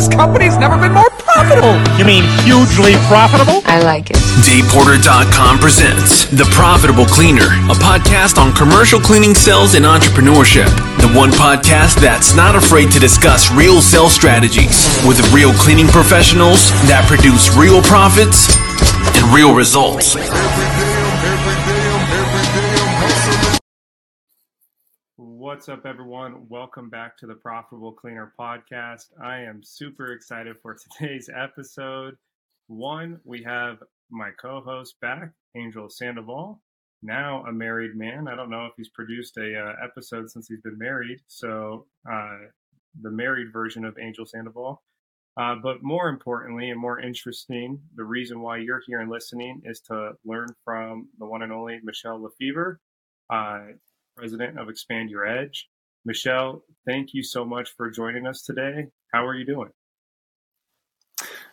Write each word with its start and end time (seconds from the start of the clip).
This 0.00 0.08
company's 0.08 0.56
never 0.56 0.80
been 0.80 0.94
more 0.94 1.10
profitable. 1.10 1.76
You 1.98 2.06
mean 2.06 2.24
hugely 2.40 2.94
profitable? 3.04 3.60
I 3.66 3.82
like 3.82 4.08
it. 4.08 4.16
DavePorter.com 4.48 5.58
presents 5.58 6.24
The 6.24 6.48
Profitable 6.56 7.04
Cleaner, 7.04 7.44
a 7.68 7.76
podcast 7.76 8.38
on 8.40 8.56
commercial 8.56 8.98
cleaning 8.98 9.34
sales 9.34 9.74
and 9.74 9.84
entrepreneurship. 9.84 10.72
The 11.04 11.12
one 11.12 11.28
podcast 11.28 12.00
that's 12.00 12.34
not 12.34 12.56
afraid 12.56 12.90
to 12.92 12.98
discuss 12.98 13.52
real 13.52 13.82
sales 13.82 14.14
strategies 14.14 14.88
with 15.04 15.20
real 15.34 15.52
cleaning 15.52 15.88
professionals 15.88 16.70
that 16.88 17.04
produce 17.06 17.54
real 17.54 17.82
profits 17.82 18.48
and 19.20 19.34
real 19.36 19.54
results. 19.54 20.16
What's 25.60 25.68
up, 25.68 25.84
everyone? 25.84 26.46
Welcome 26.48 26.88
back 26.88 27.18
to 27.18 27.26
the 27.26 27.34
Profitable 27.34 27.92
Cleaner 27.92 28.32
podcast. 28.40 29.08
I 29.22 29.40
am 29.40 29.62
super 29.62 30.12
excited 30.12 30.56
for 30.62 30.74
today's 30.98 31.28
episode. 31.36 32.16
One, 32.68 33.20
we 33.24 33.42
have 33.42 33.76
my 34.10 34.30
co 34.40 34.62
host 34.62 34.98
back, 35.02 35.32
Angel 35.54 35.90
Sandoval, 35.90 36.62
now 37.02 37.44
a 37.44 37.52
married 37.52 37.94
man. 37.94 38.26
I 38.26 38.36
don't 38.36 38.48
know 38.48 38.64
if 38.64 38.72
he's 38.78 38.88
produced 38.88 39.36
a 39.36 39.54
uh, 39.54 39.74
episode 39.84 40.30
since 40.30 40.48
he's 40.48 40.62
been 40.62 40.78
married, 40.78 41.18
so 41.26 41.84
uh, 42.10 42.38
the 43.02 43.10
married 43.10 43.52
version 43.52 43.84
of 43.84 43.98
Angel 43.98 44.24
Sandoval. 44.24 44.82
Uh, 45.36 45.56
but 45.62 45.82
more 45.82 46.08
importantly 46.08 46.70
and 46.70 46.80
more 46.80 47.00
interesting, 47.00 47.78
the 47.96 48.04
reason 48.04 48.40
why 48.40 48.56
you're 48.56 48.80
here 48.86 49.00
and 49.00 49.10
listening 49.10 49.60
is 49.66 49.80
to 49.80 50.12
learn 50.24 50.48
from 50.64 51.10
the 51.18 51.26
one 51.26 51.42
and 51.42 51.52
only 51.52 51.80
Michelle 51.82 52.22
Lefever. 52.22 52.80
Uh, 53.28 53.74
president 54.20 54.58
of 54.58 54.68
Expand 54.68 55.08
Your 55.08 55.26
Edge. 55.26 55.66
Michelle, 56.04 56.62
thank 56.86 57.14
you 57.14 57.22
so 57.22 57.42
much 57.42 57.70
for 57.74 57.90
joining 57.90 58.26
us 58.26 58.42
today. 58.42 58.88
How 59.14 59.26
are 59.26 59.34
you 59.34 59.46
doing? 59.46 59.70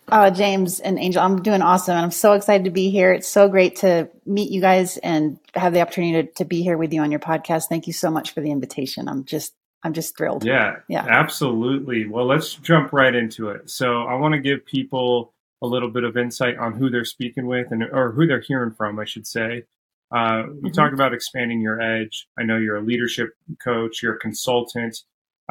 Uh, 0.10 0.32
James 0.32 0.82
and 0.82 1.00
Angel, 1.00 1.22
I'm 1.22 1.42
doing 1.42 1.62
awesome. 1.62 1.96
And 1.96 2.04
I'm 2.04 2.12
so 2.12 2.34
excited 2.34 2.66
to 2.66 2.70
be 2.70 2.90
here. 2.90 3.14
It's 3.14 3.28
so 3.28 3.48
great 3.48 3.78
to 3.78 4.10
meet 4.26 4.52
you 4.52 4.60
guys 4.60 4.98
and 4.98 5.40
have 5.56 5.74
the 5.74 5.82
opportunity 5.82 6.28
to, 6.28 6.34
to 6.34 6.46
be 6.46 6.62
here 6.62 6.78
with 6.78 6.92
you 6.92 7.02
on 7.02 7.12
your 7.12 7.22
podcast. 7.22 7.68
Thank 7.70 7.88
you 7.88 7.94
so 7.94 8.12
much 8.12 8.34
for 8.34 8.42
the 8.42 8.52
invitation. 8.52 9.08
I'm 9.08 9.24
just, 9.24 9.54
I'm 9.84 9.94
just 9.94 10.18
thrilled. 10.18 10.44
Yeah, 10.44 10.78
yeah, 10.90 11.06
absolutely. 11.08 12.06
Well, 12.06 12.26
let's 12.26 12.56
jump 12.56 12.92
right 12.92 13.16
into 13.16 13.50
it. 13.50 13.70
So 13.70 14.04
I 14.04 14.16
want 14.16 14.34
to 14.34 14.42
give 14.42 14.66
people 14.66 15.34
a 15.62 15.68
little 15.68 15.90
bit 15.90 16.04
of 16.04 16.18
insight 16.18 16.58
on 16.58 16.74
who 16.74 16.90
they're 16.90 17.06
speaking 17.06 17.48
with 17.48 17.72
and, 17.72 17.84
or 17.84 18.12
who 18.12 18.28
they're 18.28 18.42
hearing 18.42 18.72
from, 18.72 19.00
I 19.00 19.06
should 19.06 19.26
say. 19.26 19.64
Uh, 20.12 20.44
we 20.48 20.54
mm-hmm. 20.54 20.68
talked 20.70 20.94
about 20.94 21.14
expanding 21.14 21.62
your 21.62 21.82
edge. 21.82 22.28
I 22.40 22.44
know 22.44 22.58
you're 22.58 22.78
a 22.78 22.82
leadership 22.82 23.30
coach, 23.64 24.02
you're 24.02 24.16
a 24.16 24.20
consultant, 24.20 24.98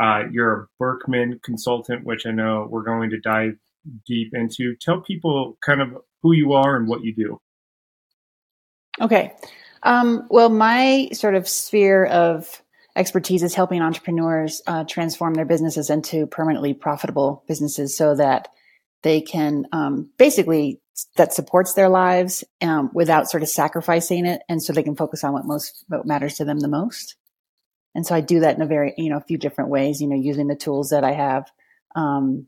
uh, 0.01 0.23
you're 0.31 0.63
a 0.63 0.67
Birkman 0.79 1.41
consultant, 1.43 2.05
which 2.05 2.27
I 2.27 2.31
know 2.31 2.67
we're 2.71 2.83
going 2.83 3.11
to 3.11 3.21
dive 3.21 3.55
deep 4.07 4.33
into. 4.35 4.75
Tell 4.81 5.01
people 5.01 5.57
kind 5.65 5.81
of 5.81 5.97
who 6.23 6.33
you 6.33 6.55
are 6.55 6.77
and 6.77 6.89
what 6.89 7.05
you 7.05 7.15
do. 7.15 7.41
Okay. 9.01 9.33
Um, 9.83 10.27
well, 10.31 10.49
my 10.49 11.11
sort 11.13 11.35
of 11.35 11.47
sphere 11.47 12.07
of 12.07 12.63
expertise 12.97 13.43
is 13.43 13.55
helping 13.55 13.83
entrepreneurs 13.83 14.63
uh, 14.67 14.85
transform 14.85 15.35
their 15.35 15.45
businesses 15.45 15.91
into 15.91 16.27
permanently 16.27 16.73
profitable 16.73 17.45
businesses 17.47 17.97
so 17.97 18.17
that 18.17 18.49
they 19.03 19.21
can 19.21 19.67
um, 19.73 20.11
basically 20.17 20.81
that 21.17 21.33
supports 21.33 21.75
their 21.75 21.89
lives 21.89 22.45
um, 22.63 22.91
without 22.95 23.31
sort 23.31 23.43
of 23.43 23.49
sacrificing 23.49 24.27
it, 24.27 24.43
and 24.49 24.63
so 24.63 24.73
they 24.73 24.83
can 24.83 24.97
focus 24.97 25.25
on 25.25 25.33
what 25.33 25.45
most 25.45 25.85
what 25.89 26.07
matters 26.07 26.35
to 26.37 26.45
them 26.45 26.61
the 26.61 26.69
most. 26.69 27.17
And 27.95 28.07
so 28.07 28.15
I 28.15 28.21
do 28.21 28.41
that 28.41 28.57
in 28.57 28.63
a 28.63 28.67
very 28.67 28.95
you 28.97 29.11
know 29.11 29.19
a 29.19 29.25
few 29.25 29.39
different 29.39 29.71
ways. 29.71 30.01
You 30.01 30.09
know, 30.09 30.17
using 30.17 30.47
the 30.47 30.57
tools 30.57 30.91
that 30.91 31.05
I 31.05 31.13
have. 31.13 31.51
Um, 31.95 32.47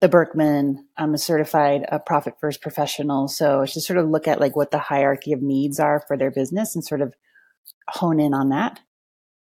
the 0.00 0.08
Birkman, 0.08 0.84
I'm 0.96 1.14
a 1.14 1.18
certified 1.18 1.84
uh, 1.90 1.98
profit 1.98 2.34
first 2.40 2.62
professional, 2.62 3.26
so 3.26 3.62
it's 3.62 3.74
just 3.74 3.86
sort 3.86 3.98
of 3.98 4.08
look 4.08 4.28
at 4.28 4.40
like 4.40 4.54
what 4.54 4.70
the 4.70 4.78
hierarchy 4.78 5.32
of 5.32 5.42
needs 5.42 5.80
are 5.80 6.04
for 6.06 6.16
their 6.16 6.30
business 6.30 6.76
and 6.76 6.84
sort 6.84 7.00
of 7.00 7.14
hone 7.88 8.20
in 8.20 8.32
on 8.32 8.50
that 8.50 8.80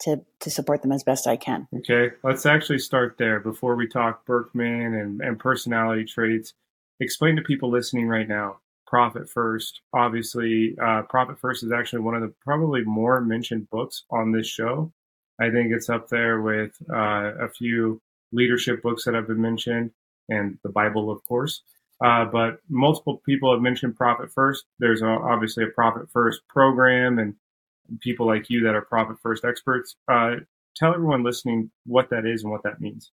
to 0.01 0.21
to 0.39 0.49
support 0.49 0.81
them 0.81 0.91
as 0.91 1.03
best 1.03 1.27
I 1.27 1.37
can. 1.37 1.67
Okay, 1.75 2.15
let's 2.23 2.47
actually 2.47 2.79
start 2.79 3.17
there 3.19 3.39
before 3.39 3.75
we 3.75 3.87
talk 3.87 4.25
Birkman 4.25 4.99
and, 4.99 5.21
and 5.21 5.39
personality 5.39 6.05
traits 6.05 6.53
explain 6.99 7.35
to 7.35 7.41
people 7.41 7.69
listening 7.69 8.07
right 8.07 8.27
now 8.27 8.57
profit 8.85 9.29
first. 9.29 9.81
Obviously 9.93 10.75
uh, 10.81 11.03
profit 11.03 11.39
first 11.39 11.63
is 11.63 11.71
actually 11.71 11.99
one 11.99 12.15
of 12.15 12.21
the 12.21 12.33
probably 12.43 12.83
more 12.83 13.21
mentioned 13.21 13.69
books 13.69 14.03
on 14.09 14.31
this 14.31 14.47
show. 14.47 14.91
I 15.39 15.49
think 15.51 15.71
it's 15.71 15.89
up 15.89 16.07
there 16.07 16.41
with 16.41 16.75
uh, 16.91 17.33
a 17.39 17.49
few 17.49 18.01
leadership 18.31 18.81
books 18.81 19.05
that 19.05 19.13
have 19.13 19.27
been 19.27 19.41
mentioned 19.41 19.91
and 20.29 20.57
the 20.63 20.69
bible 20.69 21.11
of 21.11 21.23
course. 21.27 21.61
Uh, 22.03 22.25
but 22.25 22.59
multiple 22.69 23.21
people 23.25 23.51
have 23.51 23.61
mentioned 23.61 23.95
profit 23.95 24.31
first. 24.31 24.65
There's 24.79 25.01
a, 25.01 25.07
obviously 25.07 25.63
a 25.63 25.67
profit 25.67 26.09
first 26.11 26.41
program 26.47 27.19
and 27.19 27.35
people 28.01 28.25
like 28.25 28.49
you 28.49 28.63
that 28.63 28.75
are 28.75 28.81
profit 28.81 29.17
first 29.21 29.43
experts. 29.43 29.95
Uh, 30.07 30.35
tell 30.75 30.93
everyone 30.93 31.23
listening 31.23 31.71
what 31.85 32.09
that 32.11 32.25
is 32.25 32.43
and 32.43 32.51
what 32.51 32.63
that 32.63 32.79
means 32.79 33.11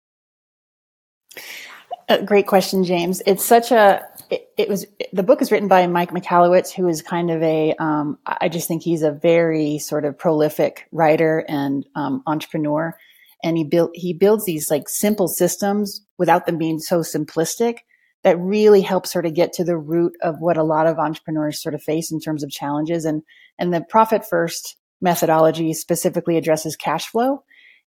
a 2.08 2.22
great 2.22 2.46
question, 2.46 2.84
James. 2.84 3.22
It's 3.26 3.44
such 3.44 3.70
a, 3.70 4.02
it, 4.30 4.48
it, 4.56 4.68
was, 4.68 4.86
the 5.12 5.22
book 5.22 5.42
is 5.42 5.50
written 5.50 5.68
by 5.68 5.86
Mike 5.86 6.10
Michalowicz, 6.10 6.72
who 6.72 6.88
is 6.88 7.02
kind 7.02 7.30
of 7.30 7.42
a. 7.42 7.74
Um, 7.78 8.18
I 8.26 8.48
just 8.48 8.68
think 8.68 8.82
he's 8.82 9.02
a 9.02 9.12
very 9.12 9.78
sort 9.78 10.04
of 10.04 10.18
prolific 10.18 10.86
writer 10.92 11.44
and 11.48 11.86
um, 11.94 12.22
entrepreneur. 12.26 12.96
And 13.42 13.56
he 13.56 13.64
built, 13.64 13.90
he 13.94 14.12
builds 14.12 14.44
these 14.46 14.70
like 14.70 14.88
simple 14.88 15.28
systems 15.28 16.04
without 16.16 16.46
them 16.46 16.58
being 16.58 16.78
so 16.78 17.00
simplistic 17.00 17.78
that 18.22 18.38
really 18.38 18.80
helps 18.80 19.12
sort 19.12 19.26
of 19.26 19.34
get 19.34 19.52
to 19.52 19.64
the 19.64 19.76
root 19.76 20.14
of 20.22 20.36
what 20.40 20.56
a 20.56 20.62
lot 20.62 20.86
of 20.86 20.98
entrepreneurs 20.98 21.62
sort 21.62 21.74
of 21.74 21.82
face 21.82 22.10
in 22.10 22.20
terms 22.20 22.42
of 22.42 22.50
challenges. 22.50 23.04
And, 23.04 23.22
and 23.58 23.72
the 23.72 23.82
profit 23.82 24.26
first 24.26 24.76
methodology 25.00 25.74
specifically 25.74 26.38
addresses 26.38 26.74
cash 26.74 27.06
flow. 27.06 27.44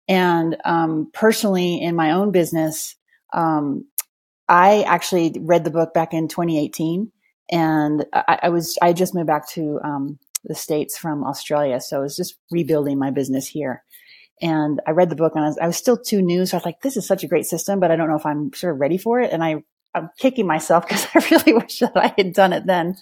And 0.07 0.57
um, 0.65 1.09
personally, 1.13 1.81
in 1.81 1.95
my 1.95 2.11
own 2.11 2.31
business, 2.31 2.95
um, 3.33 3.85
I 4.47 4.83
actually 4.83 5.35
read 5.39 5.63
the 5.63 5.71
book 5.71 5.93
back 5.93 6.13
in 6.13 6.27
2018 6.27 7.11
and 7.51 8.05
I, 8.13 8.39
I 8.43 8.49
was, 8.49 8.77
I 8.81 8.93
just 8.93 9.15
moved 9.15 9.27
back 9.27 9.49
to, 9.49 9.79
um, 9.83 10.19
the 10.45 10.55
States 10.55 10.97
from 10.97 11.23
Australia. 11.23 11.81
So 11.81 11.97
I 11.97 12.01
was 12.01 12.15
just 12.15 12.37
rebuilding 12.51 12.99
my 12.99 13.11
business 13.11 13.47
here. 13.47 13.83
And 14.41 14.81
I 14.85 14.91
read 14.91 15.09
the 15.09 15.15
book 15.15 15.33
and 15.35 15.43
I 15.43 15.47
was, 15.47 15.57
I 15.57 15.67
was 15.67 15.77
still 15.77 15.97
too 15.97 16.21
new. 16.21 16.45
So 16.45 16.57
I 16.57 16.59
was 16.59 16.65
like, 16.65 16.81
this 16.81 16.97
is 16.97 17.07
such 17.07 17.23
a 17.23 17.27
great 17.27 17.45
system, 17.45 17.79
but 17.79 17.91
I 17.91 17.95
don't 17.95 18.09
know 18.09 18.17
if 18.17 18.25
I'm 18.25 18.53
sort 18.53 18.73
of 18.73 18.79
ready 18.79 18.97
for 18.97 19.19
it. 19.21 19.31
And 19.31 19.43
I, 19.43 19.63
I'm 19.93 20.09
kicking 20.19 20.45
myself 20.45 20.83
because 20.87 21.07
I 21.13 21.27
really 21.31 21.53
wish 21.53 21.79
that 21.79 21.95
I 21.95 22.13
had 22.17 22.33
done 22.33 22.53
it 22.53 22.65
then 22.65 22.95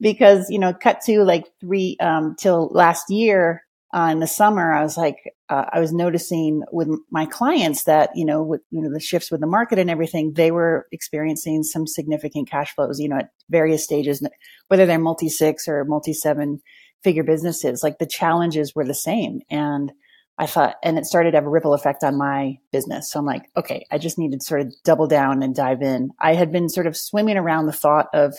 because, 0.00 0.50
you 0.50 0.58
know, 0.58 0.72
cut 0.72 1.00
to 1.02 1.22
like 1.22 1.46
three, 1.60 1.96
um, 2.00 2.36
till 2.38 2.68
last 2.72 3.10
year, 3.10 3.62
uh, 3.92 4.08
in 4.10 4.20
the 4.20 4.26
summer, 4.26 4.72
I 4.72 4.82
was 4.82 4.96
like, 4.96 5.16
uh, 5.50 5.66
I 5.70 5.78
was 5.78 5.92
noticing 5.92 6.62
with 6.72 6.88
my 7.10 7.26
clients 7.26 7.84
that, 7.84 8.10
you 8.14 8.24
know, 8.24 8.42
with, 8.42 8.62
you 8.70 8.80
know, 8.80 8.90
the 8.90 9.00
shifts 9.00 9.30
with 9.30 9.42
the 9.42 9.46
market 9.46 9.78
and 9.78 9.90
everything, 9.90 10.32
they 10.32 10.50
were 10.50 10.86
experiencing 10.92 11.62
some 11.62 11.86
significant 11.86 12.48
cash 12.50 12.74
flows, 12.74 12.98
you 12.98 13.08
know, 13.08 13.18
at 13.18 13.30
various 13.50 13.84
stages, 13.84 14.26
whether 14.68 14.86
they're 14.86 14.98
multi 14.98 15.28
six 15.28 15.68
or 15.68 15.84
multi 15.84 16.14
seven 16.14 16.62
figure 17.04 17.22
businesses, 17.22 17.82
like 17.82 17.98
the 17.98 18.06
challenges 18.06 18.74
were 18.74 18.84
the 18.84 18.94
same. 18.94 19.40
And 19.50 19.92
I 20.38 20.46
thought, 20.46 20.76
and 20.82 20.96
it 20.96 21.04
started 21.04 21.32
to 21.32 21.36
have 21.36 21.44
a 21.46 21.50
ripple 21.50 21.74
effect 21.74 22.02
on 22.02 22.16
my 22.16 22.58
business. 22.72 23.10
So 23.10 23.18
I'm 23.18 23.26
like, 23.26 23.44
okay, 23.56 23.84
I 23.90 23.98
just 23.98 24.18
need 24.18 24.32
to 24.32 24.40
sort 24.40 24.62
of 24.62 24.72
double 24.84 25.06
down 25.06 25.42
and 25.42 25.54
dive 25.54 25.82
in. 25.82 26.10
I 26.18 26.34
had 26.34 26.50
been 26.50 26.70
sort 26.70 26.86
of 26.86 26.96
swimming 26.96 27.36
around 27.36 27.66
the 27.66 27.72
thought 27.72 28.06
of 28.14 28.34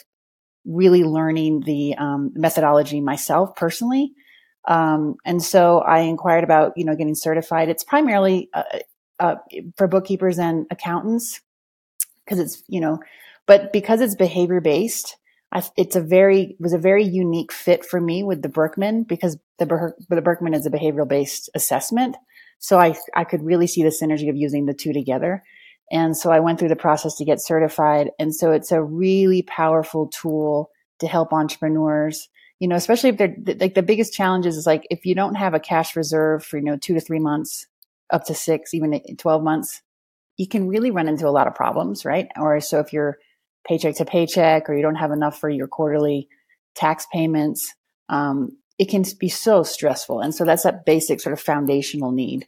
really 0.66 1.04
learning 1.04 1.62
the 1.62 1.94
um, 1.96 2.32
methodology 2.34 3.02
myself 3.02 3.56
personally 3.56 4.14
um, 4.66 5.16
and 5.26 5.42
so 5.44 5.80
I 5.80 6.00
inquired 6.00 6.44
about, 6.44 6.74
you 6.78 6.86
know, 6.86 6.96
getting 6.96 7.16
certified. 7.16 7.70
It's 7.70 7.84
primarily 7.84 8.50
uh, 8.54 8.64
uh, 9.20 9.36
for 9.78 9.88
bookkeepers 9.88 10.40
and 10.40 10.66
accountants 10.72 11.42
because 12.26 12.40
it's, 12.40 12.64
you 12.68 12.80
know, 12.80 13.00
but 13.46 13.74
because 13.74 14.00
it's 14.02 14.16
behavior 14.16 14.62
based, 14.62 15.18
it's 15.78 15.96
a 15.96 16.02
very 16.02 16.56
was 16.60 16.74
a 16.74 16.80
very 16.80 17.04
unique 17.04 17.52
fit 17.52 17.86
for 17.86 18.02
me 18.02 18.24
with 18.24 18.42
the 18.42 18.50
Birkman 18.50 19.04
because 19.04 19.38
the 19.60 19.94
the 20.10 20.22
Birkman 20.22 20.56
is 20.56 20.66
a 20.66 20.72
behavioral 20.72 21.08
based 21.08 21.50
assessment. 21.54 22.16
So 22.60 22.80
I 22.80 22.96
I 23.16 23.24
could 23.24 23.44
really 23.44 23.68
see 23.68 23.84
the 23.84 23.90
synergy 23.90 24.30
of 24.30 24.36
using 24.36 24.66
the 24.66 24.74
two 24.74 24.94
together. 24.94 25.44
And 25.92 26.18
so 26.18 26.32
I 26.32 26.40
went 26.40 26.58
through 26.58 26.70
the 26.70 26.76
process 26.76 27.16
to 27.18 27.26
get 27.26 27.42
certified. 27.42 28.10
And 28.18 28.34
so 28.34 28.52
it's 28.52 28.72
a 28.72 28.82
really 28.82 29.44
powerful 29.44 30.08
tool 30.08 30.72
to 31.00 31.08
help 31.08 31.34
entrepreneurs 31.34 32.30
you 32.64 32.70
know, 32.70 32.78
especially 32.78 33.10
if 33.10 33.18
they're 33.18 33.36
like 33.60 33.74
the 33.74 33.84
biggest 33.84 34.14
challenges 34.14 34.56
is 34.56 34.66
like 34.66 34.88
if 34.90 35.06
you 35.06 35.16
don't 35.16 35.36
have 35.36 35.54
a 35.54 35.60
cash 35.60 35.98
reserve 35.98 36.46
for, 36.46 36.58
you 36.58 36.64
know, 36.64 36.78
two 36.78 36.94
to 36.94 37.02
three 37.02 37.20
months, 37.20 37.68
up 38.10 38.24
to 38.28 38.34
six, 38.34 38.74
even 38.74 39.02
12 39.18 39.44
months, 39.44 39.82
you 40.38 40.48
can 40.48 40.70
really 40.70 40.90
run 40.90 41.10
into 41.10 41.28
a 41.28 41.36
lot 41.36 41.46
of 41.46 41.56
problems, 41.56 42.06
right? 42.06 42.30
Or 42.40 42.62
so 42.62 42.80
if 42.80 42.94
you're 42.94 43.18
paycheck 43.68 43.98
to 43.98 44.06
paycheck 44.06 44.70
or 44.70 44.76
you 44.76 44.82
don't 44.82 44.96
have 44.96 45.12
enough 45.12 45.38
for 45.38 45.50
your 45.50 45.68
quarterly 45.68 46.30
tax 46.74 47.06
payments, 47.12 47.76
um, 48.08 48.58
it 48.80 48.88
can 48.88 49.04
be 49.20 49.28
so 49.28 49.64
stressful. 49.64 50.22
And 50.22 50.34
so 50.34 50.46
that's 50.46 50.64
that 50.64 50.86
basic 50.86 51.20
sort 51.20 51.34
of 51.34 51.42
foundational 51.42 52.14
need. 52.14 52.48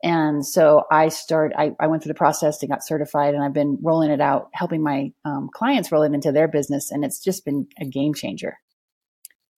And 0.00 0.46
so 0.46 0.84
I 0.92 1.08
start, 1.08 1.54
I, 1.58 1.72
I 1.80 1.88
went 1.88 2.04
through 2.04 2.12
the 2.12 2.18
process 2.18 2.62
and 2.62 2.70
got 2.70 2.86
certified 2.86 3.34
and 3.34 3.42
I've 3.42 3.52
been 3.52 3.78
rolling 3.82 4.12
it 4.12 4.20
out, 4.20 4.48
helping 4.52 4.84
my 4.84 5.10
um, 5.24 5.50
clients 5.52 5.90
roll 5.90 6.04
it 6.04 6.14
into 6.14 6.30
their 6.30 6.46
business. 6.46 6.92
And 6.92 7.04
it's 7.04 7.18
just 7.18 7.44
been 7.44 7.66
a 7.80 7.84
game 7.84 8.14
changer. 8.14 8.58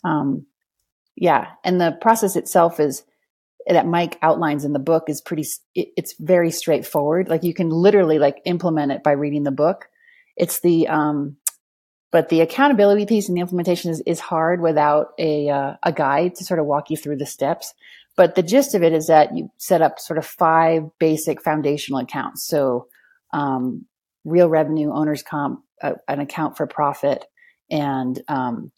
Um, 0.05 0.47
yeah. 1.17 1.49
And 1.65 1.81
the 1.81 1.97
process 2.01 2.37
itself 2.37 2.81
is 2.81 3.03
that 3.67 3.87
Mike 3.87 4.19
outlines 4.23 4.65
in 4.65 4.73
the 4.73 4.79
book 4.79 5.05
is 5.09 5.21
pretty, 5.21 5.45
it, 5.75 5.89
it's 5.97 6.15
very 6.19 6.51
straightforward. 6.51 7.29
Like 7.29 7.45
you 7.45 7.55
can 7.55 7.71
literally 7.71 8.19
like 8.19 8.41
implement 8.45 8.93
it 8.93 9.03
by 9.03 9.13
reading 9.13 9.43
the 9.43 9.51
book. 9.51 9.89
It's 10.37 10.61
the, 10.61 10.89
um, 10.89 11.37
but 12.11 12.29
the 12.31 12.41
accountability 12.41 13.05
piece 13.05 13.29
and 13.29 13.37
the 13.37 13.43
implementation 13.43 13.91
is, 13.91 14.01
is 14.07 14.21
hard 14.21 14.61
without 14.63 15.09
a, 15.19 15.51
uh, 15.51 15.75
a 15.83 15.93
guide 15.93 16.37
to 16.37 16.45
sort 16.45 16.61
of 16.61 16.67
walk 16.67 16.91
you 16.91 16.97
through 16.97 17.17
the 17.17 17.27
steps. 17.27 17.75
But 18.17 18.35
the 18.35 18.43
gist 18.43 18.75
of 18.75 18.83
it 18.83 18.93
is 18.93 19.07
that 19.09 19.37
you 19.37 19.51
set 19.59 19.83
up 19.83 20.01
sort 20.01 20.19
of 20.19 20.27
five 20.27 20.85
basic 20.99 21.43
foundational 21.43 22.01
accounts. 22.01 22.47
So, 22.47 22.89
um, 23.33 23.87
real 24.25 24.49
revenue, 24.49 24.93
owner's 24.93 25.23
comp, 25.23 25.63
uh, 25.83 25.93
an 26.09 26.19
account 26.19 26.57
for 26.57 26.67
profit, 26.67 27.25
and 27.71 28.21
um, 28.27 28.73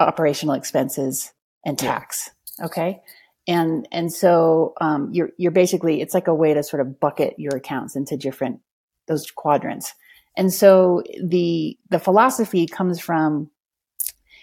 operational 0.00 0.54
expenses 0.54 1.32
and 1.64 1.78
tax. 1.78 2.30
Yeah. 2.58 2.66
Okay. 2.66 3.00
And, 3.48 3.86
and 3.92 4.12
so, 4.12 4.74
um, 4.80 5.10
you're, 5.12 5.30
you're 5.38 5.52
basically, 5.52 6.00
it's 6.00 6.14
like 6.14 6.26
a 6.26 6.34
way 6.34 6.52
to 6.54 6.62
sort 6.62 6.80
of 6.80 6.98
bucket 6.98 7.38
your 7.38 7.56
accounts 7.56 7.94
into 7.94 8.16
different, 8.16 8.60
those 9.06 9.30
quadrants. 9.30 9.94
And 10.36 10.52
so 10.52 11.02
the, 11.22 11.78
the 11.88 11.98
philosophy 11.98 12.66
comes 12.66 13.00
from, 13.00 13.50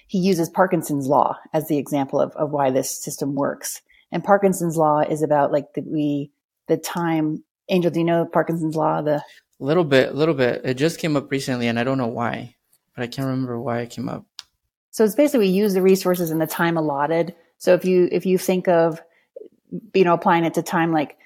he 0.08 0.20
uses 0.20 0.50
Parkinson's 0.50 1.08
law 1.08 1.38
as 1.54 1.68
the 1.68 1.78
example 1.78 2.20
of, 2.20 2.32
of 2.36 2.52
why 2.52 2.72
this 2.72 3.04
system 3.04 3.36
works. 3.36 3.82
And 4.12 4.24
Parkinson's 4.24 4.78
law 4.78 5.00
is 5.00 5.22
about 5.22 5.52
like 5.52 5.74
the, 5.74 5.82
we, 5.82 6.32
the 6.68 6.78
time, 6.78 7.44
Angel, 7.70 7.92
do 7.92 8.00
you 8.00 8.06
know 8.06 8.26
Parkinson's 8.26 8.76
law? 8.76 9.02
The, 9.02 9.24
little 9.60 9.84
bit, 9.84 10.16
little 10.16 10.36
bit. 10.36 10.62
It 10.64 10.76
just 10.76 11.00
came 11.00 11.16
up 11.16 11.32
recently 11.32 11.68
and 11.68 11.80
I 11.80 11.84
don't 11.84 11.98
know 11.98 12.08
why, 12.08 12.56
but 12.96 13.04
I 13.04 13.08
can't 13.08 13.28
remember 13.28 13.60
why 13.60 13.82
it 13.82 13.90
came 13.90 14.08
up. 14.08 14.26
So 14.94 15.04
it's 15.04 15.16
basically 15.16 15.48
we 15.48 15.54
use 15.54 15.74
the 15.74 15.82
resources 15.82 16.30
and 16.30 16.40
the 16.40 16.46
time 16.46 16.78
allotted. 16.78 17.36
So 17.58 17.74
if 17.74 17.84
you 17.84 18.08
if 18.12 18.28
you 18.28 18.38
think 18.38 18.68
of 18.68 19.02
you 19.94 20.04
know 20.04 20.14
applying 20.14 20.46
it 20.46 20.54
to 20.54 20.62
time 20.62 20.92
like 20.92 21.18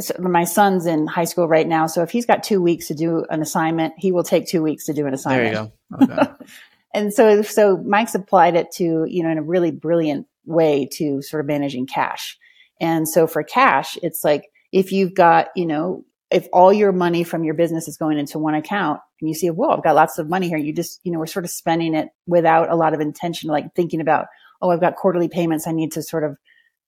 so 0.00 0.14
my 0.18 0.44
son's 0.44 0.86
in 0.86 1.06
high 1.06 1.24
school 1.24 1.46
right 1.46 1.66
now, 1.66 1.86
so 1.86 2.02
if 2.02 2.10
he's 2.10 2.26
got 2.26 2.42
two 2.42 2.60
weeks 2.60 2.88
to 2.88 2.94
do 2.94 3.24
an 3.30 3.40
assignment, 3.40 3.94
he 3.96 4.10
will 4.10 4.24
take 4.24 4.46
two 4.46 4.62
weeks 4.62 4.86
to 4.86 4.92
do 4.92 5.06
an 5.06 5.14
assignment. 5.14 5.72
There 5.88 6.04
you 6.04 6.06
go. 6.08 6.22
Okay. 6.22 6.32
and 6.94 7.14
so 7.14 7.42
so 7.42 7.76
Mike's 7.76 8.16
applied 8.16 8.56
it 8.56 8.72
to 8.72 9.06
you 9.08 9.22
know 9.22 9.30
in 9.30 9.38
a 9.38 9.42
really 9.42 9.70
brilliant 9.70 10.26
way 10.44 10.88
to 10.94 11.22
sort 11.22 11.40
of 11.40 11.46
managing 11.46 11.86
cash. 11.86 12.36
And 12.80 13.08
so 13.08 13.28
for 13.28 13.44
cash, 13.44 13.96
it's 14.02 14.24
like 14.24 14.50
if 14.72 14.90
you've 14.90 15.14
got 15.14 15.48
you 15.54 15.66
know 15.66 16.04
if 16.32 16.48
all 16.52 16.72
your 16.72 16.92
money 16.92 17.24
from 17.24 17.44
your 17.44 17.54
business 17.54 17.88
is 17.88 17.96
going 17.96 18.18
into 18.18 18.38
one 18.38 18.54
account 18.54 19.00
and 19.20 19.28
you 19.28 19.34
see, 19.34 19.48
whoa, 19.50 19.70
I've 19.70 19.84
got 19.84 19.94
lots 19.94 20.18
of 20.18 20.28
money 20.28 20.48
here. 20.48 20.58
You 20.58 20.72
just, 20.72 21.00
you 21.04 21.12
know, 21.12 21.18
we're 21.18 21.26
sort 21.26 21.44
of 21.44 21.50
spending 21.50 21.94
it 21.94 22.08
without 22.26 22.70
a 22.70 22.76
lot 22.76 22.94
of 22.94 23.00
intention, 23.00 23.50
like 23.50 23.74
thinking 23.74 24.00
about, 24.00 24.26
oh, 24.60 24.70
I've 24.70 24.80
got 24.80 24.96
quarterly 24.96 25.28
payments 25.28 25.66
I 25.66 25.72
need 25.72 25.92
to 25.92 26.02
sort 26.02 26.24
of 26.24 26.36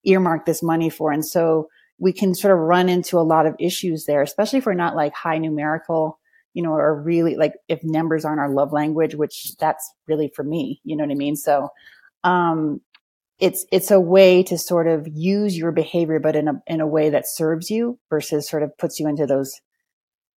earmark 0.03 0.45
this 0.45 0.63
money 0.63 0.89
for. 0.89 1.11
And 1.11 1.25
so 1.25 1.69
we 1.97 2.13
can 2.13 2.35
sort 2.35 2.53
of 2.53 2.59
run 2.59 2.89
into 2.89 3.17
a 3.17 3.21
lot 3.21 3.45
of 3.45 3.55
issues 3.59 4.05
there, 4.05 4.21
especially 4.21 4.59
if 4.59 4.65
we're 4.65 4.73
not 4.73 4.95
like 4.95 5.13
high 5.13 5.37
numerical, 5.37 6.19
you 6.53 6.63
know, 6.63 6.71
or 6.71 7.01
really 7.01 7.35
like 7.35 7.53
if 7.67 7.83
numbers 7.83 8.25
aren't 8.25 8.39
our 8.39 8.49
love 8.49 8.73
language, 8.73 9.15
which 9.15 9.55
that's 9.59 9.93
really 10.07 10.31
for 10.35 10.43
me, 10.43 10.81
you 10.83 10.95
know 10.95 11.03
what 11.03 11.11
I 11.11 11.15
mean? 11.15 11.35
So, 11.35 11.69
um, 12.23 12.81
it's 13.39 13.65
it's 13.71 13.91
a 13.91 13.99
way 13.99 14.43
to 14.43 14.57
sort 14.57 14.87
of 14.87 15.07
use 15.07 15.57
your 15.57 15.71
behavior 15.71 16.19
but 16.19 16.35
in 16.35 16.47
a 16.47 16.53
in 16.67 16.81
a 16.81 16.87
way 16.87 17.09
that 17.09 17.27
serves 17.27 17.69
you 17.69 17.99
versus 18.09 18.47
sort 18.47 18.63
of 18.63 18.77
puts 18.77 18.99
you 18.99 19.07
into 19.07 19.25
those 19.25 19.59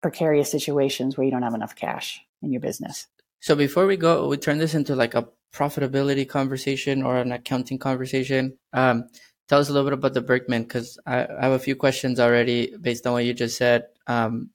precarious 0.03 0.51
situations 0.51 1.17
where 1.17 1.25
you 1.25 1.31
don't 1.31 1.43
have 1.43 1.55
enough 1.55 1.75
cash 1.75 2.21
in 2.43 2.53
your 2.53 2.61
business. 2.61 3.07
So 3.41 3.55
before 3.55 3.87
we 3.87 3.97
go 3.97 4.29
we 4.29 4.37
turn 4.37 4.59
this 4.59 4.75
into 4.75 4.97
like 4.97 5.15
a 5.15 5.29
profitability 5.53 6.29
conversation 6.29 7.03
or 7.03 7.17
an 7.17 7.33
accounting 7.33 7.79
conversation. 7.79 8.59
Um, 8.73 9.09
tell 9.49 9.61
us 9.61 9.71
a 9.71 9.73
little 9.73 9.89
bit 9.89 9.99
about 9.99 10.13
the 10.13 10.21
birkman 10.21 10.65
because 10.65 10.99
I, 11.07 11.25
I, 11.25 11.45
have 11.45 11.53
a 11.53 11.59
few 11.59 11.75
questions 11.75 12.21
already 12.21 12.77
based 12.77 13.07
on 13.07 13.15
what 13.15 13.25
you 13.25 13.33
just 13.33 13.57
said. 13.57 13.87
Um, 14.07 14.51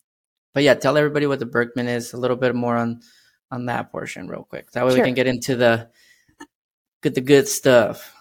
but 0.54 0.62
yeah 0.62 0.75
tell 0.75 0.98
everybody 0.98 1.25
what 1.25 1.39
the 1.39 1.48
birkman 1.48 1.88
is 1.88 2.13
a 2.13 2.18
little 2.18 2.38
bit 2.38 2.54
more 2.54 2.75
on 2.75 3.01
on 3.50 3.66
that 3.68 3.92
portion 3.92 4.28
real 4.28 4.44
quick. 4.44 4.72
That 4.72 4.86
way 4.86 4.92
sure. 4.92 5.00
we 5.00 5.06
can 5.06 5.16
get 5.16 5.28
into 5.28 5.56
the 5.56 5.89
get 7.01 7.16
the 7.16 7.22
good 7.22 7.48
stuff 7.48 8.13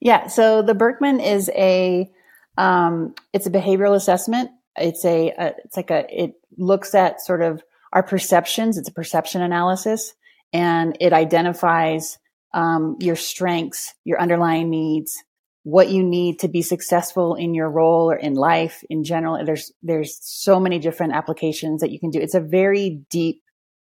yeah. 0.00 0.26
So 0.26 0.62
the 0.62 0.74
Birkman 0.74 1.20
is 1.20 1.50
a, 1.54 2.10
um, 2.58 3.14
it's 3.32 3.46
a 3.46 3.50
behavioral 3.50 3.94
assessment. 3.94 4.50
It's 4.76 5.04
a, 5.04 5.30
a, 5.30 5.54
it's 5.64 5.76
like 5.76 5.90
a, 5.90 6.06
it 6.10 6.34
looks 6.56 6.94
at 6.94 7.20
sort 7.20 7.42
of 7.42 7.62
our 7.92 8.02
perceptions. 8.02 8.78
It's 8.78 8.88
a 8.88 8.92
perception 8.92 9.42
analysis 9.42 10.14
and 10.52 10.96
it 11.00 11.12
identifies, 11.12 12.18
um, 12.54 12.96
your 13.00 13.16
strengths, 13.16 13.94
your 14.04 14.20
underlying 14.20 14.70
needs, 14.70 15.22
what 15.62 15.88
you 15.88 16.02
need 16.02 16.38
to 16.40 16.48
be 16.48 16.62
successful 16.62 17.34
in 17.34 17.54
your 17.54 17.70
role 17.70 18.10
or 18.10 18.16
in 18.16 18.34
life 18.34 18.84
in 18.88 19.02
general. 19.02 19.44
There's, 19.44 19.72
there's 19.82 20.18
so 20.22 20.60
many 20.60 20.78
different 20.78 21.14
applications 21.14 21.80
that 21.80 21.90
you 21.90 21.98
can 21.98 22.10
do. 22.10 22.20
It's 22.20 22.34
a 22.34 22.40
very 22.40 23.02
deep, 23.10 23.42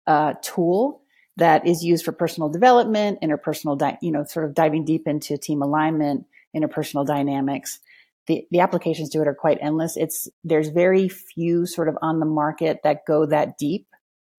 uh, 0.07 0.33
tool 0.42 1.00
that 1.41 1.65
is 1.65 1.83
used 1.83 2.05
for 2.05 2.11
personal 2.11 2.49
development, 2.49 3.19
interpersonal, 3.23 3.75
di- 3.75 3.97
you 3.99 4.11
know, 4.11 4.23
sort 4.23 4.45
of 4.45 4.53
diving 4.53 4.85
deep 4.85 5.07
into 5.07 5.39
team 5.39 5.63
alignment, 5.63 6.27
interpersonal 6.55 7.03
dynamics. 7.05 7.79
The, 8.27 8.45
the 8.51 8.59
applications 8.59 9.09
to 9.09 9.21
it 9.21 9.27
are 9.27 9.33
quite 9.33 9.57
endless. 9.59 9.97
It's, 9.97 10.29
there's 10.43 10.69
very 10.69 11.09
few 11.09 11.65
sort 11.65 11.89
of 11.89 11.97
on 12.03 12.19
the 12.19 12.27
market 12.27 12.81
that 12.83 13.07
go 13.07 13.25
that 13.25 13.57
deep. 13.57 13.88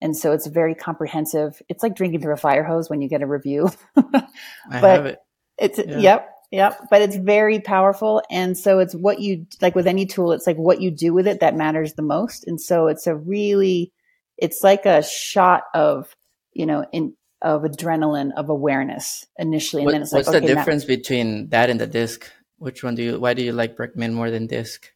And 0.00 0.16
so 0.16 0.30
it's 0.30 0.46
very 0.46 0.76
comprehensive. 0.76 1.60
It's 1.68 1.82
like 1.82 1.96
drinking 1.96 2.20
through 2.20 2.34
a 2.34 2.36
fire 2.36 2.62
hose 2.62 2.88
when 2.88 3.02
you 3.02 3.08
get 3.08 3.20
a 3.20 3.26
review. 3.26 3.68
but 3.96 4.28
I 4.70 4.78
have 4.78 5.06
it. 5.06 5.18
It's, 5.58 5.78
yeah. 5.78 5.98
yep. 5.98 6.28
Yep. 6.52 6.86
But 6.88 7.02
it's 7.02 7.16
very 7.16 7.58
powerful. 7.58 8.22
And 8.30 8.56
so 8.56 8.78
it's 8.78 8.94
what 8.94 9.18
you, 9.18 9.46
like 9.60 9.74
with 9.74 9.88
any 9.88 10.06
tool, 10.06 10.30
it's 10.30 10.46
like 10.46 10.56
what 10.56 10.80
you 10.80 10.92
do 10.92 11.12
with 11.12 11.26
it 11.26 11.40
that 11.40 11.56
matters 11.56 11.94
the 11.94 12.02
most. 12.02 12.46
And 12.46 12.60
so 12.60 12.86
it's 12.86 13.08
a 13.08 13.16
really, 13.16 13.92
it's 14.38 14.62
like 14.62 14.86
a 14.86 15.02
shot 15.02 15.64
of 15.74 16.14
you 16.52 16.66
know, 16.66 16.86
in 16.92 17.14
of 17.40 17.62
adrenaline 17.62 18.30
of 18.36 18.48
awareness 18.48 19.26
initially, 19.38 19.82
and 19.82 19.86
what, 19.86 19.92
then 19.92 20.02
it's 20.02 20.12
like, 20.12 20.26
what's 20.26 20.36
okay, 20.36 20.46
the 20.46 20.54
difference 20.54 20.84
now, 20.84 20.94
between 20.94 21.48
that 21.48 21.70
and 21.70 21.80
the 21.80 21.86
disc? 21.86 22.30
Which 22.58 22.84
one 22.84 22.94
do 22.94 23.02
you? 23.02 23.20
Why 23.20 23.34
do 23.34 23.42
you 23.42 23.52
like 23.52 23.76
Birkman 23.76 24.12
more 24.12 24.30
than 24.30 24.46
disc? 24.46 24.92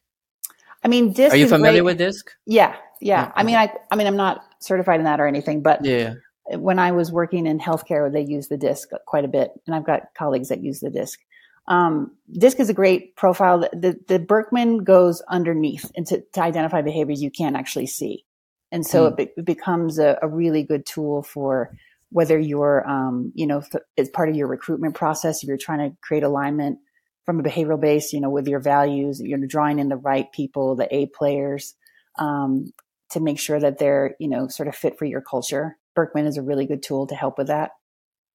I 0.83 0.87
mean, 0.87 1.11
disc. 1.13 1.33
Are 1.33 1.37
you 1.37 1.47
familiar 1.47 1.83
with 1.83 1.97
disc? 1.97 2.31
Yeah, 2.45 2.75
yeah. 3.01 3.31
I 3.35 3.43
mean, 3.43 3.55
I, 3.55 3.73
I 3.91 3.95
mean, 3.95 4.07
I'm 4.07 4.15
not 4.15 4.45
certified 4.59 4.99
in 4.99 5.05
that 5.05 5.19
or 5.19 5.27
anything, 5.27 5.61
but 5.61 5.83
yeah. 5.83 6.13
When 6.49 6.79
I 6.79 6.93
was 6.93 7.11
working 7.11 7.45
in 7.45 7.59
healthcare, 7.59 8.09
they 8.09 8.21
use 8.21 8.47
the 8.47 8.55
disc 8.55 8.89
quite 9.05 9.25
a 9.25 9.27
bit, 9.27 9.51
and 9.65 9.75
I've 9.75 9.85
got 9.85 10.13
colleagues 10.17 10.47
that 10.47 10.63
use 10.63 10.79
the 10.79 10.89
disc. 10.89 11.19
Um, 11.67 12.15
disc 12.31 12.59
is 12.61 12.69
a 12.69 12.73
great 12.73 13.17
profile. 13.17 13.59
The, 13.59 13.69
the, 13.73 13.99
the 14.07 14.19
Birkman 14.19 14.85
goes 14.85 15.21
underneath 15.27 15.91
and 15.95 16.07
to, 16.07 16.21
to 16.33 16.41
identify 16.41 16.81
behaviors 16.81 17.21
you 17.21 17.29
can't 17.29 17.57
actually 17.57 17.87
see. 17.87 18.23
And 18.71 18.85
so 18.85 19.03
mm. 19.03 19.11
it, 19.11 19.17
be- 19.17 19.41
it, 19.41 19.45
becomes 19.45 19.99
a, 19.99 20.17
a, 20.21 20.27
really 20.27 20.63
good 20.63 20.85
tool 20.85 21.23
for 21.23 21.71
whether 22.09 22.37
you're, 22.37 22.87
um, 22.87 23.31
you 23.35 23.47
know, 23.47 23.61
th- 23.61 23.83
as 23.97 24.09
part 24.09 24.29
of 24.29 24.35
your 24.35 24.47
recruitment 24.47 24.95
process, 24.95 25.43
if 25.43 25.47
you're 25.47 25.57
trying 25.57 25.89
to 25.89 25.97
create 26.01 26.23
alignment 26.23 26.79
from 27.25 27.39
a 27.39 27.43
behavioral 27.43 27.79
base, 27.79 28.13
you 28.13 28.21
know, 28.21 28.29
with 28.29 28.47
your 28.47 28.59
values, 28.59 29.21
you're 29.21 29.39
drawing 29.47 29.79
in 29.79 29.89
the 29.89 29.97
right 29.97 30.31
people, 30.31 30.75
the 30.75 30.93
A 30.95 31.07
players, 31.07 31.75
um, 32.19 32.71
to 33.11 33.19
make 33.19 33.39
sure 33.39 33.59
that 33.59 33.77
they're, 33.77 34.15
you 34.19 34.27
know, 34.27 34.47
sort 34.47 34.67
of 34.67 34.75
fit 34.75 34.97
for 34.97 35.05
your 35.05 35.21
culture. 35.21 35.77
Birkman 35.95 36.25
is 36.25 36.37
a 36.37 36.41
really 36.41 36.65
good 36.65 36.83
tool 36.83 37.07
to 37.07 37.15
help 37.15 37.37
with 37.37 37.47
that. 37.47 37.71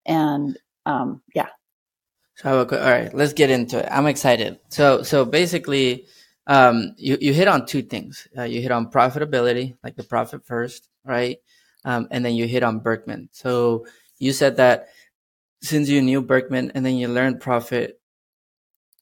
And, 0.06 0.56
um, 0.84 1.22
yeah. 1.34 1.48
So, 2.36 2.58
all 2.58 2.64
right, 2.64 3.12
let's 3.14 3.34
get 3.34 3.50
into 3.50 3.78
it. 3.78 3.88
I'm 3.90 4.06
excited. 4.06 4.58
So, 4.68 5.02
so 5.02 5.24
basically, 5.24 6.06
um, 6.46 6.94
you, 6.96 7.18
you 7.20 7.32
hit 7.32 7.48
on 7.48 7.66
two 7.66 7.82
things. 7.82 8.26
Uh, 8.36 8.42
you 8.42 8.60
hit 8.60 8.72
on 8.72 8.90
profitability, 8.90 9.76
like 9.82 9.96
the 9.96 10.02
profit 10.02 10.44
first, 10.44 10.88
right? 11.04 11.38
Um, 11.84 12.08
and 12.10 12.24
then 12.24 12.34
you 12.34 12.46
hit 12.46 12.62
on 12.62 12.80
Birkman. 12.80 13.28
So 13.32 13.86
you 14.18 14.32
said 14.32 14.56
that 14.56 14.88
since 15.62 15.88
you 15.88 16.02
knew 16.02 16.22
Birkman 16.22 16.72
and 16.74 16.84
then 16.84 16.96
you 16.96 17.08
learned 17.08 17.40
profit, 17.40 18.00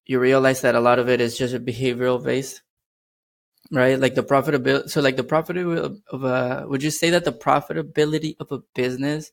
you 0.06 0.18
realize 0.18 0.62
that 0.62 0.74
a 0.74 0.80
lot 0.80 0.98
of 0.98 1.08
it 1.08 1.20
is 1.20 1.38
just 1.38 1.54
a 1.54 1.60
behavioral 1.60 2.22
based, 2.22 2.62
right? 3.70 3.98
Like 3.98 4.14
the 4.14 4.22
profitability. 4.22 4.90
So 4.90 5.00
like 5.00 5.16
the 5.16 5.24
profitability 5.24 6.00
of 6.10 6.24
a, 6.24 6.66
would 6.68 6.82
you 6.82 6.90
say 6.90 7.10
that 7.10 7.24
the 7.24 7.32
profitability 7.32 8.36
of 8.38 8.52
a 8.52 8.58
business 8.74 9.30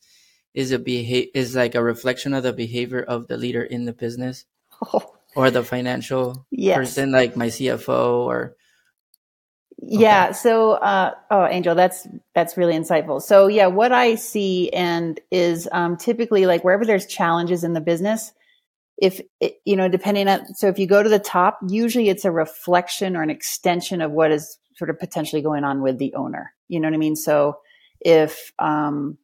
is 0.53 0.71
a 0.71 0.79
behavior, 0.79 1.31
is 1.33 1.55
like 1.55 1.75
a 1.75 1.83
reflection 1.83 2.33
of 2.33 2.43
the 2.43 2.53
behavior 2.53 3.01
of 3.01 3.27
the 3.27 3.37
leader 3.37 3.63
in 3.63 3.85
the 3.85 3.93
business? 3.93 4.45
Oh 4.93 5.16
or 5.37 5.51
the 5.51 5.63
financial 5.63 6.45
yes. 6.51 6.77
person 6.77 7.11
like 7.11 7.37
my 7.37 7.47
CFO 7.47 8.25
or 8.25 8.55
yeah 9.79 10.31
so 10.31 10.71
uh, 10.71 11.11
oh 11.29 11.45
angel 11.45 11.75
that's 11.75 12.07
that's 12.33 12.57
really 12.57 12.73
insightful 12.73 13.21
so 13.21 13.45
yeah 13.45 13.67
what 13.67 13.91
i 13.91 14.15
see 14.15 14.71
and 14.73 15.19
is 15.29 15.69
um, 15.71 15.95
typically 15.95 16.47
like 16.47 16.63
wherever 16.63 16.83
there's 16.83 17.05
challenges 17.05 17.63
in 17.63 17.73
the 17.73 17.79
business 17.79 18.33
if 18.97 19.21
it, 19.39 19.61
you 19.63 19.75
know, 19.75 19.87
depending 19.87 20.27
on, 20.27 20.53
so 20.55 20.67
if 20.67 20.79
you 20.79 20.87
go 20.87 21.03
to 21.03 21.09
the 21.09 21.19
top, 21.19 21.59
usually 21.67 22.09
it's 22.09 22.25
a 22.25 22.31
reflection 22.31 23.15
or 23.15 23.21
an 23.21 23.29
extension 23.29 24.01
of 24.01 24.11
what 24.11 24.31
is 24.31 24.57
sort 24.75 24.89
of 24.89 24.99
potentially 24.99 25.41
going 25.41 25.63
on 25.63 25.81
with 25.81 25.99
the 25.99 26.13
owner. 26.15 26.53
You 26.67 26.79
know 26.79 26.87
what 26.87 26.95
I 26.95 26.97
mean? 26.97 27.15
So 27.15 27.59
if, 27.99 28.51
um, 28.57 29.17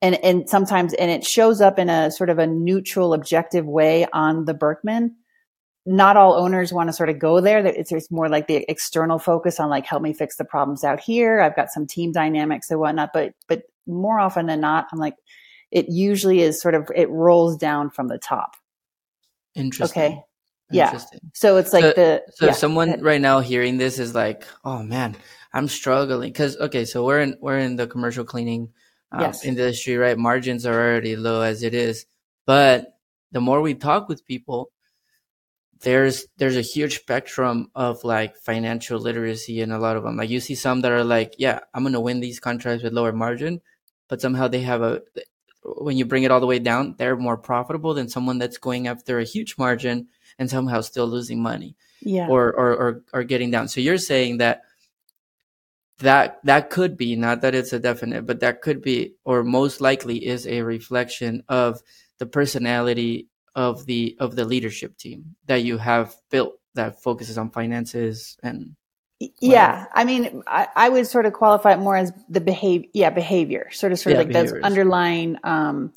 and, 0.00 0.22
and 0.24 0.48
sometimes, 0.48 0.94
and 0.94 1.10
it 1.10 1.24
shows 1.24 1.60
up 1.60 1.78
in 1.78 1.90
a 1.90 2.10
sort 2.10 2.30
of 2.30 2.38
a 2.38 2.46
neutral, 2.46 3.12
objective 3.12 3.66
way 3.66 4.06
on 4.12 4.44
the 4.46 4.54
Birkman. 4.54 5.16
Not 5.90 6.18
all 6.18 6.34
owners 6.34 6.70
want 6.70 6.90
to 6.90 6.92
sort 6.92 7.08
of 7.08 7.18
go 7.18 7.40
there. 7.40 7.64
It's, 7.64 7.90
it's 7.90 8.10
more 8.10 8.28
like 8.28 8.46
the 8.46 8.66
external 8.68 9.18
focus 9.18 9.58
on 9.58 9.70
like, 9.70 9.86
help 9.86 10.02
me 10.02 10.12
fix 10.12 10.36
the 10.36 10.44
problems 10.44 10.84
out 10.84 11.00
here. 11.00 11.40
I've 11.40 11.56
got 11.56 11.70
some 11.70 11.86
team 11.86 12.12
dynamics 12.12 12.70
and 12.70 12.78
whatnot, 12.78 13.10
but, 13.14 13.32
but 13.46 13.62
more 13.86 14.20
often 14.20 14.46
than 14.46 14.60
not, 14.60 14.86
I'm 14.92 14.98
like, 14.98 15.14
it 15.70 15.88
usually 15.88 16.40
is 16.42 16.60
sort 16.60 16.74
of, 16.74 16.90
it 16.94 17.08
rolls 17.08 17.56
down 17.56 17.88
from 17.88 18.08
the 18.08 18.18
top. 18.18 18.56
Interesting. 19.54 20.02
Okay. 20.02 20.22
Yeah. 20.70 21.00
So 21.32 21.56
it's 21.56 21.72
like 21.72 21.82
so, 21.82 21.92
the 21.92 22.22
so 22.34 22.46
yeah. 22.46 22.52
someone 22.52 23.00
right 23.00 23.22
now 23.22 23.40
hearing 23.40 23.78
this 23.78 23.98
is 23.98 24.14
like, 24.14 24.44
oh 24.64 24.82
man, 24.82 25.16
I'm 25.54 25.66
struggling 25.66 26.30
because 26.30 26.58
okay, 26.58 26.84
so 26.84 27.06
we're 27.06 27.20
in 27.20 27.38
we're 27.40 27.58
in 27.58 27.76
the 27.76 27.86
commercial 27.86 28.22
cleaning 28.22 28.68
um, 29.10 29.22
Yes. 29.22 29.46
industry, 29.46 29.96
right? 29.96 30.18
Margins 30.18 30.66
are 30.66 30.74
already 30.78 31.16
low 31.16 31.40
as 31.40 31.62
it 31.62 31.72
is, 31.72 32.04
but 32.44 32.98
the 33.32 33.40
more 33.40 33.62
we 33.62 33.72
talk 33.72 34.10
with 34.10 34.26
people, 34.26 34.70
there's 35.80 36.26
there's 36.36 36.56
a 36.56 36.62
huge 36.62 37.00
spectrum 37.00 37.70
of 37.74 38.04
like 38.04 38.36
financial 38.36 38.98
literacy 38.98 39.60
in 39.60 39.70
a 39.70 39.78
lot 39.78 39.96
of 39.96 40.02
them. 40.02 40.16
Like 40.16 40.30
you 40.30 40.40
see 40.40 40.54
some 40.54 40.80
that 40.82 40.92
are 40.92 41.04
like, 41.04 41.34
yeah, 41.38 41.60
I'm 41.74 41.84
gonna 41.84 42.00
win 42.00 42.20
these 42.20 42.40
contracts 42.40 42.82
with 42.82 42.92
lower 42.92 43.12
margin, 43.12 43.60
but 44.08 44.20
somehow 44.20 44.48
they 44.48 44.62
have 44.62 44.82
a 44.82 45.02
when 45.76 45.96
you 45.96 46.04
bring 46.04 46.22
it 46.22 46.30
all 46.30 46.40
the 46.40 46.46
way 46.46 46.58
down, 46.58 46.94
they're 46.98 47.16
more 47.16 47.36
profitable 47.36 47.94
than 47.94 48.08
someone 48.08 48.38
that's 48.38 48.58
going 48.58 48.88
after 48.88 49.18
a 49.18 49.24
huge 49.24 49.56
margin 49.58 50.08
and 50.38 50.48
somehow 50.48 50.80
still 50.80 51.06
losing 51.06 51.42
money 51.42 51.76
yeah. 52.00 52.28
or, 52.28 52.52
or, 52.52 52.76
or, 52.76 53.02
or 53.12 53.24
getting 53.24 53.50
down. 53.50 53.68
So 53.68 53.80
you're 53.80 53.98
saying 53.98 54.38
that 54.38 54.62
that, 55.98 56.38
that 56.44 56.70
could 56.70 56.96
be, 56.96 57.16
not 57.16 57.40
that 57.40 57.54
it's 57.54 57.72
a 57.72 57.78
definite, 57.78 58.24
but 58.24 58.40
that 58.40 58.62
could 58.62 58.82
be, 58.82 59.14
or 59.24 59.42
most 59.42 59.80
likely 59.80 60.24
is 60.24 60.46
a 60.46 60.62
reflection 60.62 61.42
of 61.48 61.82
the 62.18 62.26
personality 62.26 63.28
of 63.54 63.86
the, 63.86 64.16
of 64.20 64.36
the 64.36 64.44
leadership 64.44 64.96
team 64.96 65.36
that 65.46 65.62
you 65.62 65.78
have 65.78 66.14
built 66.30 66.58
that 66.74 67.02
focuses 67.02 67.38
on 67.38 67.50
finances 67.50 68.36
and 68.42 68.76
yeah 69.40 69.86
i 69.94 70.04
mean 70.04 70.44
I, 70.46 70.68
I, 70.76 70.88
would 70.88 71.08
sort 71.08 71.26
of 71.26 71.32
qualify 71.32 71.72
it 71.72 71.80
more 71.80 71.96
as 71.96 72.12
the 72.28 72.40
behavior 72.40 72.88
yeah 72.94 73.10
behavior 73.10 73.68
sort 73.72 73.90
of 73.90 73.98
sort 73.98 74.14
Yeah, 74.14 74.20
of 74.20 74.26
like 74.26 74.32
those 74.32 74.52
underlying 74.62 75.38
um 75.42 75.92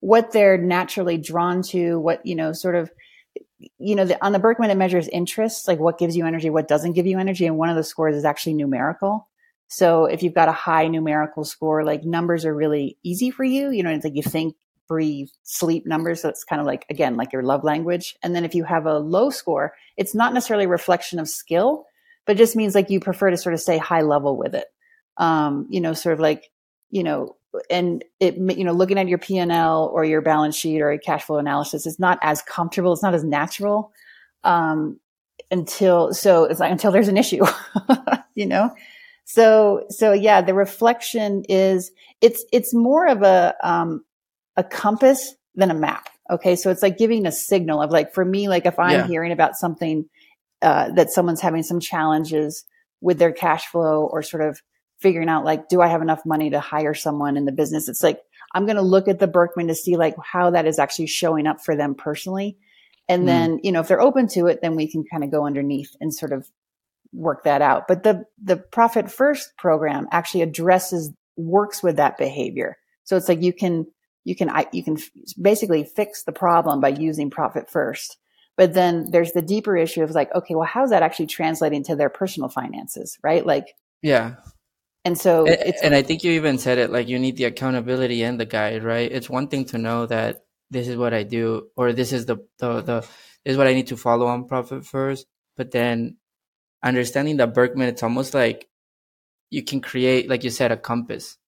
what 0.00 0.32
they're 0.32 0.58
naturally 0.58 1.16
drawn 1.16 1.62
to 1.62 1.98
what 1.98 2.24
you 2.26 2.34
know 2.34 2.52
sort 2.52 2.74
of 2.74 2.90
you 3.78 3.94
know 3.94 4.04
the, 4.04 4.22
on 4.24 4.32
the 4.32 4.38
birkman 4.38 4.70
it 4.70 4.76
measures 4.76 5.08
interests 5.08 5.66
like 5.66 5.78
what 5.78 5.98
gives 5.98 6.16
you 6.16 6.26
energy 6.26 6.50
what 6.50 6.68
doesn't 6.68 6.92
give 6.92 7.06
you 7.06 7.18
energy 7.18 7.46
and 7.46 7.56
one 7.56 7.70
of 7.70 7.76
the 7.76 7.84
scores 7.84 8.16
is 8.16 8.24
actually 8.24 8.54
numerical. 8.54 9.28
So 9.68 10.04
if 10.04 10.22
you've 10.22 10.34
got 10.34 10.48
a 10.48 10.52
high 10.52 10.86
numerical 10.86 11.44
score 11.44 11.82
like 11.82 12.04
numbers 12.04 12.44
are 12.44 12.54
really 12.54 12.98
easy 13.02 13.30
for 13.30 13.42
you 13.42 13.70
you 13.70 13.82
know 13.82 13.90
it's 13.90 14.04
like 14.04 14.14
you 14.14 14.22
think 14.22 14.54
breathe 14.88 15.28
sleep 15.42 15.86
numbers 15.86 16.22
so 16.22 16.28
it's 16.28 16.44
kind 16.44 16.60
of 16.60 16.66
like 16.66 16.86
again 16.90 17.16
like 17.16 17.32
your 17.32 17.42
love 17.42 17.64
language 17.64 18.16
and 18.22 18.34
then 18.34 18.44
if 18.44 18.54
you 18.54 18.64
have 18.64 18.86
a 18.86 18.98
low 18.98 19.30
score 19.30 19.74
it's 19.96 20.14
not 20.14 20.32
necessarily 20.32 20.64
a 20.64 20.68
reflection 20.68 21.18
of 21.18 21.28
skill 21.28 21.86
but 22.26 22.34
it 22.34 22.38
just 22.38 22.56
means 22.56 22.74
like 22.74 22.90
you 22.90 23.00
prefer 23.00 23.30
to 23.30 23.36
sort 23.36 23.54
of 23.54 23.60
stay 23.60 23.78
high 23.78 24.02
level 24.02 24.36
with 24.36 24.54
it. 24.54 24.66
Um, 25.16 25.66
you 25.70 25.80
know, 25.80 25.94
sort 25.94 26.12
of 26.12 26.20
like, 26.20 26.50
you 26.90 27.02
know, 27.02 27.36
and 27.70 28.04
it, 28.20 28.36
you 28.36 28.64
know, 28.64 28.72
looking 28.72 28.98
at 28.98 29.08
your 29.08 29.18
P 29.18 29.38
and 29.38 29.50
L 29.50 29.90
or 29.94 30.04
your 30.04 30.20
balance 30.20 30.56
sheet 30.56 30.82
or 30.82 30.90
a 30.90 30.98
cash 30.98 31.24
flow 31.24 31.38
analysis 31.38 31.86
is 31.86 31.98
not 31.98 32.18
as 32.20 32.42
comfortable. 32.42 32.92
It's 32.92 33.02
not 33.02 33.14
as 33.14 33.24
natural, 33.24 33.92
um, 34.44 35.00
until, 35.50 36.12
so 36.12 36.44
it's 36.44 36.60
like 36.60 36.72
until 36.72 36.90
there's 36.90 37.08
an 37.08 37.16
issue, 37.16 37.44
you 38.34 38.44
know? 38.44 38.74
So, 39.24 39.86
so 39.88 40.12
yeah, 40.12 40.42
the 40.42 40.54
reflection 40.54 41.44
is, 41.48 41.92
it's, 42.20 42.44
it's 42.52 42.74
more 42.74 43.06
of 43.06 43.22
a, 43.22 43.54
um, 43.62 44.04
a 44.56 44.64
compass 44.64 45.34
than 45.54 45.70
a 45.70 45.74
map. 45.74 46.08
Okay. 46.30 46.56
So 46.56 46.70
it's 46.70 46.82
like 46.82 46.98
giving 46.98 47.26
a 47.26 47.32
signal 47.32 47.80
of 47.80 47.90
like, 47.90 48.12
for 48.12 48.24
me, 48.24 48.48
like 48.48 48.66
if 48.66 48.78
I'm 48.78 48.90
Yeah. 48.90 49.06
hearing 49.06 49.32
about 49.32 49.56
something, 49.56 50.06
uh, 50.62 50.90
that 50.92 51.10
someone's 51.10 51.40
having 51.40 51.62
some 51.62 51.80
challenges 51.80 52.64
with 53.00 53.18
their 53.18 53.32
cash 53.32 53.66
flow 53.66 54.08
or 54.10 54.22
sort 54.22 54.42
of 54.42 54.60
figuring 55.00 55.28
out 55.28 55.44
like, 55.44 55.68
do 55.68 55.80
I 55.82 55.88
have 55.88 56.02
enough 56.02 56.22
money 56.24 56.50
to 56.50 56.60
hire 56.60 56.94
someone 56.94 57.36
in 57.36 57.44
the 57.44 57.52
business? 57.52 57.88
It's 57.88 58.02
like, 58.02 58.20
I'm 58.54 58.64
going 58.64 58.76
to 58.76 58.82
look 58.82 59.08
at 59.08 59.18
the 59.18 59.28
Birkman 59.28 59.68
to 59.68 59.74
see 59.74 59.96
like 59.96 60.14
how 60.24 60.50
that 60.50 60.66
is 60.66 60.78
actually 60.78 61.08
showing 61.08 61.46
up 61.46 61.60
for 61.62 61.76
them 61.76 61.94
personally. 61.94 62.56
And 63.08 63.22
Mm. 63.22 63.26
then, 63.26 63.60
you 63.62 63.72
know, 63.72 63.80
if 63.80 63.88
they're 63.88 64.00
open 64.00 64.26
to 64.28 64.46
it, 64.46 64.60
then 64.62 64.74
we 64.74 64.90
can 64.90 65.04
kind 65.10 65.22
of 65.22 65.30
go 65.30 65.46
underneath 65.46 65.90
and 66.00 66.12
sort 66.12 66.32
of 66.32 66.48
work 67.12 67.44
that 67.44 67.62
out. 67.62 67.86
But 67.86 68.02
the, 68.02 68.24
the 68.42 68.56
profit 68.56 69.10
first 69.10 69.56
program 69.58 70.08
actually 70.10 70.42
addresses, 70.42 71.12
works 71.36 71.82
with 71.82 71.96
that 71.96 72.18
behavior. 72.18 72.78
So 73.04 73.16
it's 73.16 73.28
like 73.28 73.42
you 73.42 73.52
can, 73.52 73.86
you 74.26 74.34
can, 74.34 74.50
I- 74.50 74.66
you 74.72 74.82
can 74.82 74.98
f- 74.98 75.10
basically 75.40 75.84
fix 75.84 76.24
the 76.24 76.32
problem 76.32 76.80
by 76.80 76.88
using 76.88 77.30
profit 77.30 77.70
first. 77.70 78.18
But 78.56 78.74
then 78.74 79.10
there's 79.10 79.32
the 79.32 79.42
deeper 79.42 79.76
issue 79.76 80.02
of 80.02 80.10
like, 80.10 80.34
okay, 80.34 80.54
well, 80.54 80.66
how's 80.66 80.90
that 80.90 81.02
actually 81.02 81.28
translating 81.28 81.84
to 81.84 81.94
their 81.96 82.08
personal 82.08 82.48
finances? 82.48 83.18
Right. 83.22 83.44
Like, 83.44 83.76
yeah. 84.02 84.36
and 85.04 85.16
so 85.16 85.46
A- 85.46 85.68
it's, 85.68 85.82
and 85.82 85.94
I 85.94 86.02
think 86.02 86.24
you 86.24 86.32
even 86.32 86.58
said 86.58 86.78
it 86.78 86.90
like 86.90 87.06
you 87.06 87.18
need 87.18 87.36
the 87.36 87.44
accountability 87.44 88.22
and 88.24 88.40
the 88.40 88.46
guide, 88.46 88.82
right? 88.82 89.12
It's 89.12 89.30
one 89.30 89.48
thing 89.48 89.66
to 89.66 89.78
know 89.78 90.06
that 90.06 90.44
this 90.70 90.88
is 90.88 90.96
what 90.96 91.14
I 91.14 91.22
do, 91.22 91.68
or 91.76 91.92
this 91.92 92.12
is 92.12 92.26
the 92.26 92.38
the 92.58 92.80
the 92.82 93.00
this 93.44 93.52
is 93.52 93.56
what 93.56 93.68
I 93.68 93.74
need 93.74 93.86
to 93.88 93.96
follow 93.96 94.26
on 94.26 94.48
profit 94.48 94.84
first. 94.84 95.26
But 95.56 95.70
then 95.70 96.16
understanding 96.82 97.36
that 97.36 97.54
Birkman, 97.54 97.88
it's 97.88 98.02
almost 98.02 98.34
like 98.34 98.68
you 99.50 99.62
can 99.62 99.80
create, 99.80 100.28
like 100.28 100.42
you 100.44 100.50
said, 100.50 100.72
a 100.72 100.76
compass. 100.76 101.38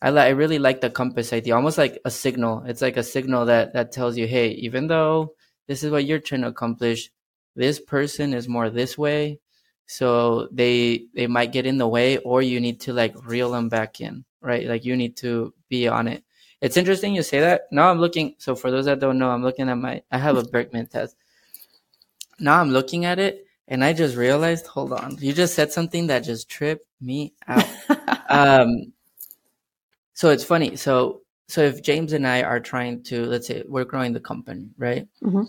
I 0.00 0.10
li- 0.10 0.20
I 0.22 0.28
really 0.30 0.58
like 0.58 0.80
the 0.80 0.90
compass 0.90 1.32
idea, 1.32 1.56
almost 1.56 1.78
like 1.78 1.98
a 2.04 2.10
signal. 2.10 2.62
It's 2.66 2.82
like 2.82 2.96
a 2.96 3.02
signal 3.02 3.46
that 3.46 3.72
that 3.74 3.92
tells 3.92 4.16
you, 4.16 4.26
hey, 4.26 4.50
even 4.50 4.86
though 4.86 5.34
this 5.66 5.82
is 5.82 5.90
what 5.90 6.04
you're 6.04 6.20
trying 6.20 6.42
to 6.42 6.48
accomplish, 6.48 7.10
this 7.56 7.80
person 7.80 8.32
is 8.34 8.48
more 8.48 8.70
this 8.70 8.96
way, 8.96 9.40
so 9.86 10.48
they 10.52 11.06
they 11.14 11.26
might 11.26 11.52
get 11.52 11.66
in 11.66 11.78
the 11.78 11.88
way 11.88 12.18
or 12.18 12.42
you 12.42 12.60
need 12.60 12.80
to 12.82 12.92
like 12.92 13.14
reel 13.26 13.50
them 13.50 13.68
back 13.68 14.00
in 14.00 14.24
right? 14.40 14.66
Like 14.68 14.84
you 14.84 14.96
need 14.96 15.16
to 15.18 15.52
be 15.68 15.88
on 15.88 16.06
it. 16.06 16.22
It's 16.60 16.76
interesting 16.76 17.14
you 17.14 17.22
say 17.22 17.40
that. 17.40 17.62
Now 17.72 17.90
i'm 17.90 17.98
looking 17.98 18.34
so 18.38 18.54
for 18.54 18.70
those 18.70 18.84
that 18.86 19.00
don't 19.00 19.18
know 19.18 19.30
i'm 19.30 19.42
looking 19.42 19.68
at 19.68 19.74
my 19.78 20.02
i 20.12 20.18
have 20.18 20.36
a 20.36 20.42
birkman 20.42 20.86
test. 20.86 21.16
Now 22.40 22.60
i'm 22.60 22.70
looking 22.70 23.04
at 23.04 23.18
it 23.18 23.46
and 23.66 23.84
i 23.84 23.92
just 23.92 24.16
realized 24.16 24.66
hold 24.66 24.92
on 24.92 25.16
you 25.20 25.32
just 25.32 25.54
said 25.54 25.72
something 25.72 26.06
that 26.08 26.20
just 26.20 26.48
tripped 26.48 26.86
me 27.00 27.34
out. 27.46 27.66
Um 28.30 28.92
so 30.18 30.30
it's 30.34 30.44
funny. 30.52 30.74
So 30.76 31.22
so 31.52 31.60
if 31.70 31.76
james 31.88 32.12
and 32.12 32.26
i 32.26 32.42
are 32.42 32.60
trying 32.60 33.02
to 33.10 33.24
let's 33.32 33.46
say 33.48 33.62
we're 33.72 33.84
growing 33.92 34.12
the 34.12 34.20
company 34.32 34.66
right? 34.86 35.06
Mhm. 35.22 35.46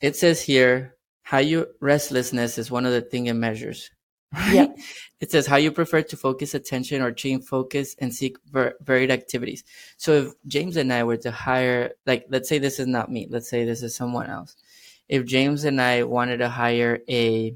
it 0.00 0.14
says 0.16 0.40
here 0.50 0.94
how 1.22 1.38
you 1.38 1.66
restlessness 1.80 2.58
is 2.58 2.70
one 2.70 2.86
of 2.86 2.92
the 2.92 3.00
thing 3.10 3.26
it 3.26 3.34
measures 3.34 3.90
right? 4.34 4.54
Yep. 4.54 4.76
it 5.22 5.30
says 5.32 5.46
how 5.46 5.56
you 5.64 5.70
prefer 5.72 6.02
to 6.02 6.16
focus 6.16 6.54
attention 6.54 7.02
or 7.02 7.10
change 7.12 7.44
focus 7.44 7.94
and 7.98 8.14
seek 8.14 8.36
ver- 8.54 8.76
varied 8.90 9.10
activities. 9.10 9.64
So 9.96 10.10
if 10.22 10.26
james 10.46 10.76
and 10.76 10.92
i 10.92 11.02
were 11.04 11.18
to 11.26 11.30
hire 11.30 11.92
like 12.06 12.26
let's 12.30 12.48
say 12.48 12.58
this 12.58 12.78
is 12.78 12.86
not 12.86 13.10
me. 13.10 13.26
Let's 13.30 13.50
say 13.50 13.64
this 13.64 13.82
is 13.82 13.94
someone 13.96 14.28
else. 14.38 14.56
If 15.08 15.26
james 15.26 15.64
and 15.64 15.80
i 15.80 16.02
wanted 16.16 16.38
to 16.38 16.48
hire 16.48 16.94
a 17.08 17.54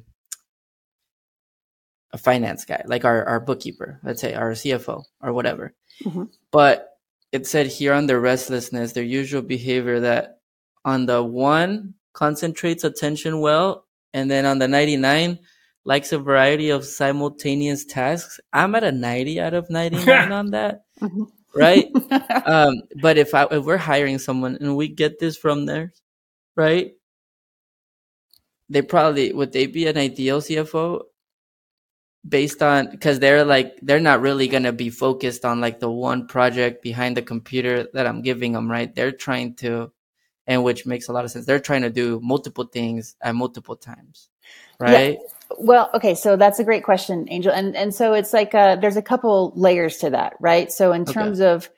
a 2.12 2.18
finance 2.18 2.64
guy 2.64 2.82
like 2.86 3.04
our, 3.04 3.24
our 3.24 3.40
bookkeeper 3.40 4.00
let's 4.02 4.20
say 4.20 4.34
our 4.34 4.52
cfo 4.52 5.04
or 5.22 5.32
whatever 5.32 5.72
Mhm. 6.04 6.30
but 6.50 6.98
it 7.32 7.46
said 7.46 7.66
here 7.66 7.92
on 7.92 8.06
the 8.06 8.18
restlessness 8.18 8.92
their 8.92 9.04
usual 9.04 9.42
behavior 9.42 10.00
that 10.00 10.40
on 10.84 11.06
the 11.06 11.22
one 11.22 11.94
concentrates 12.12 12.84
attention 12.84 13.40
well 13.40 13.86
and 14.14 14.30
then 14.30 14.44
on 14.46 14.58
the 14.58 14.66
99 14.68 15.38
likes 15.84 16.12
a 16.12 16.18
variety 16.18 16.70
of 16.70 16.84
simultaneous 16.84 17.84
tasks 17.84 18.40
i'm 18.52 18.74
at 18.74 18.84
a 18.84 18.92
90 18.92 19.40
out 19.40 19.54
of 19.54 19.70
99 19.70 20.32
on 20.40 20.50
that 20.50 20.84
Mhm. 21.00 21.30
right 21.54 21.88
um 22.46 22.74
but 23.00 23.18
if 23.18 23.34
i 23.34 23.44
if 23.50 23.64
we're 23.64 23.76
hiring 23.76 24.18
someone 24.18 24.56
and 24.60 24.76
we 24.76 24.88
get 24.88 25.18
this 25.18 25.36
from 25.36 25.66
there 25.66 25.92
right 26.56 26.94
they 28.68 28.82
probably 28.82 29.32
would 29.32 29.52
they 29.52 29.66
be 29.66 29.86
an 29.86 29.96
ideal 29.96 30.40
cfo 30.40 31.02
based 32.28 32.62
on 32.62 32.90
because 32.90 33.18
they're 33.18 33.44
like 33.44 33.78
they're 33.82 34.00
not 34.00 34.20
really 34.20 34.48
going 34.48 34.64
to 34.64 34.72
be 34.72 34.90
focused 34.90 35.44
on 35.44 35.60
like 35.60 35.80
the 35.80 35.90
one 35.90 36.26
project 36.26 36.82
behind 36.82 37.16
the 37.16 37.22
computer 37.22 37.88
that 37.94 38.06
i'm 38.06 38.22
giving 38.22 38.52
them 38.52 38.70
right 38.70 38.94
they're 38.94 39.12
trying 39.12 39.54
to 39.54 39.90
and 40.46 40.64
which 40.64 40.86
makes 40.86 41.08
a 41.08 41.12
lot 41.12 41.24
of 41.24 41.30
sense 41.30 41.46
they're 41.46 41.60
trying 41.60 41.82
to 41.82 41.90
do 41.90 42.20
multiple 42.22 42.64
things 42.64 43.16
at 43.22 43.34
multiple 43.34 43.76
times 43.76 44.28
right 44.78 45.18
Well, 45.58 45.90
okay, 45.94 46.14
so 46.14 46.36
that's 46.36 46.60
a 46.60 46.64
great 46.64 46.84
question, 46.84 47.26
Angel. 47.30 47.52
And 47.52 47.76
and 47.76 47.94
so 47.94 48.14
it's 48.14 48.32
like 48.32 48.54
uh 48.54 48.76
there's 48.76 48.96
a 48.96 49.02
couple 49.02 49.52
layers 49.56 49.98
to 49.98 50.10
that, 50.10 50.34
right? 50.40 50.70
So 50.72 50.92
in 50.92 51.06
Okay. 51.08 51.10
terms 51.14 51.40
of 51.40 51.70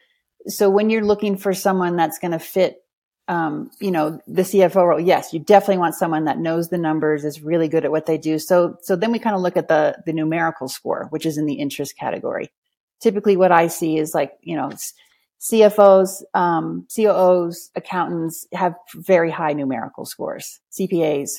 so 0.49 0.71
when 0.71 0.91
you're 0.91 1.05
looking 1.05 1.37
for 1.37 1.55
someone 1.55 1.97
that's 1.97 2.19
going 2.19 2.33
to 2.33 2.39
fit 2.41 2.82
um, 3.29 3.71
you 3.81 3.91
know, 3.91 4.21
the 4.27 4.43
CFO 4.43 4.87
role, 4.87 5.01
yes, 5.01 5.33
you 5.33 5.39
definitely 5.41 5.79
want 5.79 5.95
someone 5.95 6.25
that 6.25 6.39
knows 6.39 6.69
the 6.69 6.79
numbers, 6.79 7.25
is 7.25 7.43
really 7.43 7.69
good 7.69 7.85
at 7.85 7.91
what 7.91 8.07
they 8.07 8.19
do. 8.19 8.39
So, 8.39 8.77
so 8.83 8.97
then 8.97 9.13
we 9.13 9.19
kind 9.19 9.37
of 9.37 9.43
look 9.43 9.57
at 9.57 9.69
the, 9.69 9.97
the 10.07 10.13
numerical 10.13 10.69
score, 10.69 11.07
which 11.11 11.25
is 11.25 11.39
in 11.39 11.47
the 11.47 11.55
interest 11.55 11.97
category. 11.97 12.51
Typically 13.01 13.37
what 13.37 13.53
I 13.53 13.69
see 13.69 13.99
is 13.99 14.15
like, 14.15 14.33
you 14.43 14.57
know, 14.57 14.73
CFOs, 15.41 16.23
um, 16.35 16.87
COOs, 16.95 17.71
accountants 17.75 18.47
have 18.53 18.75
very 18.95 19.31
high 19.31 19.53
numerical 19.53 20.05
scores. 20.05 20.61
CPAs, 20.73 21.31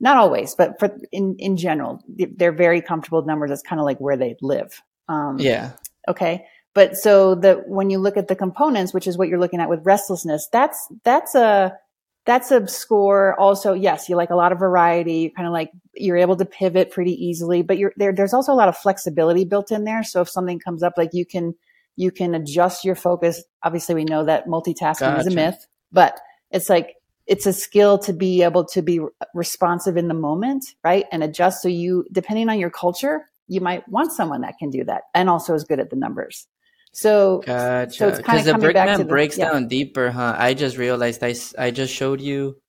not 0.00 0.16
always, 0.16 0.54
but 0.54 0.78
for 0.78 0.96
in, 1.12 1.36
in 1.38 1.56
general, 1.56 2.02
they're 2.08 2.52
very 2.52 2.80
comfortable 2.80 3.18
with 3.18 3.26
numbers. 3.26 3.50
That's 3.50 3.62
kind 3.62 3.80
of 3.80 3.84
like 3.84 3.98
where 3.98 4.16
they 4.16 4.36
live. 4.40 4.82
Um, 5.08 5.38
yeah. 5.38 5.72
Okay. 6.08 6.46
But 6.74 6.96
so 6.96 7.34
that 7.36 7.68
when 7.68 7.90
you 7.90 7.98
look 7.98 8.16
at 8.16 8.28
the 8.28 8.36
components, 8.36 8.94
which 8.94 9.06
is 9.06 9.18
what 9.18 9.28
you're 9.28 9.38
looking 9.38 9.60
at 9.60 9.68
with 9.68 9.84
restlessness, 9.84 10.48
that's, 10.50 10.88
that's 11.04 11.34
a, 11.34 11.76
that's 12.24 12.50
a 12.50 12.66
score. 12.66 13.38
Also, 13.38 13.74
yes, 13.74 14.08
you 14.08 14.16
like 14.16 14.30
a 14.30 14.36
lot 14.36 14.52
of 14.52 14.58
variety. 14.58 15.14
You 15.14 15.30
kind 15.32 15.46
of 15.46 15.52
like, 15.52 15.70
you're 15.94 16.16
able 16.16 16.36
to 16.36 16.44
pivot 16.46 16.90
pretty 16.90 17.12
easily, 17.12 17.62
but 17.62 17.78
you're 17.78 17.92
there. 17.96 18.12
There's 18.12 18.32
also 18.32 18.52
a 18.52 18.54
lot 18.54 18.68
of 18.68 18.76
flexibility 18.76 19.44
built 19.44 19.70
in 19.70 19.84
there. 19.84 20.02
So 20.02 20.20
if 20.22 20.30
something 20.30 20.58
comes 20.58 20.82
up, 20.82 20.94
like 20.96 21.10
you 21.12 21.26
can, 21.26 21.54
you 21.96 22.10
can 22.10 22.34
adjust 22.34 22.84
your 22.84 22.94
focus. 22.94 23.42
Obviously, 23.62 23.94
we 23.94 24.04
know 24.04 24.24
that 24.24 24.46
multitasking 24.46 25.00
gotcha. 25.00 25.20
is 25.20 25.26
a 25.26 25.36
myth, 25.36 25.66
but 25.90 26.18
it's 26.50 26.70
like, 26.70 26.94
it's 27.26 27.44
a 27.46 27.52
skill 27.52 27.98
to 27.98 28.12
be 28.12 28.42
able 28.42 28.64
to 28.66 28.82
be 28.82 29.00
responsive 29.34 29.96
in 29.96 30.08
the 30.08 30.14
moment, 30.14 30.64
right? 30.82 31.06
And 31.12 31.22
adjust. 31.22 31.60
So 31.60 31.68
you, 31.68 32.06
depending 32.10 32.48
on 32.48 32.58
your 32.58 32.70
culture, 32.70 33.28
you 33.46 33.60
might 33.60 33.86
want 33.88 34.12
someone 34.12 34.40
that 34.40 34.58
can 34.58 34.70
do 34.70 34.84
that 34.84 35.02
and 35.14 35.28
also 35.28 35.54
is 35.54 35.64
good 35.64 35.80
at 35.80 35.90
the 35.90 35.96
numbers. 35.96 36.46
So, 36.92 37.42
gotcha. 37.44 37.92
so 37.92 38.08
it's 38.08 38.20
kind 38.20 38.38
of 38.38 38.44
the 38.44 38.66
Birkman 38.66 39.08
breaks 39.08 39.38
yeah. 39.38 39.50
down 39.50 39.66
deeper, 39.66 40.10
huh? 40.10 40.36
I 40.38 40.52
just 40.52 40.76
realized 40.76 41.24
I, 41.24 41.34
I 41.58 41.70
just 41.70 41.92
showed 41.92 42.20
you 42.20 42.60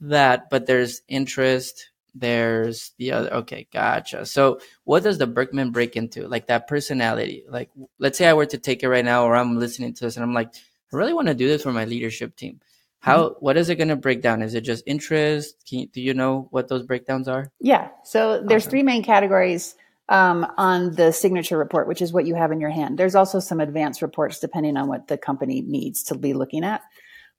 that, 0.00 0.50
but 0.50 0.66
there's 0.66 1.02
interest. 1.08 1.90
There's 2.14 2.92
the 2.98 3.12
other. 3.12 3.32
Okay, 3.34 3.68
gotcha. 3.72 4.26
So, 4.26 4.58
what 4.84 5.04
does 5.04 5.18
the 5.18 5.28
Birkman 5.28 5.70
break 5.70 5.96
into? 5.96 6.26
Like 6.26 6.48
that 6.48 6.66
personality. 6.66 7.44
Like, 7.48 7.70
let's 7.98 8.18
say 8.18 8.26
I 8.26 8.34
were 8.34 8.46
to 8.46 8.58
take 8.58 8.82
it 8.82 8.88
right 8.88 9.04
now, 9.04 9.24
or 9.24 9.36
I'm 9.36 9.58
listening 9.58 9.94
to 9.94 10.04
this, 10.04 10.16
and 10.16 10.24
I'm 10.24 10.34
like, 10.34 10.52
I 10.92 10.96
really 10.96 11.14
want 11.14 11.28
to 11.28 11.34
do 11.34 11.46
this 11.46 11.62
for 11.62 11.72
my 11.72 11.84
leadership 11.84 12.36
team. 12.36 12.60
How? 12.98 13.28
Mm-hmm. 13.28 13.44
What 13.44 13.56
is 13.56 13.70
it 13.70 13.76
going 13.76 13.88
to 13.88 13.96
break 13.96 14.22
down? 14.22 14.42
Is 14.42 14.54
it 14.54 14.62
just 14.62 14.82
interest? 14.86 15.54
You, 15.70 15.86
do 15.86 16.02
you 16.02 16.14
know 16.14 16.48
what 16.50 16.68
those 16.68 16.82
breakdowns 16.82 17.28
are? 17.28 17.50
Yeah. 17.60 17.88
So 18.04 18.42
there's 18.44 18.64
awesome. 18.64 18.70
three 18.70 18.82
main 18.82 19.02
categories 19.04 19.76
um, 20.12 20.46
on 20.58 20.94
the 20.94 21.10
signature 21.10 21.56
report, 21.56 21.88
which 21.88 22.02
is 22.02 22.12
what 22.12 22.26
you 22.26 22.34
have 22.34 22.52
in 22.52 22.60
your 22.60 22.70
hand. 22.70 22.98
There's 22.98 23.14
also 23.14 23.40
some 23.40 23.60
advanced 23.60 24.02
reports 24.02 24.38
depending 24.38 24.76
on 24.76 24.86
what 24.86 25.08
the 25.08 25.16
company 25.16 25.62
needs 25.62 26.02
to 26.04 26.14
be 26.14 26.34
looking 26.34 26.64
at. 26.64 26.82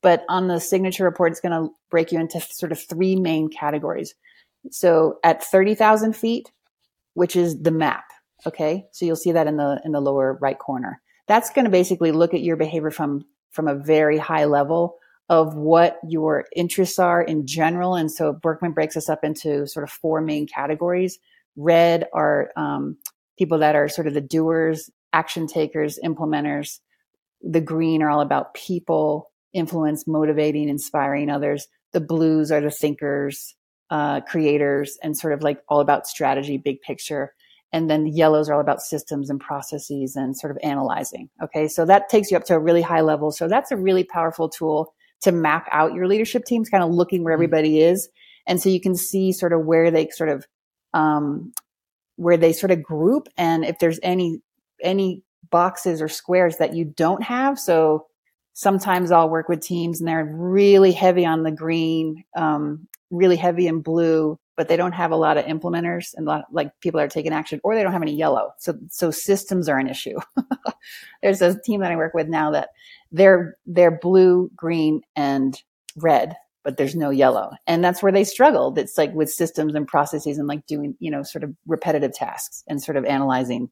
But 0.02 0.26
on 0.28 0.48
the 0.48 0.60
signature 0.60 1.04
report, 1.04 1.32
it's 1.32 1.40
going 1.40 1.52
to 1.52 1.72
break 1.92 2.12
you 2.12 2.20
into 2.20 2.42
sort 2.42 2.72
of 2.72 2.82
three 2.82 3.16
main 3.16 3.48
categories. 3.48 4.16
So 4.72 5.20
at 5.24 5.44
30,000 5.44 6.14
feet, 6.14 6.52
which 7.14 7.36
is 7.36 7.62
the 7.62 7.72
map. 7.72 8.06
Okay. 8.48 8.88
So 8.92 9.06
you'll 9.06 9.16
see 9.18 9.32
that 9.32 9.48
in 9.48 9.58
the, 9.58 9.80
in 9.86 9.92
the 9.92 10.02
lower 10.02 10.40
right 10.42 10.58
corner. 10.58 11.00
That's 11.28 11.52
going 11.52 11.66
to 11.66 11.72
basically 11.72 12.12
look 12.12 12.34
at 12.34 12.42
your 12.42 12.58
behavior 12.58 12.92
from, 12.92 13.24
from 13.52 13.68
a 13.68 13.76
very 13.76 14.18
high 14.18 14.46
level 14.46 14.98
of 15.30 15.54
what 15.56 16.00
your 16.10 16.46
interests 16.56 16.98
are 16.98 17.22
in 17.22 17.46
general. 17.46 17.96
And 17.96 18.12
so 18.12 18.34
Birkman 18.34 18.74
breaks 18.74 18.98
us 18.98 19.10
up 19.10 19.24
into 19.24 19.68
sort 19.68 19.84
of 19.84 19.92
four 19.92 20.22
main 20.22 20.48
categories. 20.48 21.20
Red 21.56 22.08
are 22.14 22.52
um, 22.56 22.98
people 23.38 23.60
that 23.60 23.76
are 23.76 23.88
sort 23.88 24.08
of 24.08 24.14
the 24.14 24.22
doers, 24.22 24.90
action 25.12 25.48
takers, 25.48 26.00
implementers. 26.04 26.80
The 27.42 27.62
green 27.62 28.02
are 28.02 28.10
all 28.10 28.22
about 28.22 28.54
people, 28.54 29.32
influence, 29.54 30.08
motivating, 30.08 30.70
inspiring 30.70 31.30
others. 31.30 31.68
The 31.92 32.02
blues 32.02 32.52
are 32.52 32.62
the 32.62 32.72
thinkers, 32.72 33.56
uh, 33.90 34.22
creators, 34.22 34.98
and 35.04 35.18
sort 35.18 35.34
of 35.34 35.44
like 35.44 35.60
all 35.68 35.80
about 35.80 36.08
strategy, 36.08 36.58
big 36.58 36.82
picture. 36.82 37.34
And 37.72 37.90
then 37.90 38.04
the 38.04 38.12
yellows 38.12 38.50
are 38.50 38.54
all 38.54 38.62
about 38.62 38.82
systems 38.82 39.30
and 39.30 39.40
processes 39.40 40.16
and 40.16 40.38
sort 40.38 40.52
of 40.52 40.58
analyzing. 40.64 41.30
Okay. 41.44 41.68
So 41.68 41.86
that 41.86 42.08
takes 42.10 42.30
you 42.30 42.38
up 42.38 42.46
to 42.46 42.56
a 42.56 42.60
really 42.60 42.82
high 42.82 43.02
level. 43.02 43.32
So 43.32 43.48
that's 43.48 43.72
a 43.72 43.78
really 43.78 44.04
powerful 44.04 44.48
tool 44.48 44.94
to 45.22 45.32
map 45.32 45.68
out 45.72 45.94
your 45.94 46.08
leadership 46.08 46.46
teams, 46.46 46.70
kind 46.70 46.84
of 46.84 46.92
looking 46.92 47.24
where 47.24 47.34
mm-hmm. 47.34 47.44
everybody 47.44 47.82
is. 47.82 48.10
And 48.46 48.62
so 48.62 48.70
you 48.70 48.82
can 48.82 48.96
see 48.96 49.32
sort 49.32 49.54
of 49.54 49.66
where 49.66 49.90
they 49.90 50.10
sort 50.10 50.30
of 50.30 50.46
um, 50.94 51.54
where 52.16 52.38
they 52.38 52.54
sort 52.54 52.72
of 52.72 52.84
group 52.84 53.28
and 53.38 53.66
if 53.66 53.80
there's 53.80 54.00
any 54.04 54.42
any 54.82 55.24
boxes 55.50 56.02
or 56.02 56.08
squares 56.08 56.58
that 56.58 56.76
you 56.76 56.86
don't 56.86 57.24
have 57.24 57.60
so 57.60 58.06
sometimes 58.54 59.12
i'll 59.12 59.30
work 59.30 59.50
with 59.50 59.62
teams 59.62 60.00
and 60.00 60.08
they're 60.08 60.32
really 60.36 60.92
heavy 60.92 61.26
on 61.26 61.44
the 61.44 61.52
green 61.52 62.24
um, 62.36 62.88
really 63.12 63.36
heavy 63.36 63.68
in 63.68 63.82
blue 63.82 64.38
but 64.56 64.68
they 64.68 64.78
don't 64.78 64.92
have 64.92 65.12
a 65.12 65.16
lot 65.16 65.38
of 65.38 65.46
implementers 65.46 66.14
and 66.16 66.26
lot, 66.26 66.46
like 66.52 66.72
people 66.80 67.00
are 67.00 67.08
taking 67.08 67.34
action 67.34 67.60
or 67.64 67.76
they 67.76 67.84
don't 67.84 67.92
have 67.92 68.02
any 68.02 68.16
yellow. 68.16 68.52
So 68.60 68.78
so 68.90 69.12
systems 69.12 69.68
are 69.68 69.80
an 69.80 69.90
issue. 69.90 70.18
There's 71.24 71.42
a 71.42 71.60
team 71.60 71.82
that 71.82 71.92
i 71.92 71.96
work 71.96 72.14
with 72.14 72.28
now 72.28 72.52
that 72.52 72.70
they're 73.12 73.58
they're 73.66 73.98
blue 74.00 74.52
green 74.56 75.02
and 75.16 75.60
red 75.98 76.36
but 76.64 76.78
there's 76.78 76.96
no 76.96 77.10
yellow. 77.10 77.52
And 77.68 77.84
that's 77.84 78.02
where 78.02 78.12
they 78.12 78.24
struggled. 78.24 78.78
It's 78.78 78.98
like 78.98 79.14
with 79.14 79.30
systems 79.30 79.76
and 79.76 79.88
processes 79.88 80.38
and 80.38 80.48
like 80.48 80.66
doing, 80.66 80.96
you 81.00 81.12
know, 81.12 81.24
sort 81.24 81.44
of 81.44 81.54
repetitive 81.68 82.14
tasks 82.14 82.64
and 82.68 82.82
sort 82.82 82.98
of 82.98 83.06
analyzing 83.06 83.70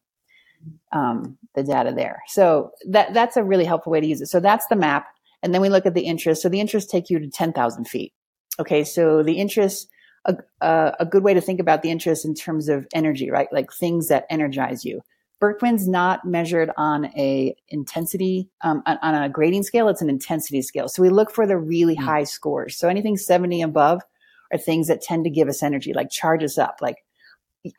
um, 0.92 1.38
the 1.56 1.64
data 1.64 1.94
there. 1.96 2.22
So 2.28 2.72
that 2.90 3.14
that's 3.14 3.38
a 3.38 3.44
really 3.44 3.66
helpful 3.66 3.92
way 3.92 4.02
to 4.02 4.08
use 4.08 4.22
it. 4.22 4.28
So 4.28 4.40
that's 4.40 4.66
the 4.68 4.76
map. 4.76 5.08
And 5.42 5.54
then 5.54 5.62
we 5.62 5.70
look 5.70 5.86
at 5.86 5.94
the 5.94 6.06
interest. 6.06 6.42
So 6.42 6.50
the 6.50 6.60
interests 6.60 6.92
take 6.92 7.10
you 7.10 7.20
to 7.20 7.30
10,000 7.30 7.86
feet. 7.86 8.14
Okay. 8.60 8.84
So 8.84 9.24
the 9.24 9.40
interest, 9.40 9.90
a, 10.26 10.36
a, 10.60 10.94
a 11.00 11.06
good 11.06 11.24
way 11.24 11.34
to 11.34 11.42
think 11.42 11.60
about 11.60 11.82
the 11.82 11.90
interest 11.90 12.26
in 12.26 12.36
terms 12.36 12.70
of 12.70 12.86
energy, 12.94 13.32
right? 13.32 13.48
Like 13.52 13.72
things 13.74 14.08
that 14.10 14.26
energize 14.30 14.86
you. 14.86 15.02
Birkman's 15.42 15.88
not 15.88 16.24
measured 16.24 16.70
on 16.78 17.06
a 17.18 17.56
intensity 17.68 18.48
um, 18.62 18.84
on, 18.86 19.00
on, 19.02 19.24
a 19.24 19.28
grading 19.28 19.64
scale. 19.64 19.90
It's 19.90 20.02
an 20.02 20.10
intensity 20.10 20.62
scale. 20.62 20.88
So 20.88 21.02
we 21.02 21.10
look 21.10 21.32
for 21.32 21.48
the 21.48 21.58
really 21.58 21.96
mm-hmm. 21.96 22.06
high 22.06 22.24
scores. 22.24 22.78
So 22.78 22.88
anything 22.88 23.18
70 23.18 23.64
above 23.64 24.02
are 24.54 24.60
things 24.60 24.88
that 24.88 25.02
tend 25.02 25.24
to 25.24 25.32
give 25.32 25.48
us 25.48 25.64
energy, 25.64 25.94
like 25.94 26.12
charge 26.12 26.44
us 26.44 26.60
up. 26.60 26.78
Like, 26.80 26.98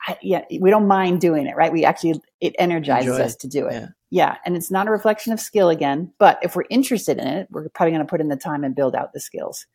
I, 0.07 0.18
yeah, 0.22 0.44
we 0.61 0.70
don't 0.70 0.88
mind 0.88 1.20
doing 1.20 1.46
it, 1.46 1.55
right? 1.55 1.72
We 1.72 1.85
actually, 1.85 2.20
it 2.40 2.55
energizes 2.59 3.12
Enjoy. 3.12 3.25
us 3.25 3.37
to 3.37 3.48
do 3.48 3.66
it. 3.66 3.75
Yeah. 3.75 3.87
yeah. 4.11 4.37
And 4.44 4.57
it's 4.57 4.70
not 4.70 4.88
a 4.88 4.90
reflection 4.90 5.33
of 5.33 5.38
skill 5.38 5.70
again, 5.70 6.12
but 6.18 6.40
if 6.42 6.57
we're 6.57 6.64
interested 6.68 7.18
in 7.18 7.27
it, 7.27 7.48
we're 7.51 7.68
probably 7.68 7.92
going 7.92 8.05
to 8.05 8.11
put 8.11 8.20
in 8.20 8.29
the 8.29 8.37
time 8.37 8.64
and 8.64 8.75
build 8.75 8.96
out 8.96 9.12
the 9.12 9.20
skills. 9.20 9.66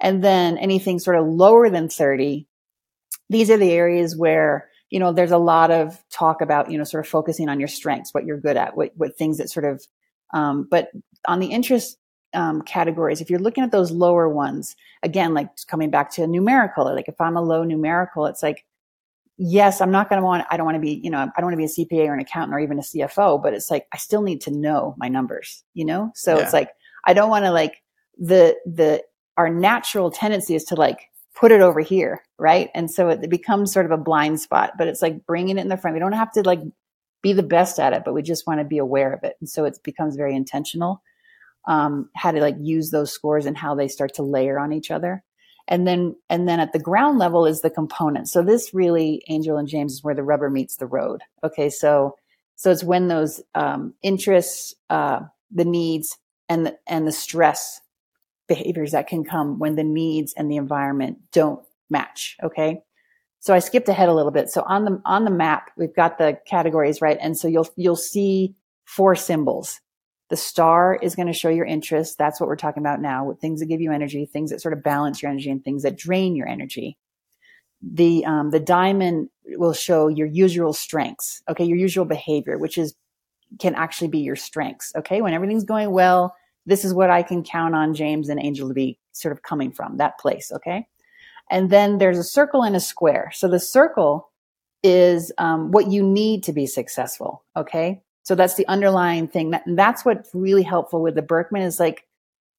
And 0.00 0.24
then 0.24 0.56
anything 0.56 0.98
sort 0.98 1.18
of 1.18 1.26
lower 1.26 1.68
than 1.68 1.88
30, 1.90 2.46
these 3.28 3.50
are 3.50 3.56
the 3.58 3.72
areas 3.72 4.16
where 4.16 4.70
you 4.90 4.98
know, 4.98 5.12
there's 5.12 5.30
a 5.30 5.38
lot 5.38 5.70
of 5.70 6.02
talk 6.10 6.40
about, 6.40 6.70
you 6.70 6.78
know, 6.78 6.84
sort 6.84 7.04
of 7.04 7.10
focusing 7.10 7.48
on 7.48 7.58
your 7.58 7.68
strengths, 7.68 8.14
what 8.14 8.24
you're 8.24 8.40
good 8.40 8.56
at, 8.56 8.76
what, 8.76 8.92
what 8.96 9.16
things 9.16 9.38
that 9.38 9.50
sort 9.50 9.66
of, 9.66 9.86
um, 10.32 10.66
but 10.70 10.90
on 11.26 11.40
the 11.40 11.46
interest 11.46 11.98
um, 12.34 12.62
categories, 12.62 13.20
if 13.20 13.30
you're 13.30 13.38
looking 13.38 13.64
at 13.64 13.70
those 13.70 13.90
lower 13.90 14.28
ones, 14.28 14.76
again, 15.02 15.34
like 15.34 15.48
coming 15.66 15.90
back 15.90 16.10
to 16.12 16.22
a 16.22 16.26
numerical, 16.26 16.84
like 16.84 17.08
if 17.08 17.20
I'm 17.20 17.36
a 17.36 17.42
low 17.42 17.64
numerical, 17.64 18.26
it's 18.26 18.42
like, 18.42 18.64
yes, 19.36 19.80
I'm 19.80 19.90
not 19.90 20.08
going 20.08 20.20
to 20.20 20.24
want, 20.24 20.46
I 20.50 20.56
don't 20.56 20.66
want 20.66 20.76
to 20.76 20.80
be, 20.80 21.00
you 21.02 21.10
know, 21.10 21.18
I 21.18 21.40
don't 21.40 21.52
want 21.52 21.54
to 21.54 21.56
be 21.56 21.64
a 21.64 22.02
CPA 22.02 22.08
or 22.08 22.14
an 22.14 22.20
accountant 22.20 22.54
or 22.54 22.58
even 22.58 22.78
a 22.78 22.82
CFO, 22.82 23.42
but 23.42 23.54
it's 23.54 23.70
like, 23.70 23.86
I 23.92 23.98
still 23.98 24.22
need 24.22 24.40
to 24.42 24.50
know 24.50 24.94
my 24.98 25.08
numbers, 25.08 25.64
you 25.74 25.84
know? 25.84 26.10
So 26.14 26.36
yeah. 26.36 26.42
it's 26.42 26.52
like, 26.52 26.70
I 27.04 27.14
don't 27.14 27.30
want 27.30 27.44
to 27.44 27.50
like 27.50 27.82
the, 28.18 28.56
the, 28.66 29.02
our 29.36 29.48
natural 29.48 30.10
tendency 30.10 30.56
is 30.56 30.64
to 30.64 30.74
like 30.74 31.07
put 31.38 31.52
it 31.52 31.60
over 31.60 31.80
here, 31.80 32.22
right? 32.38 32.68
And 32.74 32.90
so 32.90 33.10
it, 33.10 33.30
becomes 33.30 33.72
sort 33.72 33.86
of 33.86 33.92
a 33.92 33.96
blind 33.96 34.40
spot, 34.40 34.72
but 34.76 34.88
it's 34.88 35.02
like 35.02 35.24
bringing 35.24 35.56
it 35.56 35.60
in 35.60 35.68
the 35.68 35.76
front. 35.76 35.94
We 35.94 36.00
don't 36.00 36.12
have 36.12 36.32
to 36.32 36.42
like 36.42 36.60
be 37.22 37.32
the 37.32 37.44
best 37.44 37.78
at 37.78 37.92
it, 37.92 38.02
but 38.04 38.12
we 38.12 38.22
just 38.22 38.46
want 38.46 38.58
to 38.58 38.64
be 38.64 38.78
aware 38.78 39.12
of 39.12 39.22
it. 39.22 39.36
And 39.40 39.48
so 39.48 39.64
it 39.64 39.78
becomes 39.84 40.16
very 40.16 40.34
intentional. 40.34 41.02
Um, 41.66 42.10
how 42.16 42.32
to 42.32 42.40
like 42.40 42.56
use 42.58 42.90
those 42.90 43.12
scores 43.12 43.46
and 43.46 43.56
how 43.56 43.74
they 43.74 43.88
start 43.88 44.14
to 44.14 44.22
layer 44.22 44.58
on 44.58 44.72
each 44.72 44.90
other. 44.90 45.22
And 45.68 45.86
then, 45.86 46.16
and 46.30 46.48
then 46.48 46.60
at 46.60 46.72
the 46.72 46.78
ground 46.78 47.18
level 47.18 47.46
is 47.46 47.60
the 47.60 47.70
component. 47.70 48.28
So 48.28 48.42
this 48.42 48.72
really, 48.72 49.22
Angel 49.28 49.58
and 49.58 49.68
James, 49.68 49.92
is 49.92 50.02
where 50.02 50.14
the 50.14 50.22
rubber 50.22 50.48
meets 50.48 50.76
the 50.76 50.86
road. 50.86 51.20
Okay. 51.44 51.68
So, 51.68 52.16
so 52.56 52.70
it's 52.70 52.82
when 52.82 53.08
those, 53.08 53.42
um, 53.54 53.94
interests, 54.02 54.74
uh, 54.88 55.20
the 55.52 55.66
needs 55.66 56.16
and 56.48 56.66
the, 56.66 56.78
and 56.88 57.06
the 57.06 57.12
stress 57.12 57.80
behaviors 58.48 58.92
that 58.92 59.06
can 59.06 59.24
come 59.24 59.58
when 59.58 59.76
the 59.76 59.84
needs 59.84 60.32
and 60.36 60.50
the 60.50 60.56
environment 60.56 61.18
don't 61.32 61.60
match. 61.90 62.36
Okay. 62.42 62.80
So 63.40 63.54
I 63.54 63.60
skipped 63.60 63.88
ahead 63.88 64.08
a 64.08 64.14
little 64.14 64.32
bit. 64.32 64.50
So 64.50 64.62
on 64.66 64.84
the, 64.84 65.00
on 65.04 65.24
the 65.24 65.30
map, 65.30 65.70
we've 65.76 65.94
got 65.94 66.18
the 66.18 66.38
categories, 66.46 67.00
right? 67.00 67.18
And 67.20 67.38
so 67.38 67.46
you'll, 67.46 67.68
you'll 67.76 67.94
see 67.94 68.56
four 68.84 69.14
symbols. 69.14 69.80
The 70.30 70.36
star 70.36 70.98
is 71.00 71.14
going 71.14 71.28
to 71.28 71.32
show 71.32 71.48
your 71.48 71.64
interest. 71.64 72.18
That's 72.18 72.40
what 72.40 72.48
we're 72.48 72.56
talking 72.56 72.82
about 72.82 73.00
now. 73.00 73.36
Things 73.40 73.60
that 73.60 73.66
give 73.66 73.80
you 73.80 73.92
energy, 73.92 74.26
things 74.26 74.50
that 74.50 74.60
sort 74.60 74.74
of 74.74 74.82
balance 74.82 75.22
your 75.22 75.30
energy 75.30 75.50
and 75.50 75.62
things 75.62 75.84
that 75.84 75.96
drain 75.96 76.34
your 76.34 76.48
energy. 76.48 76.98
The, 77.80 78.24
um, 78.24 78.50
the 78.50 78.60
diamond 78.60 79.28
will 79.46 79.72
show 79.72 80.08
your 80.08 80.26
usual 80.26 80.72
strengths. 80.72 81.40
Okay. 81.48 81.64
Your 81.64 81.78
usual 81.78 82.04
behavior, 82.04 82.58
which 82.58 82.76
is, 82.76 82.94
can 83.60 83.74
actually 83.74 84.08
be 84.08 84.18
your 84.18 84.36
strengths. 84.36 84.92
Okay. 84.98 85.22
When 85.22 85.32
everything's 85.32 85.64
going 85.64 85.92
well, 85.92 86.34
this 86.68 86.84
is 86.84 86.92
what 86.92 87.10
I 87.10 87.22
can 87.22 87.42
count 87.42 87.74
on 87.74 87.94
James 87.94 88.28
and 88.28 88.38
Angel 88.38 88.68
to 88.68 88.74
be 88.74 88.98
sort 89.12 89.32
of 89.32 89.42
coming 89.42 89.72
from 89.72 89.96
that 89.96 90.18
place. 90.18 90.52
Okay. 90.52 90.86
And 91.50 91.70
then 91.70 91.96
there's 91.96 92.18
a 92.18 92.24
circle 92.24 92.62
and 92.62 92.76
a 92.76 92.80
square. 92.80 93.30
So 93.34 93.48
the 93.48 93.58
circle 93.58 94.30
is 94.82 95.32
um, 95.38 95.70
what 95.70 95.90
you 95.90 96.02
need 96.02 96.44
to 96.44 96.52
be 96.52 96.66
successful. 96.66 97.42
Okay. 97.56 98.02
So 98.22 98.34
that's 98.34 98.56
the 98.56 98.68
underlying 98.68 99.28
thing. 99.28 99.50
That, 99.52 99.62
that's 99.66 100.04
what's 100.04 100.28
really 100.34 100.62
helpful 100.62 101.00
with 101.00 101.14
the 101.14 101.22
Birkman 101.22 101.62
is 101.62 101.80
like, 101.80 102.04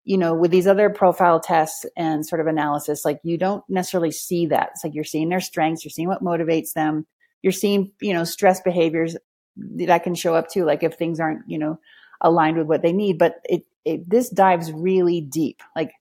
you 0.05 0.17
know, 0.17 0.33
with 0.33 0.49
these 0.49 0.65
other 0.65 0.89
profile 0.89 1.39
tests 1.39 1.85
and 1.95 2.25
sort 2.25 2.41
of 2.41 2.47
analysis, 2.47 3.05
like 3.05 3.19
you 3.21 3.37
don't 3.37 3.63
necessarily 3.69 4.11
see 4.11 4.47
that. 4.47 4.69
It's 4.71 4.83
like 4.83 4.95
you're 4.95 5.03
seeing 5.03 5.29
their 5.29 5.39
strengths, 5.39 5.85
you're 5.85 5.91
seeing 5.91 6.07
what 6.07 6.23
motivates 6.23 6.73
them, 6.73 7.05
you're 7.43 7.51
seeing, 7.51 7.91
you 8.01 8.13
know, 8.13 8.23
stress 8.23 8.59
behaviors 8.59 9.15
that 9.55 10.03
can 10.03 10.15
show 10.15 10.33
up 10.33 10.49
too, 10.49 10.65
like 10.65 10.81
if 10.81 10.95
things 10.95 11.19
aren't, 11.19 11.47
you 11.47 11.59
know, 11.59 11.79
aligned 12.21 12.57
with 12.57 12.67
what 12.67 12.81
they 12.81 12.93
need. 12.93 13.17
But 13.17 13.41
it, 13.45 13.65
it 13.85 14.09
this 14.09 14.29
dives 14.29 14.71
really 14.71 15.21
deep. 15.21 15.61
Like 15.75 15.91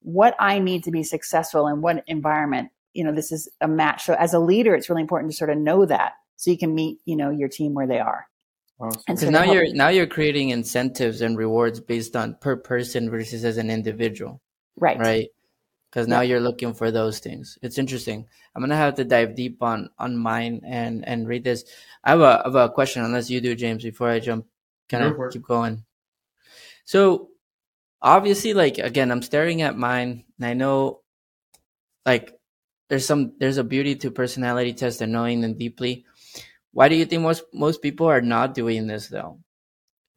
what 0.00 0.36
I 0.38 0.58
need 0.58 0.84
to 0.84 0.90
be 0.90 1.02
successful 1.02 1.66
in 1.68 1.82
what 1.82 2.04
environment, 2.06 2.70
you 2.94 3.04
know, 3.04 3.12
this 3.12 3.32
is 3.32 3.48
a 3.60 3.68
match. 3.68 4.04
So 4.04 4.14
as 4.14 4.34
a 4.34 4.38
leader, 4.38 4.74
it's 4.74 4.88
really 4.88 5.02
important 5.02 5.32
to 5.32 5.36
sort 5.36 5.50
of 5.50 5.58
know 5.58 5.84
that 5.86 6.12
so 6.36 6.50
you 6.50 6.58
can 6.58 6.74
meet, 6.74 7.00
you 7.04 7.16
know, 7.16 7.30
your 7.30 7.48
team 7.48 7.74
where 7.74 7.86
they 7.86 7.98
are. 7.98 8.28
Awesome. 8.78 9.02
And 9.08 9.18
so 9.18 9.30
now 9.30 9.42
you're 9.42 9.72
now 9.74 9.88
you're 9.88 10.06
creating 10.06 10.50
incentives 10.50 11.22
and 11.22 11.38
rewards 11.38 11.80
based 11.80 12.14
on 12.14 12.36
per 12.40 12.56
person 12.56 13.08
versus 13.10 13.44
as 13.44 13.56
an 13.56 13.70
individual. 13.70 14.40
Right. 14.76 14.98
Right. 14.98 15.28
Because 15.90 16.08
now 16.08 16.20
yeah. 16.20 16.28
you're 16.28 16.40
looking 16.40 16.74
for 16.74 16.90
those 16.90 17.18
things. 17.18 17.58
It's 17.62 17.78
interesting. 17.78 18.26
I'm 18.54 18.62
gonna 18.62 18.76
have 18.76 18.96
to 18.96 19.04
dive 19.04 19.34
deep 19.34 19.62
on 19.62 19.88
on 19.98 20.16
mine 20.16 20.60
and 20.66 21.08
and 21.08 21.26
read 21.26 21.42
this. 21.42 21.64
I 22.04 22.10
have 22.10 22.20
a 22.20 22.42
I 22.42 22.42
have 22.44 22.54
a 22.54 22.68
question, 22.68 23.02
unless 23.02 23.30
you 23.30 23.40
do, 23.40 23.54
James, 23.54 23.82
before 23.82 24.10
I 24.10 24.20
jump. 24.20 24.46
Can 24.88 25.02
of 25.02 25.32
keep 25.32 25.42
going? 25.42 25.84
So 26.84 27.30
obviously, 28.00 28.54
like 28.54 28.78
again, 28.78 29.10
I'm 29.10 29.22
staring 29.22 29.62
at 29.62 29.76
mine, 29.76 30.24
and 30.38 30.46
I 30.46 30.54
know, 30.54 31.00
like, 32.04 32.38
there's 32.88 33.06
some 33.06 33.32
there's 33.38 33.58
a 33.58 33.64
beauty 33.64 33.96
to 33.96 34.10
personality 34.10 34.72
test 34.72 35.00
and 35.00 35.12
knowing 35.12 35.40
them 35.40 35.58
deeply 35.58 36.06
why 36.76 36.90
do 36.90 36.94
you 36.94 37.06
think 37.06 37.22
most 37.22 37.42
most 37.54 37.80
people 37.80 38.06
are 38.06 38.20
not 38.20 38.52
doing 38.52 38.86
this 38.86 39.08
though? 39.08 39.40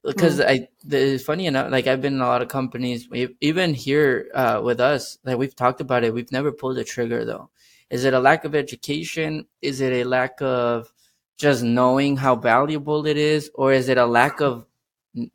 Because 0.04 0.42
mm. 0.42 0.46
I, 0.46 0.68
it's 0.92 1.24
funny 1.24 1.46
enough, 1.46 1.72
like 1.72 1.88
I've 1.88 2.02
been 2.02 2.16
in 2.16 2.22
a 2.22 2.28
lot 2.28 2.42
of 2.42 2.50
companies, 2.50 3.08
even 3.40 3.74
here 3.74 4.28
uh, 4.36 4.60
with 4.62 4.82
us, 4.82 5.18
like 5.24 5.38
we've 5.38 5.56
talked 5.56 5.80
about 5.80 6.04
it. 6.04 6.14
We've 6.14 6.34
never 6.34 6.52
pulled 6.52 6.78
a 6.78 6.84
trigger 6.84 7.24
though. 7.24 7.50
Is 7.90 8.04
it 8.04 8.14
a 8.14 8.20
lack 8.20 8.44
of 8.44 8.56
education? 8.56 9.46
Is 9.62 9.80
it 9.80 9.94
a 9.94 10.04
lack 10.04 10.42
of 10.42 10.92
just 11.40 11.64
knowing 11.64 12.18
how 12.18 12.36
valuable 12.36 13.08
it 13.08 13.18
is, 13.18 13.50
or 13.56 13.74
is 13.74 13.90
it 13.90 13.98
a 13.98 14.06
lack 14.06 14.42
of 14.42 14.68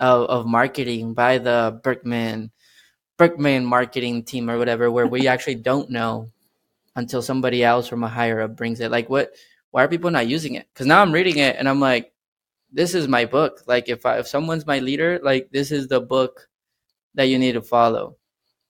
of, 0.00 0.28
of 0.28 0.46
marketing 0.46 1.14
by 1.14 1.38
the 1.38 1.80
Berkman 1.82 2.52
Birkman 3.18 3.64
marketing 3.64 4.24
team 4.24 4.50
or 4.50 4.58
whatever, 4.58 4.90
where 4.90 5.06
we 5.08 5.28
actually 5.34 5.56
don't 5.56 5.90
know 5.90 6.30
until 6.96 7.22
somebody 7.22 7.64
else 7.64 7.88
from 7.88 8.04
a 8.04 8.08
higher 8.08 8.42
up 8.42 8.56
brings 8.56 8.80
it? 8.80 8.92
Like 8.92 9.10
what? 9.10 9.34
why 9.74 9.82
are 9.82 9.88
people 9.88 10.12
not 10.12 10.28
using 10.28 10.54
it? 10.54 10.68
Because 10.72 10.86
now 10.86 11.02
I'm 11.02 11.10
reading 11.10 11.38
it 11.38 11.56
and 11.58 11.68
I'm 11.68 11.80
like, 11.80 12.12
this 12.70 12.94
is 12.94 13.08
my 13.08 13.24
book. 13.24 13.62
Like 13.66 13.88
if 13.88 14.06
I, 14.06 14.18
if 14.18 14.28
someone's 14.28 14.64
my 14.64 14.78
leader, 14.78 15.18
like 15.20 15.50
this 15.50 15.72
is 15.72 15.88
the 15.88 16.00
book 16.00 16.48
that 17.16 17.24
you 17.24 17.40
need 17.40 17.54
to 17.54 17.60
follow. 17.60 18.16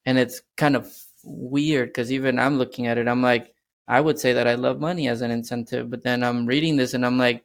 And 0.07 0.19
it's 0.19 0.41
kind 0.57 0.75
of 0.75 0.91
weird 1.23 1.91
because 1.91 2.11
even 2.11 2.39
I'm 2.39 2.57
looking 2.57 2.87
at 2.87 2.97
it, 2.97 3.07
I'm 3.07 3.21
like, 3.21 3.54
I 3.87 4.01
would 4.01 4.19
say 4.19 4.33
that 4.33 4.47
I 4.47 4.55
love 4.55 4.81
money 4.81 5.09
as 5.09 5.21
an 5.21 5.31
incentive, 5.31 5.91
but 5.91 6.03
then 6.03 6.23
I'm 6.23 6.47
reading 6.47 6.77
this 6.77 6.95
and 6.95 7.05
I'm 7.05 7.19
like, 7.19 7.45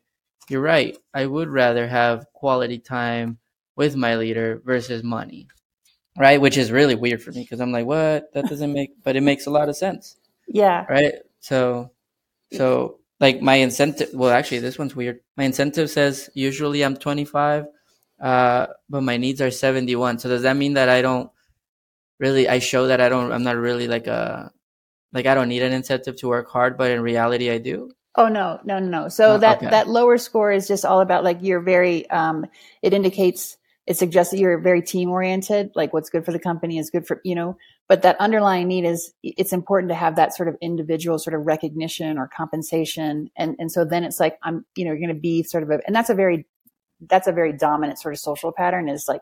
you're 0.49 0.61
right. 0.61 0.97
I 1.13 1.25
would 1.25 1.49
rather 1.49 1.87
have 1.87 2.25
quality 2.33 2.79
time 2.79 3.37
with 3.75 3.95
my 3.95 4.15
leader 4.15 4.61
versus 4.65 5.03
money. 5.03 5.47
Right. 6.17 6.41
Which 6.41 6.57
is 6.57 6.71
really 6.71 6.95
weird 6.95 7.21
for 7.21 7.31
me 7.31 7.41
because 7.41 7.61
I'm 7.61 7.71
like, 7.71 7.85
what? 7.85 8.33
That 8.33 8.45
doesn't 8.45 8.73
make, 8.73 8.91
but 9.03 9.15
it 9.15 9.21
makes 9.21 9.45
a 9.45 9.51
lot 9.51 9.69
of 9.69 9.75
sense. 9.75 10.17
Yeah. 10.47 10.85
Right. 10.89 11.13
So, 11.39 11.91
so 12.51 12.99
like 13.19 13.41
my 13.41 13.55
incentive 13.55 14.09
well 14.13 14.31
actually 14.31 14.59
this 14.59 14.77
one's 14.77 14.95
weird 14.95 15.19
my 15.37 15.43
incentive 15.43 15.89
says 15.89 16.29
usually 16.33 16.83
i'm 16.83 16.95
25 16.95 17.65
uh, 18.21 18.67
but 18.89 19.01
my 19.01 19.15
needs 19.15 19.41
are 19.41 19.51
71 19.51 20.19
so 20.19 20.27
does 20.29 20.41
that 20.41 20.57
mean 20.57 20.73
that 20.73 20.89
i 20.89 21.01
don't 21.01 21.31
really 22.17 22.49
i 22.49 22.59
show 22.59 22.87
that 22.87 22.99
i 22.99 23.07
don't 23.07 23.31
i'm 23.31 23.43
not 23.43 23.55
really 23.55 23.87
like 23.87 24.07
a 24.07 24.51
like 25.13 25.25
i 25.25 25.33
don't 25.33 25.49
need 25.49 25.61
an 25.61 25.73
incentive 25.73 26.15
to 26.15 26.27
work 26.27 26.49
hard 26.49 26.77
but 26.77 26.91
in 26.91 27.01
reality 27.01 27.49
i 27.49 27.57
do. 27.57 27.91
Oh 28.15 28.27
no 28.27 28.59
no 28.65 28.79
no 28.79 28.89
no. 28.89 29.07
So 29.07 29.33
oh, 29.33 29.37
that 29.37 29.57
okay. 29.57 29.69
that 29.69 29.87
lower 29.87 30.17
score 30.17 30.51
is 30.51 30.67
just 30.67 30.83
all 30.83 30.99
about 30.99 31.23
like 31.23 31.37
you're 31.41 31.61
very 31.61 32.09
um 32.09 32.45
it 32.81 32.93
indicates 32.93 33.55
it 33.85 33.97
suggests 33.97 34.31
that 34.31 34.39
you're 34.39 34.59
very 34.59 34.81
team 34.81 35.09
oriented 35.09 35.71
like 35.73 35.93
what's 35.93 36.09
good 36.09 36.25
for 36.25 36.31
the 36.31 36.39
company 36.39 36.77
is 36.77 36.89
good 36.89 37.07
for 37.07 37.21
you 37.23 37.35
know? 37.35 37.55
But 37.87 38.01
that 38.01 38.19
underlying 38.19 38.67
need 38.67 38.83
is 38.83 39.13
it's 39.23 39.53
important 39.53 39.89
to 39.89 39.95
have 39.95 40.15
that 40.15 40.35
sort 40.35 40.49
of 40.49 40.55
individual 40.59 41.17
sort 41.17 41.33
of 41.33 41.45
recognition 41.45 42.17
or 42.17 42.27
compensation. 42.27 43.29
And 43.37 43.55
and 43.57 43.71
so 43.71 43.85
then 43.85 44.03
it's 44.03 44.19
like 44.19 44.37
i'm 44.43 44.65
you 44.75 44.85
know 44.85 44.91
you're 44.91 44.99
going 44.99 45.15
to 45.15 45.21
be 45.21 45.43
sort 45.43 45.63
of 45.63 45.69
a 45.69 45.79
and 45.85 45.95
that's 45.95 46.09
a 46.09 46.15
very 46.15 46.45
that's 47.07 47.27
a 47.27 47.31
very 47.31 47.53
dominant 47.53 47.99
sort 47.99 48.13
of 48.13 48.19
social 48.19 48.51
pattern 48.51 48.89
is 48.89 49.05
like 49.07 49.21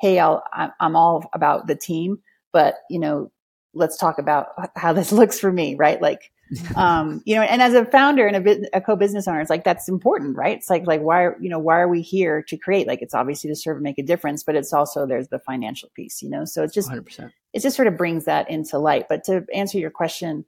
hey 0.00 0.18
i'll 0.18 0.42
i'm 0.52 0.96
all 0.96 1.24
about 1.32 1.66
the 1.66 1.76
team 1.76 2.18
but 2.52 2.74
you 2.90 2.98
know 2.98 3.30
let's 3.74 3.96
talk 3.96 4.18
about 4.18 4.48
how 4.76 4.92
this 4.92 5.12
looks 5.20 5.38
for 5.38 5.52
me 5.52 5.74
right 5.74 6.00
like 6.00 6.30
um, 6.76 7.22
you 7.24 7.34
know, 7.36 7.42
and 7.42 7.62
as 7.62 7.74
a 7.74 7.84
founder 7.84 8.26
and 8.26 8.46
a, 8.46 8.76
a 8.76 8.80
co-business 8.80 9.26
owner, 9.26 9.40
it's 9.40 9.50
like, 9.50 9.64
that's 9.64 9.88
important, 9.88 10.36
right? 10.36 10.56
It's 10.56 10.68
like, 10.68 10.86
like, 10.86 11.00
why, 11.00 11.30
you 11.40 11.48
know, 11.48 11.58
why 11.58 11.80
are 11.80 11.88
we 11.88 12.02
here 12.02 12.42
to 12.48 12.56
create? 12.56 12.86
Like, 12.86 13.02
it's 13.02 13.14
obviously 13.14 13.48
to 13.50 13.56
serve 13.56 13.76
and 13.76 13.82
make 13.82 13.98
a 13.98 14.02
difference, 14.02 14.42
but 14.42 14.54
it's 14.54 14.72
also, 14.72 15.06
there's 15.06 15.28
the 15.28 15.38
financial 15.38 15.88
piece, 15.94 16.22
you 16.22 16.28
know? 16.28 16.44
So 16.44 16.62
it's 16.62 16.74
just, 16.74 16.90
100%. 16.90 17.32
it 17.52 17.62
just 17.62 17.76
sort 17.76 17.88
of 17.88 17.96
brings 17.96 18.26
that 18.26 18.50
into 18.50 18.78
light. 18.78 19.08
But 19.08 19.24
to 19.24 19.46
answer 19.54 19.78
your 19.78 19.90
question, 19.90 20.44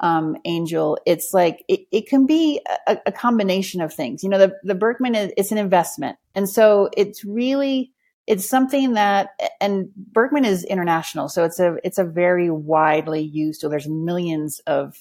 um, 0.00 0.36
Angel, 0.44 0.98
it's 1.06 1.32
like, 1.32 1.64
it, 1.66 1.80
it 1.90 2.08
can 2.08 2.26
be 2.26 2.60
a, 2.86 2.98
a 3.06 3.12
combination 3.12 3.80
of 3.80 3.92
things. 3.92 4.22
You 4.22 4.28
know, 4.28 4.38
the, 4.38 4.56
the 4.62 4.74
Birkman 4.74 5.14
is, 5.14 5.32
it's 5.36 5.50
an 5.50 5.58
investment. 5.58 6.18
And 6.34 6.48
so 6.48 6.90
it's 6.96 7.24
really, 7.24 7.92
it's 8.28 8.46
something 8.46 8.92
that 8.92 9.30
and 9.58 9.88
Birkman 10.12 10.44
is 10.44 10.62
international, 10.64 11.30
so 11.30 11.44
it's 11.44 11.58
a 11.58 11.78
it's 11.82 11.96
a 11.96 12.04
very 12.04 12.50
widely 12.50 13.22
used. 13.22 13.62
So 13.62 13.70
there's 13.70 13.88
millions 13.88 14.60
of 14.66 14.94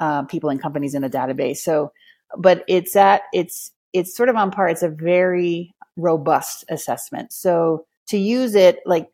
uh, 0.00 0.22
people 0.22 0.50
and 0.50 0.62
companies 0.62 0.94
in 0.94 1.02
the 1.02 1.10
database. 1.10 1.56
So, 1.58 1.92
but 2.38 2.62
it's 2.68 2.94
at 2.94 3.22
it's 3.32 3.72
it's 3.92 4.16
sort 4.16 4.28
of 4.28 4.36
on 4.36 4.52
par. 4.52 4.68
It's 4.68 4.84
a 4.84 4.88
very 4.88 5.74
robust 5.96 6.64
assessment. 6.70 7.32
So 7.32 7.86
to 8.06 8.18
use 8.18 8.54
it, 8.54 8.78
like 8.86 9.10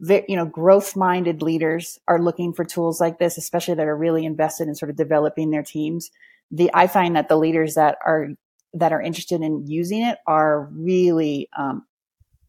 you 0.00 0.34
know, 0.34 0.46
growth 0.46 0.96
minded 0.96 1.42
leaders 1.42 2.00
are 2.08 2.20
looking 2.20 2.52
for 2.52 2.64
tools 2.64 3.00
like 3.00 3.20
this, 3.20 3.38
especially 3.38 3.74
that 3.74 3.86
are 3.86 3.96
really 3.96 4.24
invested 4.24 4.66
in 4.66 4.74
sort 4.74 4.90
of 4.90 4.96
developing 4.96 5.50
their 5.50 5.62
teams. 5.62 6.10
The 6.50 6.72
I 6.74 6.88
find 6.88 7.14
that 7.14 7.28
the 7.28 7.36
leaders 7.36 7.76
that 7.76 7.98
are 8.04 8.30
that 8.74 8.92
are 8.92 9.00
interested 9.00 9.42
in 9.42 9.68
using 9.68 10.02
it 10.02 10.18
are 10.26 10.68
really 10.72 11.48
um, 11.56 11.84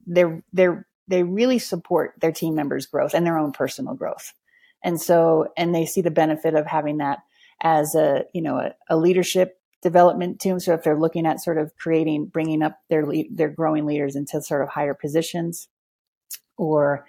they're 0.06 0.44
they're 0.54 0.88
they 1.08 1.24
really 1.24 1.60
support 1.60 2.14
their 2.20 2.32
team 2.32 2.56
members' 2.56 2.86
growth 2.86 3.14
and 3.14 3.26
their 3.26 3.38
own 3.38 3.52
personal 3.52 3.94
growth. 3.94 4.34
And 4.84 5.00
so, 5.00 5.48
and 5.58 5.76
they 5.76 5.86
see 5.86 6.02
the 6.02 6.12
benefit 6.12 6.56
of 6.56 6.66
having 6.66 6.98
that 6.98 7.20
as 7.62 7.96
a 7.96 8.26
you 8.34 8.42
know 8.42 8.58
a, 8.58 8.74
a 8.90 8.98
leadership 8.98 9.60
development 9.82 10.40
team. 10.40 10.60
So 10.60 10.74
if 10.74 10.84
they're 10.84 11.00
looking 11.00 11.26
at 11.26 11.42
sort 11.42 11.58
of 11.58 11.76
creating, 11.76 12.28
bringing 12.28 12.62
up 12.62 12.80
their 12.90 13.06
lead, 13.06 13.36
their 13.36 13.50
growing 13.50 13.86
leaders 13.86 14.16
into 14.16 14.42
sort 14.42 14.62
of 14.62 14.70
higher 14.70 14.94
positions, 14.94 15.68
or 16.58 17.06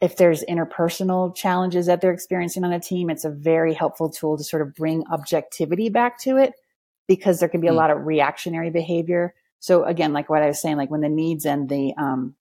if 0.00 0.16
there's 0.16 0.44
interpersonal 0.44 1.34
challenges 1.34 1.86
that 1.86 2.00
they're 2.00 2.12
experiencing 2.12 2.64
on 2.64 2.72
a 2.72 2.80
team, 2.80 3.08
it's 3.08 3.24
a 3.24 3.30
very 3.30 3.72
helpful 3.72 4.10
tool 4.10 4.36
to 4.36 4.44
sort 4.44 4.62
of 4.62 4.74
bring 4.74 5.04
objectivity 5.10 5.88
back 5.88 6.18
to 6.20 6.36
it 6.36 6.52
because 7.06 7.40
there 7.40 7.48
can 7.48 7.60
be 7.60 7.68
a 7.68 7.72
mm. 7.72 7.76
lot 7.76 7.90
of 7.90 8.04
reactionary 8.04 8.70
behavior. 8.70 9.34
So 9.60 9.84
again, 9.84 10.12
like 10.12 10.28
what 10.28 10.42
I 10.42 10.48
was 10.48 10.60
saying, 10.60 10.76
like 10.76 10.90
when 10.90 11.00
the 11.00 11.08
needs 11.08 11.46
and 11.46 11.68
the 11.68 11.94
um, 11.96 12.34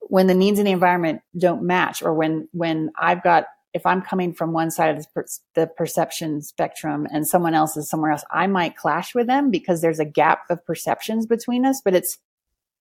when 0.00 0.26
the 0.26 0.34
needs 0.34 0.58
in 0.58 0.66
the 0.66 0.72
environment 0.72 1.22
don't 1.36 1.62
match, 1.62 2.02
or 2.02 2.14
when 2.14 2.48
when 2.52 2.92
I've 2.98 3.22
got 3.22 3.46
if 3.74 3.84
I'm 3.84 4.02
coming 4.02 4.32
from 4.32 4.52
one 4.52 4.70
side 4.70 4.96
of 4.96 5.02
the, 5.02 5.08
per- 5.12 5.26
the, 5.54 5.66
perception 5.66 6.40
spectrum 6.42 7.08
and 7.12 7.26
someone 7.26 7.54
else 7.54 7.76
is 7.76 7.90
somewhere 7.90 8.12
else, 8.12 8.24
I 8.30 8.46
might 8.46 8.76
clash 8.76 9.16
with 9.16 9.26
them 9.26 9.50
because 9.50 9.80
there's 9.80 9.98
a 9.98 10.04
gap 10.04 10.42
of 10.48 10.64
perceptions 10.64 11.26
between 11.26 11.66
us. 11.66 11.82
But 11.84 11.94
it's 11.94 12.18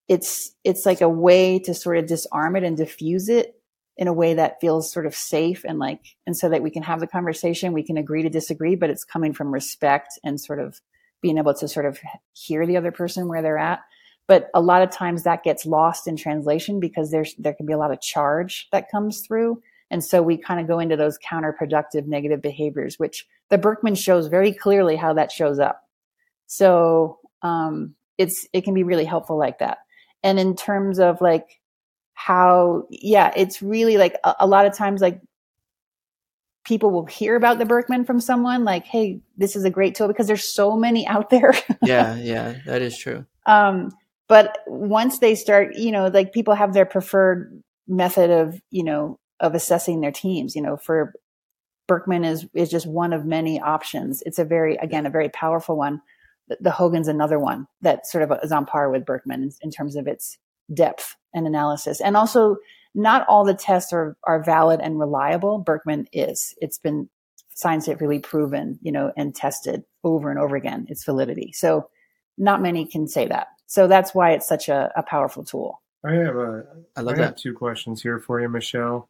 it's 0.08 0.56
it's 0.63 0.86
like 0.86 1.02
a 1.02 1.10
way 1.10 1.60
to 1.60 1.74
sort 1.74 1.98
of 1.98 2.06
disarm 2.06 2.56
it 2.56 2.63
and 2.63 2.78
diffuse 2.78 3.30
it 3.30 3.56
in 3.98 4.08
a 4.08 4.13
way 4.13 4.34
that 4.34 4.60
feels 4.60 4.92
sort 4.92 5.06
of 5.06 5.16
safe 5.16 5.63
and 5.66 5.80
like 5.80 6.02
and 6.26 6.36
so 6.36 6.50
that 6.50 6.63
we 6.63 6.72
can 6.72 6.84
have 6.84 7.00
the 7.00 7.08
conversation, 7.08 7.74
we 7.74 7.84
can 7.84 7.98
agree 7.98 8.24
to 8.24 8.30
disagree, 8.30 8.76
but 8.76 8.89
it's 8.89 9.04
coming 9.04 9.34
from 9.34 9.54
respect 9.54 10.20
and 10.24 10.39
sort 10.39 10.60
of 10.60 10.82
being 11.24 11.40
able 11.40 11.56
to 11.56 11.68
sort 11.68 11.88
of 11.88 12.00
hear 12.34 12.68
the 12.68 12.78
other 12.78 12.92
person 12.92 13.28
where 13.28 13.42
they're 13.42 13.58
at. 13.58 13.80
But 14.28 14.50
a 14.54 14.62
lot 14.62 14.84
of 14.84 14.92
times 14.92 15.24
that 15.24 15.44
gets 15.44 15.66
lost 15.66 16.08
in 16.08 16.16
translation 16.16 16.80
because 16.80 17.10
there's 17.10 17.34
there 17.40 17.56
can 17.56 17.66
be 17.66 17.74
a 17.74 17.78
lot 17.80 17.92
of 17.92 18.00
charge 18.00 18.68
that 18.72 18.92
comes 18.92 19.22
through 19.26 19.60
and 19.94 20.04
so 20.04 20.24
we 20.24 20.38
kind 20.38 20.60
of 20.60 20.68
go 20.68 20.80
into 20.80 20.98
those 20.98 21.20
counterproductive 21.20 22.08
negative 22.08 22.42
behaviors, 22.42 22.98
which 22.98 23.28
the 23.52 23.60
Birkman 23.60 23.94
shows 23.94 24.26
very 24.26 24.52
clearly 24.52 24.96
how 24.96 25.14
that 25.14 25.32
shows 25.32 25.60
up. 25.60 25.84
So 26.48 27.20
um, 27.44 27.94
it's 28.18 28.48
it 28.54 28.62
can 28.62 28.74
be 28.74 28.82
really 28.82 29.06
helpful 29.06 29.38
like 29.38 29.60
that. 29.60 29.78
And 30.24 30.40
in 30.40 30.56
terms 30.56 30.98
of 30.98 31.22
like 31.22 31.62
how, 32.16 32.88
yeah, 32.90 33.32
it's 33.36 33.62
really 33.62 33.98
like 33.98 34.16
a, 34.24 34.34
a 34.40 34.48
lot 34.48 34.66
of 34.66 34.76
times, 34.76 35.00
like 35.00 35.22
people 36.63 36.91
will 36.91 37.06
hear 37.06 37.36
about 37.36 37.58
the 37.58 37.65
Birkman 37.65 38.06
from 38.06 38.19
someone 38.19 38.63
like, 38.63 38.86
Hey, 38.86 39.21
this 39.38 39.56
is 39.56 39.65
a 39.65 39.69
great 39.69 39.95
tool 39.95 40.08
because 40.08 40.28
there's 40.28 40.47
so 40.47 40.76
many 40.76 41.06
out 41.08 41.30
there. 41.30 41.54
yeah. 41.84 42.15
Yeah. 42.15 42.56
That 42.65 42.82
is 42.82 42.97
true. 42.97 43.26
Um, 43.45 43.91
but 44.30 44.58
once 44.67 45.19
they 45.19 45.36
start, 45.36 45.76
you 45.76 45.91
know, 45.91 46.08
like 46.08 46.34
people 46.34 46.54
have 46.54 46.73
their 46.73 46.86
preferred 46.86 47.62
method 47.88 48.30
of, 48.30 48.62
you 48.71 48.84
know, 48.84 49.19
of 49.39 49.54
assessing 49.56 49.99
their 49.99 50.12
teams, 50.12 50.56
you 50.56 50.62
know, 50.62 50.78
for 50.78 51.13
Birkman 51.88 52.26
is, 52.26 52.47
is 52.54 52.69
just 52.69 52.88
one 52.88 53.12
of 53.12 53.26
many 53.26 53.60
options. 53.60 54.23
It's 54.26 54.39
a 54.39 54.45
very, 54.45 54.78
again, 54.78 55.06
a 55.06 55.10
very 55.10 55.30
powerful 55.30 55.76
one. 55.76 56.02
The, 56.47 56.58
the 56.62 56.71
Hogan's 56.71 57.10
another 57.10 57.38
one 57.38 57.67
that 57.82 58.08
sort 58.08 58.23
of 58.23 58.38
is 58.41 58.54
on 58.54 58.65
par 58.65 58.89
with 58.89 59.06
Birkman 59.06 59.43
in, 59.43 59.52
in 59.62 59.71
terms 59.71 59.97
of 59.97 60.08
its 60.08 60.38
depth 60.73 61.17
and 61.34 61.45
analysis. 61.45 61.99
And 61.99 62.15
also 62.15 62.58
not 62.96 63.26
all 63.28 63.44
the 63.44 63.54
tests 63.54 63.92
are, 63.94 64.16
are 64.24 64.44
valid 64.44 64.80
and 64.82 65.00
reliable. 65.00 65.60
Birkman 65.60 66.08
is. 66.12 66.54
It's 66.62 66.78
been 66.78 67.10
scientifically 67.56 68.20
proven, 68.20 68.80
you 68.82 68.92
know, 68.92 69.12
and 69.16 69.36
tested 69.36 69.84
over 70.04 70.30
and 70.30 70.40
over 70.40 70.56
again, 70.56 70.86
its 70.90 71.04
validity. 71.04 71.52
So 71.54 71.90
not 72.38 72.62
many 72.62 72.86
can 72.86 73.08
say 73.08 73.28
that. 73.28 73.48
So 73.68 73.88
that's 73.88 74.14
why 74.14 74.32
it's 74.32 74.48
such 74.48 74.70
a, 74.70 74.92
a 74.96 75.04
powerful 75.04 75.44
tool. 75.44 75.82
I 76.06 76.14
have 76.14 76.36
a, 76.36 76.66
I 76.96 77.02
love 77.02 77.16
I 77.16 77.18
that. 77.18 77.24
have 77.24 77.36
two 77.36 77.54
questions 77.54 78.02
here 78.02 78.20
for 78.20 78.42
you, 78.42 78.50
Michelle. 78.50 79.10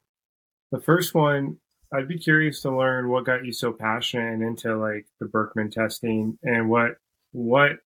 The 0.72 0.80
first 0.80 1.14
one, 1.14 1.58
I'd 1.94 2.08
be 2.08 2.18
curious 2.18 2.62
to 2.62 2.76
learn 2.76 3.10
what 3.10 3.26
got 3.26 3.46
you 3.46 3.54
so 3.54 3.72
passionate 3.72 4.34
and 4.34 4.44
into 4.44 4.76
like 4.78 5.06
the 5.20 5.28
Birkman 5.28 5.72
testing 5.72 6.38
and 6.44 6.70
what 6.70 6.98
what 7.32 7.80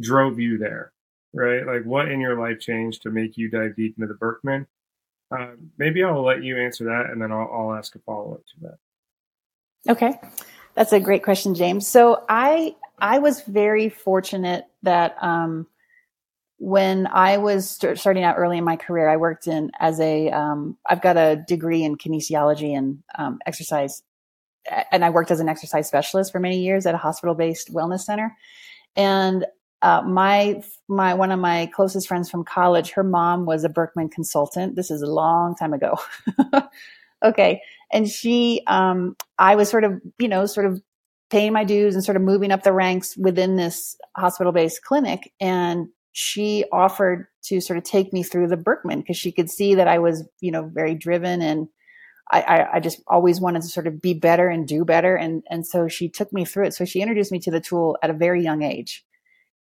drove 0.00 0.38
you 0.38 0.58
there, 0.58 0.92
right? 1.32 1.66
Like 1.66 1.84
what 1.84 2.10
in 2.10 2.20
your 2.20 2.40
life 2.40 2.60
changed 2.60 3.02
to 3.02 3.10
make 3.10 3.36
you 3.36 3.50
dive 3.50 3.76
deep 3.76 3.96
into 3.98 4.08
the 4.08 4.18
Birkman? 4.18 4.66
Uh, 5.30 5.52
maybe 5.76 6.02
I'll 6.02 6.24
let 6.24 6.42
you 6.42 6.58
answer 6.58 6.84
that, 6.84 7.10
and 7.10 7.20
then 7.20 7.32
I'll, 7.32 7.50
I'll 7.52 7.74
ask 7.74 7.94
a 7.94 7.98
follow 7.98 8.34
up 8.34 8.44
to 8.46 8.60
that. 8.62 9.92
Okay, 9.92 10.18
that's 10.74 10.92
a 10.92 11.00
great 11.00 11.22
question, 11.22 11.54
James. 11.54 11.86
So 11.86 12.24
I 12.28 12.74
I 12.98 13.18
was 13.18 13.42
very 13.42 13.88
fortunate 13.88 14.64
that 14.82 15.16
um, 15.22 15.66
when 16.58 17.06
I 17.06 17.36
was 17.36 17.70
st- 17.70 17.98
starting 17.98 18.24
out 18.24 18.36
early 18.38 18.58
in 18.58 18.64
my 18.64 18.76
career, 18.76 19.08
I 19.08 19.16
worked 19.16 19.46
in 19.46 19.70
as 19.78 20.00
a 20.00 20.30
um, 20.30 20.76
I've 20.86 21.02
got 21.02 21.16
a 21.16 21.44
degree 21.46 21.84
in 21.84 21.96
kinesiology 21.96 22.76
and 22.76 23.02
um, 23.16 23.38
exercise, 23.46 24.02
and 24.90 25.04
I 25.04 25.10
worked 25.10 25.30
as 25.30 25.40
an 25.40 25.48
exercise 25.48 25.88
specialist 25.88 26.32
for 26.32 26.40
many 26.40 26.60
years 26.60 26.86
at 26.86 26.94
a 26.94 26.98
hospital 26.98 27.34
based 27.34 27.72
wellness 27.72 28.00
center, 28.00 28.36
and 28.96 29.46
uh, 29.82 30.02
my 30.02 30.62
my 30.88 31.14
one 31.14 31.30
of 31.30 31.38
my 31.38 31.66
closest 31.72 32.08
friends 32.08 32.28
from 32.30 32.44
college, 32.44 32.90
her 32.90 33.04
mom 33.04 33.46
was 33.46 33.64
a 33.64 33.68
Birkman 33.68 34.10
consultant. 34.10 34.74
This 34.74 34.90
is 34.90 35.02
a 35.02 35.06
long 35.06 35.54
time 35.54 35.72
ago. 35.72 35.98
okay, 37.24 37.62
and 37.92 38.08
she, 38.08 38.62
um, 38.66 39.16
I 39.38 39.54
was 39.54 39.68
sort 39.68 39.84
of, 39.84 40.00
you 40.18 40.28
know, 40.28 40.46
sort 40.46 40.66
of 40.66 40.82
paying 41.30 41.52
my 41.52 41.62
dues 41.62 41.94
and 41.94 42.02
sort 42.02 42.16
of 42.16 42.22
moving 42.22 42.50
up 42.50 42.62
the 42.62 42.72
ranks 42.72 43.16
within 43.16 43.56
this 43.56 43.96
hospital 44.16 44.52
based 44.52 44.82
clinic, 44.82 45.32
and 45.40 45.88
she 46.12 46.64
offered 46.72 47.28
to 47.44 47.60
sort 47.60 47.76
of 47.76 47.84
take 47.84 48.12
me 48.12 48.24
through 48.24 48.48
the 48.48 48.56
Birkman 48.56 49.00
because 49.00 49.16
she 49.16 49.30
could 49.30 49.48
see 49.48 49.76
that 49.76 49.86
I 49.86 50.00
was, 50.00 50.24
you 50.40 50.50
know, 50.50 50.70
very 50.72 50.94
driven 50.94 51.42
and. 51.42 51.68
I, 52.30 52.42
I, 52.42 52.74
I 52.74 52.80
just 52.80 53.00
always 53.06 53.40
wanted 53.40 53.62
to 53.62 53.68
sort 53.68 53.86
of 53.86 54.02
be 54.02 54.12
better 54.12 54.50
and 54.50 54.68
do 54.68 54.84
better. 54.84 55.16
And, 55.16 55.42
and 55.48 55.66
so 55.66 55.88
she 55.88 56.10
took 56.10 56.30
me 56.30 56.44
through 56.44 56.66
it. 56.66 56.74
So 56.74 56.84
she 56.84 57.00
introduced 57.00 57.32
me 57.32 57.38
to 57.38 57.50
the 57.50 57.58
tool 57.58 57.96
at 58.02 58.10
a 58.10 58.12
very 58.12 58.42
young 58.42 58.62
age. 58.62 59.02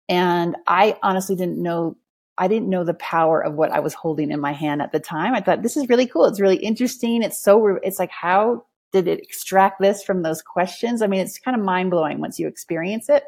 And 0.09 0.57
I 0.67 0.99
honestly 1.03 1.37
didn't 1.37 1.63
know, 1.63 1.97
I 2.39 2.49
didn't 2.49 2.69
know 2.69 2.85
the 2.85 2.95
power 2.95 3.41
of 3.43 3.55
what 3.55 3.73
I 3.73 3.81
was 3.81 3.95
holding 3.95 4.31
in 4.31 4.41
my 4.41 4.53
hand 4.53 4.83
at 4.83 4.93
the 4.93 5.01
time. 5.01 5.35
I 5.35 5.41
thought 5.41 5.63
this 5.63 5.77
is 5.77 5.89
really 5.89 6.07
cool. 6.07 6.27
It's 6.27 6.41
really 6.41 6.57
interesting. 6.57 7.23
It's 7.23 7.43
so, 7.43 7.79
it's 7.83 7.99
like, 7.99 8.11
how 8.11 8.67
did 8.93 9.09
it 9.09 9.21
extract 9.21 9.81
this 9.81 10.03
from 10.03 10.23
those 10.23 10.43
questions? 10.43 11.03
I 11.03 11.07
mean, 11.07 11.21
it's 11.21 11.39
kind 11.39 11.59
of 11.59 11.65
mind 11.65 11.91
blowing 11.91 12.21
once 12.21 12.39
you 12.39 12.47
experience 12.47 13.09
it. 13.09 13.25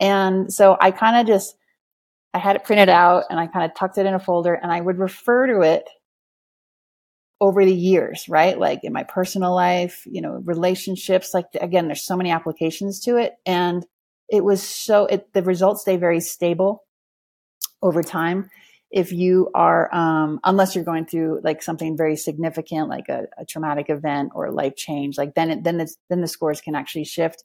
And 0.00 0.52
so 0.52 0.76
I 0.80 0.90
kind 0.90 1.16
of 1.16 1.26
just, 1.26 1.56
I 2.34 2.38
had 2.38 2.56
it 2.56 2.64
printed 2.64 2.88
out 2.88 3.24
and 3.30 3.38
I 3.38 3.46
kind 3.46 3.64
of 3.64 3.76
tucked 3.76 3.98
it 3.98 4.06
in 4.06 4.14
a 4.14 4.18
folder 4.18 4.54
and 4.54 4.72
I 4.72 4.80
would 4.80 4.98
refer 4.98 5.46
to 5.46 5.60
it 5.60 5.88
over 7.40 7.64
the 7.64 7.74
years, 7.74 8.28
right? 8.28 8.58
Like 8.58 8.84
in 8.84 8.92
my 8.92 9.02
personal 9.02 9.54
life, 9.54 10.06
you 10.06 10.20
know, 10.20 10.40
relationships, 10.44 11.34
like 11.34 11.46
again, 11.60 11.86
there's 11.86 12.04
so 12.04 12.16
many 12.16 12.30
applications 12.30 13.00
to 13.00 13.16
it. 13.16 13.34
And 13.44 13.84
it 14.32 14.42
was 14.42 14.62
so, 14.62 15.06
it, 15.06 15.32
the 15.32 15.42
results 15.42 15.82
stay 15.82 15.96
very 15.96 16.20
stable 16.20 16.82
over 17.82 18.02
time. 18.02 18.50
If 18.90 19.12
you 19.12 19.50
are, 19.54 19.94
um, 19.94 20.40
unless 20.42 20.74
you're 20.74 20.84
going 20.84 21.06
through 21.06 21.40
like 21.44 21.62
something 21.62 21.96
very 21.96 22.16
significant, 22.16 22.88
like 22.88 23.08
a, 23.08 23.26
a 23.38 23.44
traumatic 23.44 23.88
event 23.88 24.32
or 24.34 24.46
a 24.46 24.52
life 24.52 24.74
change, 24.74 25.18
like 25.18 25.34
then 25.34 25.50
it, 25.50 25.64
then 25.64 25.80
it's, 25.80 25.96
then 26.08 26.20
the 26.20 26.28
scores 26.28 26.60
can 26.60 26.74
actually 26.74 27.04
shift. 27.04 27.44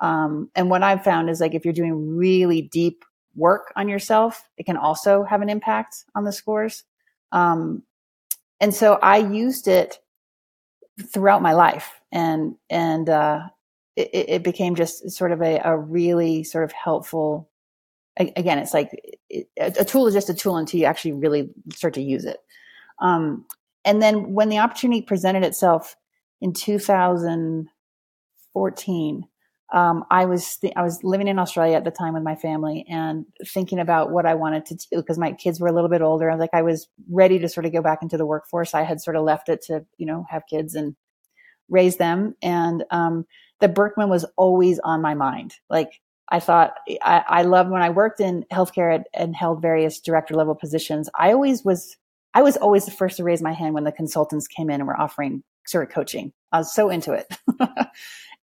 Um, 0.00 0.50
and 0.54 0.70
what 0.70 0.82
I've 0.82 1.04
found 1.04 1.30
is 1.30 1.40
like 1.40 1.54
if 1.54 1.64
you're 1.64 1.72
doing 1.72 2.16
really 2.16 2.62
deep 2.62 3.04
work 3.36 3.72
on 3.76 3.88
yourself, 3.88 4.48
it 4.56 4.66
can 4.66 4.76
also 4.76 5.24
have 5.24 5.42
an 5.42 5.48
impact 5.48 6.04
on 6.14 6.24
the 6.24 6.32
scores. 6.32 6.84
Um, 7.32 7.82
and 8.60 8.74
so 8.74 8.94
I 8.94 9.18
used 9.18 9.68
it 9.68 9.98
throughout 11.12 11.42
my 11.42 11.52
life, 11.52 12.00
and 12.12 12.54
and 12.70 13.08
uh, 13.08 13.40
it, 13.96 14.10
it, 14.12 14.42
became 14.42 14.74
just 14.74 15.10
sort 15.10 15.32
of 15.32 15.40
a, 15.40 15.60
a 15.64 15.76
really 15.76 16.44
sort 16.44 16.64
of 16.64 16.72
helpful. 16.72 17.48
Again, 18.16 18.58
it's 18.58 18.74
like 18.74 18.90
it, 19.28 19.48
a 19.56 19.84
tool 19.84 20.06
is 20.06 20.14
just 20.14 20.30
a 20.30 20.34
tool 20.34 20.56
until 20.56 20.80
you 20.80 20.86
actually 20.86 21.12
really 21.12 21.50
start 21.72 21.94
to 21.94 22.02
use 22.02 22.24
it. 22.24 22.38
Um, 23.00 23.44
and 23.84 24.00
then 24.00 24.32
when 24.32 24.48
the 24.48 24.58
opportunity 24.58 25.02
presented 25.02 25.44
itself 25.44 25.96
in 26.40 26.52
2014, 26.52 29.28
um, 29.72 30.04
I 30.10 30.26
was 30.26 30.58
th- 30.58 30.74
I 30.76 30.82
was 30.82 31.02
living 31.02 31.26
in 31.26 31.38
Australia 31.38 31.76
at 31.76 31.84
the 31.84 31.90
time 31.90 32.12
with 32.14 32.22
my 32.22 32.36
family 32.36 32.84
and 32.88 33.24
thinking 33.46 33.80
about 33.80 34.12
what 34.12 34.26
I 34.26 34.34
wanted 34.34 34.66
to 34.66 34.76
do 34.76 34.96
because 34.96 35.18
my 35.18 35.32
kids 35.32 35.58
were 35.58 35.68
a 35.68 35.72
little 35.72 35.88
bit 35.88 36.02
older. 36.02 36.30
I 36.30 36.34
was 36.34 36.40
like 36.40 36.50
I 36.52 36.62
was 36.62 36.86
ready 37.10 37.38
to 37.40 37.48
sort 37.48 37.66
of 37.66 37.72
go 37.72 37.82
back 37.82 38.00
into 38.02 38.16
the 38.16 38.26
workforce. 38.26 38.74
I 38.74 38.82
had 38.82 39.00
sort 39.00 39.16
of 39.16 39.24
left 39.24 39.48
it 39.48 39.62
to 39.62 39.84
you 39.96 40.06
know 40.06 40.26
have 40.30 40.42
kids 40.48 40.74
and 40.74 40.94
raise 41.68 41.96
them, 41.96 42.36
and 42.40 42.84
um, 42.90 43.26
the 43.60 43.68
Birkman 43.68 44.08
was 44.08 44.24
always 44.36 44.78
on 44.80 45.00
my 45.02 45.14
mind. 45.14 45.54
Like 45.70 46.00
I 46.28 46.40
thought 46.40 46.74
I, 47.02 47.24
I 47.28 47.42
loved 47.42 47.70
when 47.70 47.82
I 47.82 47.90
worked 47.90 48.20
in 48.20 48.44
healthcare 48.52 48.94
and, 48.94 49.04
and 49.14 49.36
held 49.36 49.62
various 49.62 50.00
director 50.00 50.34
level 50.34 50.54
positions. 50.54 51.08
I 51.18 51.32
always 51.32 51.64
was 51.64 51.96
I 52.34 52.42
was 52.42 52.56
always 52.56 52.84
the 52.84 52.90
first 52.90 53.16
to 53.18 53.24
raise 53.24 53.42
my 53.42 53.52
hand 53.52 53.74
when 53.74 53.84
the 53.84 53.92
consultants 53.92 54.48
came 54.48 54.68
in 54.68 54.80
and 54.80 54.88
were 54.88 55.00
offering 55.00 55.42
sort 55.66 55.88
of 55.88 55.94
coaching. 55.94 56.32
I 56.52 56.58
was 56.58 56.74
so 56.74 56.90
into 56.90 57.12
it. 57.12 57.32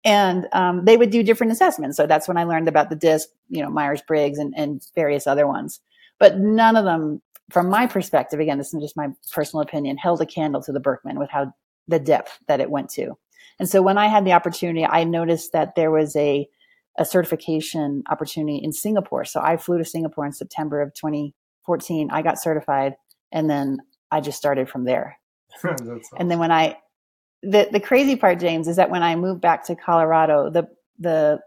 and 0.05 0.46
um, 0.53 0.85
they 0.85 0.96
would 0.96 1.11
do 1.11 1.23
different 1.23 1.53
assessments. 1.53 1.96
So 1.96 2.07
that's 2.07 2.29
when 2.29 2.37
I 2.37 2.44
learned 2.44 2.68
about 2.68 2.88
the 2.88 2.96
DISC, 2.96 3.29
you 3.49 3.62
know, 3.62 3.70
Myers 3.70 4.03
Briggs 4.07 4.38
and, 4.38 4.55
and 4.57 4.83
various 4.94 5.27
other 5.27 5.46
ones. 5.46 5.81
But 6.18 6.38
none 6.38 6.77
of 6.77 6.85
them, 6.85 7.20
from 7.51 7.68
my 7.68 7.87
perspective, 7.87 8.40
again, 8.40 8.59
this 8.59 8.73
is 8.73 8.81
just 8.81 8.96
my 8.96 9.09
personal 9.33 9.62
opinion, 9.62 9.96
held 9.96 10.20
a 10.20 10.27
candle 10.27 10.62
to 10.62 10.73
the 10.73 10.81
Birkman 10.81 11.18
with 11.18 11.31
how 11.31 11.53
the 11.88 11.99
depth 11.99 12.38
that 12.46 12.61
it 12.61 12.70
went 12.70 12.90
to. 12.90 13.16
And 13.61 13.68
so 13.68 13.83
when 13.83 13.99
I 13.99 14.09
had 14.09 14.25
the 14.25 14.33
opportunity, 14.33 14.87
I 14.87 15.05
noticed 15.05 15.53
that 15.53 15.75
there 15.77 15.90
was 15.90 16.16
a 16.16 16.49
a 16.99 17.05
certification 17.05 18.03
opportunity 18.11 18.57
in 18.57 18.73
Singapore. 18.73 19.25
So 19.25 19.40
I 19.40 19.57
flew 19.59 19.79
to 19.79 19.85
Singapore 19.85 20.27
in 20.27 20.33
September 20.33 20.83
of 20.83 20.92
2014. 20.94 22.11
I 22.11 22.23
got 22.23 22.40
certified, 22.42 22.94
and 23.31 23.49
then 23.49 23.79
I 24.11 24.20
just 24.20 24.38
started 24.38 24.68
from 24.68 24.85
there. 24.85 25.18
awesome. 25.64 26.01
And 26.16 26.31
then 26.31 26.38
when 26.38 26.51
I 26.51 26.79
the 27.42 27.68
the 27.70 27.81
crazy 27.81 28.16
part, 28.16 28.40
James, 28.40 28.66
is 28.66 28.77
that 28.77 28.90
when 28.90 29.03
I 29.03 29.14
moved 29.14 29.42
back 29.42 29.66
to 29.66 29.77
Colorado, 29.77 30.49
the 30.51 30.66
the 30.99 31.40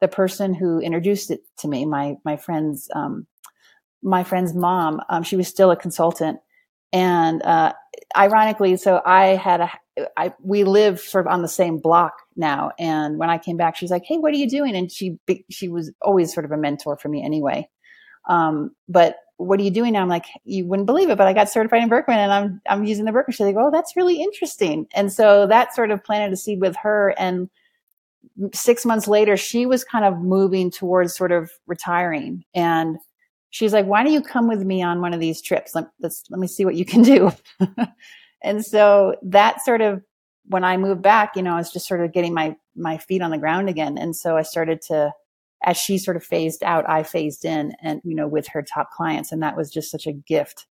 the 0.00 0.08
person 0.08 0.52
who 0.52 0.80
introduced 0.80 1.30
it 1.30 1.40
to 1.58 1.68
me, 1.68 1.86
my 1.86 2.16
my 2.24 2.36
friend's 2.36 2.90
um, 2.92 3.28
my 4.02 4.24
friend's 4.24 4.52
mom, 4.52 5.00
um, 5.08 5.22
she 5.22 5.36
was 5.36 5.46
still 5.46 5.70
a 5.70 5.76
consultant, 5.76 6.40
and 6.92 7.40
uh, 7.44 7.72
ironically, 8.16 8.76
so 8.76 9.00
I 9.04 9.36
had 9.36 9.60
a 9.60 9.70
I 10.16 10.34
we 10.42 10.64
live 10.64 11.00
sort 11.00 11.26
of 11.26 11.32
on 11.32 11.42
the 11.42 11.48
same 11.48 11.78
block 11.78 12.14
now, 12.36 12.72
and 12.78 13.18
when 13.18 13.30
I 13.30 13.38
came 13.38 13.56
back, 13.56 13.76
she's 13.76 13.90
like, 13.90 14.04
"Hey, 14.04 14.18
what 14.18 14.32
are 14.32 14.36
you 14.36 14.48
doing?" 14.48 14.76
And 14.76 14.90
she 14.90 15.18
she 15.50 15.68
was 15.68 15.92
always 16.02 16.32
sort 16.32 16.44
of 16.44 16.52
a 16.52 16.56
mentor 16.56 16.96
for 16.96 17.08
me 17.08 17.24
anyway. 17.24 17.68
Um, 18.28 18.72
but 18.88 19.16
what 19.38 19.60
are 19.60 19.62
you 19.62 19.70
doing 19.70 19.92
now? 19.92 20.02
I'm 20.02 20.08
like, 20.08 20.26
you 20.44 20.66
wouldn't 20.66 20.86
believe 20.86 21.10
it, 21.10 21.18
but 21.18 21.26
I 21.26 21.32
got 21.32 21.50
certified 21.50 21.82
in 21.82 21.88
Birkman 21.88 22.18
and 22.18 22.32
I'm, 22.32 22.60
I'm 22.68 22.84
using 22.84 23.04
the 23.04 23.12
Birkman. 23.12 23.32
She's 23.32 23.40
like, 23.40 23.56
oh, 23.58 23.70
that's 23.70 23.96
really 23.96 24.20
interesting. 24.20 24.86
And 24.94 25.12
so 25.12 25.46
that 25.46 25.74
sort 25.74 25.90
of 25.90 26.02
planted 26.02 26.32
a 26.32 26.36
seed 26.36 26.60
with 26.60 26.74
her. 26.76 27.14
And 27.18 27.50
six 28.54 28.86
months 28.86 29.06
later, 29.06 29.36
she 29.36 29.66
was 29.66 29.84
kind 29.84 30.04
of 30.04 30.18
moving 30.18 30.70
towards 30.70 31.14
sort 31.14 31.32
of 31.32 31.50
retiring. 31.66 32.44
And 32.54 32.96
she's 33.50 33.74
like, 33.74 33.86
why 33.86 34.02
don't 34.02 34.12
you 34.12 34.22
come 34.22 34.48
with 34.48 34.64
me 34.64 34.82
on 34.82 35.02
one 35.02 35.12
of 35.12 35.20
these 35.20 35.42
trips? 35.42 35.74
Let, 35.74 35.88
let's, 36.00 36.24
let 36.30 36.40
me 36.40 36.46
see 36.46 36.64
what 36.64 36.74
you 36.74 36.86
can 36.86 37.02
do. 37.02 37.30
and 38.42 38.64
so 38.64 39.16
that 39.22 39.64
sort 39.64 39.80
of, 39.80 40.02
when 40.46 40.64
I 40.64 40.76
moved 40.76 41.02
back, 41.02 41.36
you 41.36 41.42
know, 41.42 41.54
I 41.54 41.58
was 41.58 41.72
just 41.72 41.88
sort 41.88 42.04
of 42.04 42.12
getting 42.12 42.32
my, 42.32 42.56
my 42.76 42.98
feet 42.98 43.22
on 43.22 43.30
the 43.30 43.38
ground 43.38 43.68
again. 43.68 43.98
And 43.98 44.14
so 44.14 44.36
I 44.36 44.42
started 44.42 44.80
to, 44.88 45.12
as 45.64 45.76
she 45.76 45.98
sort 45.98 46.16
of 46.16 46.22
phased 46.24 46.62
out, 46.62 46.88
I 46.88 47.02
phased 47.02 47.44
in 47.44 47.72
and, 47.82 48.00
you 48.04 48.14
know, 48.14 48.28
with 48.28 48.46
her 48.48 48.62
top 48.62 48.90
clients. 48.90 49.32
And 49.32 49.42
that 49.42 49.56
was 49.56 49.72
just 49.72 49.90
such 49.90 50.06
a 50.06 50.12
gift 50.12 50.66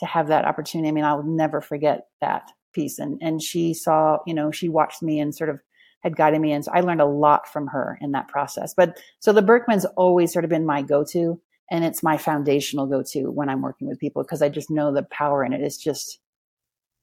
to 0.00 0.06
have 0.06 0.28
that 0.28 0.44
opportunity. 0.44 0.88
I 0.88 0.92
mean, 0.92 1.04
I'll 1.04 1.22
never 1.22 1.60
forget 1.60 2.08
that 2.20 2.50
piece. 2.74 2.98
And 2.98 3.18
and 3.22 3.40
she 3.40 3.72
saw, 3.72 4.18
you 4.26 4.34
know, 4.34 4.50
she 4.50 4.68
watched 4.68 5.02
me 5.02 5.20
and 5.20 5.34
sort 5.34 5.50
of 5.50 5.60
had 6.02 6.16
guided 6.16 6.40
me, 6.40 6.52
and 6.52 6.64
so 6.64 6.70
I 6.74 6.80
learned 6.80 7.00
a 7.00 7.06
lot 7.06 7.48
from 7.48 7.68
her 7.68 7.96
in 8.02 8.12
that 8.12 8.28
process. 8.28 8.74
But 8.76 8.98
so 9.20 9.32
the 9.32 9.40
Birkman's 9.40 9.86
always 9.96 10.32
sort 10.32 10.44
of 10.44 10.50
been 10.50 10.66
my 10.66 10.82
go-to, 10.82 11.40
and 11.70 11.82
it's 11.82 12.02
my 12.02 12.18
foundational 12.18 12.86
go-to 12.86 13.30
when 13.30 13.48
I'm 13.48 13.62
working 13.62 13.88
with 13.88 14.00
people 14.00 14.22
because 14.22 14.42
I 14.42 14.50
just 14.50 14.70
know 14.70 14.92
the 14.92 15.04
power 15.04 15.42
in 15.44 15.54
it. 15.54 15.62
It's 15.62 15.78
just, 15.78 16.18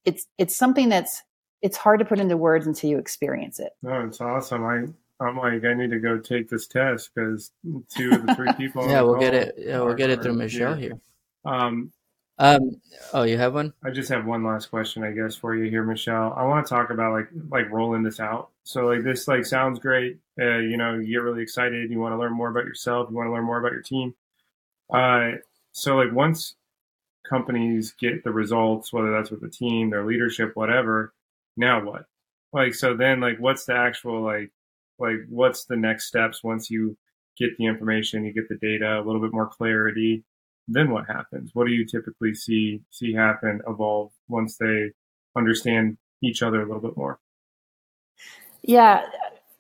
it's 0.06 0.28
it's 0.38 0.56
something 0.56 0.90
that's 0.90 1.22
it's 1.62 1.78
hard 1.78 2.00
to 2.00 2.06
put 2.06 2.20
into 2.20 2.38
words 2.38 2.68
until 2.68 2.90
you 2.90 2.98
experience 2.98 3.60
it. 3.60 3.72
No, 3.82 4.06
it's 4.06 4.22
awesome. 4.22 4.64
I 4.66 4.86
I'm 5.24 5.38
like, 5.38 5.64
I 5.64 5.74
need 5.74 5.92
to 5.92 6.00
go 6.00 6.18
take 6.18 6.50
this 6.50 6.68
test 6.68 7.12
because 7.14 7.52
two 7.90 8.12
of 8.12 8.26
the 8.26 8.36
three 8.36 8.54
people. 8.58 8.88
yeah, 8.90 9.02
we'll 9.02 9.20
get 9.20 9.36
it. 9.36 9.56
Yeah, 9.58 9.82
we'll 9.82 9.94
get 9.94 10.10
it 10.10 10.24
through 10.24 10.34
Michelle 10.34 10.74
here. 10.74 11.00
Um, 11.46 11.92
um, 12.40 12.82
oh, 13.14 13.22
you 13.22 13.38
have 13.38 13.54
one? 13.54 13.72
I 13.84 13.92
just 13.92 14.10
have 14.10 14.26
one 14.26 14.44
last 14.44 14.72
question, 14.72 15.04
I 15.04 15.12
guess, 15.12 15.36
for 15.36 15.56
you 15.56 15.70
here, 15.70 15.84
Michelle. 15.84 16.34
I 16.36 16.44
want 16.44 16.66
to 16.66 16.70
talk 16.74 16.90
about 16.90 17.14
like 17.14 17.28
like 17.50 17.70
rolling 17.70 18.02
this 18.02 18.20
out. 18.20 18.50
So 18.64 18.88
like 18.88 19.04
this 19.04 19.28
like 19.28 19.46
sounds 19.46 19.78
great. 19.78 20.18
Uh, 20.40 20.58
you 20.58 20.76
know, 20.76 20.96
you 20.96 21.14
get 21.14 21.22
really 21.22 21.44
excited. 21.44 21.92
You 21.92 22.00
want 22.00 22.14
to 22.14 22.18
learn 22.18 22.34
more 22.34 22.50
about 22.50 22.66
yourself. 22.66 23.10
You 23.12 23.16
want 23.16 23.28
to 23.28 23.32
learn 23.32 23.44
more 23.44 23.60
about 23.60 23.74
your 23.74 23.84
team. 23.84 24.16
Uh, 24.92 25.34
so 25.72 25.98
like 25.98 26.12
once 26.12 26.56
companies 27.32 27.96
get 28.00 28.24
the 28.24 28.32
results, 28.32 28.92
whether 28.92 29.12
that's 29.12 29.32
with 29.32 29.42
the 29.42 29.50
team, 29.50 29.90
their 29.90 30.06
leadership, 30.06 30.52
whatever, 30.56 31.14
now 31.58 31.84
what? 31.84 32.06
Like 32.54 32.76
so 32.76 32.96
then 32.96 33.22
like 33.22 33.38
what's 33.40 33.66
the 33.66 33.76
actual 33.76 34.22
like 34.22 34.52
like 35.00 35.20
what's 35.30 35.66
the 35.66 35.78
next 35.78 36.08
steps 36.08 36.44
once 36.44 36.70
you 36.70 36.98
get 37.38 37.58
the 37.58 37.66
information, 37.66 38.26
you 38.26 38.34
get 38.34 38.50
the 38.50 38.58
data, 38.58 39.00
a 39.00 39.04
little 39.04 39.22
bit 39.22 39.34
more 39.34 39.48
clarity, 39.48 40.24
then 40.68 40.92
what 40.92 41.08
happens? 41.08 41.52
What 41.54 41.68
do 41.68 41.74
you 41.74 41.86
typically 41.86 42.36
see 42.36 42.82
see 42.92 43.14
happen, 43.14 43.62
evolve 43.68 44.12
once 44.28 44.58
they 44.58 44.92
understand 45.36 45.98
each 46.22 46.44
other 46.44 46.62
a 46.62 46.66
little 46.66 46.82
bit 46.82 46.98
more? 46.98 47.20
Yeah, 48.64 49.02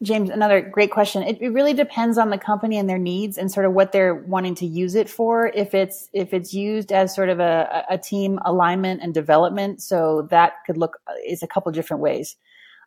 James, 0.03 0.31
another 0.31 0.61
great 0.61 0.89
question. 0.89 1.21
It, 1.21 1.39
it, 1.41 1.49
really 1.49 1.73
depends 1.73 2.17
on 2.17 2.31
the 2.31 2.37
company 2.37 2.77
and 2.77 2.89
their 2.89 2.97
needs 2.97 3.37
and 3.37 3.51
sort 3.51 3.67
of 3.67 3.73
what 3.73 3.91
they're 3.91 4.15
wanting 4.15 4.55
to 4.55 4.65
use 4.65 4.95
it 4.95 5.07
for. 5.07 5.51
If 5.53 5.75
it's 5.75 6.09
if 6.11 6.33
it's 6.33 6.55
used 6.55 6.91
as 6.91 7.13
sort 7.13 7.29
of 7.29 7.39
a, 7.39 7.85
a 7.87 7.99
team 7.99 8.39
alignment 8.43 9.01
and 9.03 9.13
development, 9.13 9.79
so 9.81 10.27
that 10.31 10.53
could 10.65 10.77
look 10.77 10.97
is 11.27 11.43
a 11.43 11.47
couple 11.47 11.71
different 11.71 12.01
ways. 12.01 12.35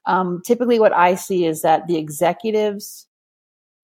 Um, 0.06 0.42
typically, 0.44 0.80
what 0.80 0.92
I 0.92 1.14
see 1.14 1.46
is 1.46 1.62
that 1.62 1.86
the 1.86 1.96
executives 1.96 3.06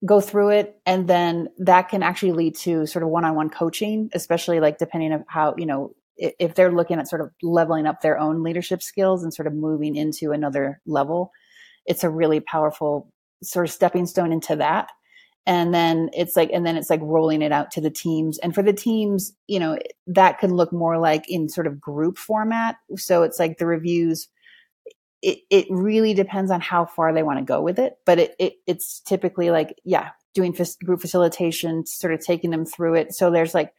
go 0.05 0.19
through 0.19 0.49
it, 0.49 0.81
and 0.85 1.07
then 1.07 1.47
that 1.57 1.87
can 1.87 2.03
actually 2.03 2.33
lead 2.33 2.57
to 2.57 2.85
sort 2.85 3.03
of 3.03 3.09
one-on-one 3.09 3.49
coaching, 3.49 4.09
especially 4.13 4.59
like 4.59 4.77
depending 4.77 5.13
on 5.13 5.23
how 5.29 5.55
you 5.57 5.65
know 5.65 5.95
if, 6.17 6.33
if 6.37 6.55
they're 6.55 6.71
looking 6.73 6.99
at 6.99 7.07
sort 7.07 7.21
of 7.21 7.31
leveling 7.41 7.87
up 7.87 8.01
their 8.01 8.19
own 8.19 8.43
leadership 8.43 8.83
skills 8.83 9.23
and 9.23 9.33
sort 9.33 9.47
of 9.47 9.53
moving 9.53 9.95
into 9.95 10.33
another 10.33 10.81
level. 10.85 11.31
It's 11.85 12.03
a 12.03 12.09
really 12.09 12.41
powerful 12.41 13.11
sort 13.43 13.65
of 13.65 13.71
stepping 13.71 14.05
stone 14.05 14.31
into 14.31 14.55
that 14.55 14.89
and 15.47 15.73
then 15.73 16.09
it's 16.13 16.35
like 16.35 16.49
and 16.53 16.65
then 16.65 16.77
it's 16.77 16.89
like 16.89 16.99
rolling 17.01 17.41
it 17.41 17.51
out 17.51 17.71
to 17.71 17.81
the 17.81 17.89
teams 17.89 18.37
and 18.39 18.53
for 18.53 18.61
the 18.61 18.73
teams 18.73 19.33
you 19.47 19.59
know 19.59 19.77
that 20.07 20.37
can 20.39 20.53
look 20.53 20.71
more 20.71 20.99
like 20.99 21.29
in 21.29 21.49
sort 21.49 21.65
of 21.67 21.81
group 21.81 22.17
format 22.17 22.75
so 22.95 23.23
it's 23.23 23.39
like 23.39 23.57
the 23.57 23.65
reviews 23.65 24.27
it, 25.21 25.39
it 25.49 25.67
really 25.69 26.13
depends 26.13 26.51
on 26.51 26.61
how 26.61 26.85
far 26.85 27.13
they 27.13 27.23
want 27.23 27.39
to 27.39 27.45
go 27.45 27.61
with 27.61 27.79
it. 27.79 27.97
But 28.05 28.19
it, 28.19 28.35
it 28.39 28.53
it's 28.65 28.99
typically 29.01 29.51
like, 29.51 29.79
yeah, 29.83 30.09
doing 30.33 30.55
group 30.83 31.01
facilitation, 31.01 31.85
sort 31.85 32.13
of 32.13 32.21
taking 32.21 32.49
them 32.49 32.65
through 32.65 32.95
it. 32.95 33.13
So 33.13 33.29
there's 33.29 33.53
like, 33.53 33.73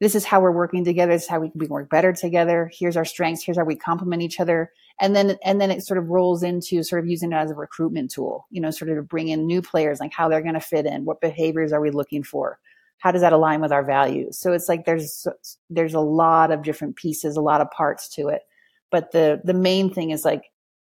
this 0.00 0.14
is 0.14 0.24
how 0.24 0.40
we're 0.40 0.52
working 0.52 0.84
together. 0.84 1.12
This 1.12 1.24
is 1.24 1.28
how 1.28 1.40
we 1.40 1.50
can 1.50 1.68
work 1.68 1.90
better 1.90 2.12
together. 2.12 2.70
Here's 2.72 2.96
our 2.96 3.04
strengths. 3.04 3.44
Here's 3.44 3.58
how 3.58 3.64
we 3.64 3.76
complement 3.76 4.22
each 4.22 4.40
other. 4.40 4.72
And 5.00 5.14
then, 5.14 5.36
and 5.44 5.60
then 5.60 5.70
it 5.70 5.84
sort 5.84 5.98
of 5.98 6.08
rolls 6.08 6.42
into 6.42 6.82
sort 6.82 7.02
of 7.02 7.08
using 7.08 7.32
it 7.32 7.36
as 7.36 7.50
a 7.50 7.54
recruitment 7.54 8.10
tool, 8.10 8.46
you 8.50 8.60
know, 8.60 8.70
sort 8.70 8.90
of 8.90 8.96
to 8.96 9.02
bring 9.02 9.28
in 9.28 9.46
new 9.46 9.62
players, 9.62 10.00
like 10.00 10.12
how 10.12 10.28
they're 10.28 10.42
going 10.42 10.54
to 10.54 10.60
fit 10.60 10.86
in. 10.86 11.04
What 11.04 11.20
behaviors 11.20 11.72
are 11.72 11.80
we 11.80 11.90
looking 11.90 12.24
for? 12.24 12.58
How 12.98 13.12
does 13.12 13.22
that 13.22 13.32
align 13.32 13.60
with 13.60 13.70
our 13.70 13.84
values? 13.84 14.38
So 14.38 14.52
it's 14.52 14.68
like 14.68 14.84
there's, 14.84 15.26
there's 15.70 15.94
a 15.94 16.00
lot 16.00 16.50
of 16.50 16.64
different 16.64 16.96
pieces, 16.96 17.36
a 17.36 17.40
lot 17.40 17.60
of 17.60 17.70
parts 17.70 18.08
to 18.16 18.28
it. 18.28 18.42
But 18.90 19.12
the, 19.12 19.40
the 19.44 19.54
main 19.54 19.92
thing 19.92 20.10
is 20.10 20.24
like 20.24 20.42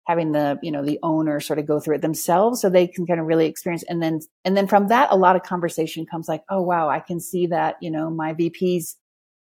having 0.07 0.31
the 0.31 0.59
you 0.61 0.71
know 0.71 0.83
the 0.83 0.99
owner 1.03 1.39
sort 1.39 1.59
of 1.59 1.67
go 1.67 1.79
through 1.79 1.95
it 1.95 2.01
themselves 2.01 2.59
so 2.59 2.69
they 2.69 2.87
can 2.87 3.05
kind 3.05 3.19
of 3.19 3.25
really 3.25 3.45
experience 3.45 3.83
and 3.83 4.01
then 4.01 4.19
and 4.43 4.57
then 4.57 4.67
from 4.67 4.87
that 4.87 5.07
a 5.11 5.15
lot 5.15 5.35
of 5.35 5.43
conversation 5.43 6.05
comes 6.05 6.27
like 6.27 6.43
oh 6.49 6.61
wow 6.61 6.89
i 6.89 6.99
can 6.99 7.19
see 7.19 7.45
that 7.45 7.75
you 7.81 7.91
know 7.91 8.09
my 8.09 8.33
vps 8.33 8.95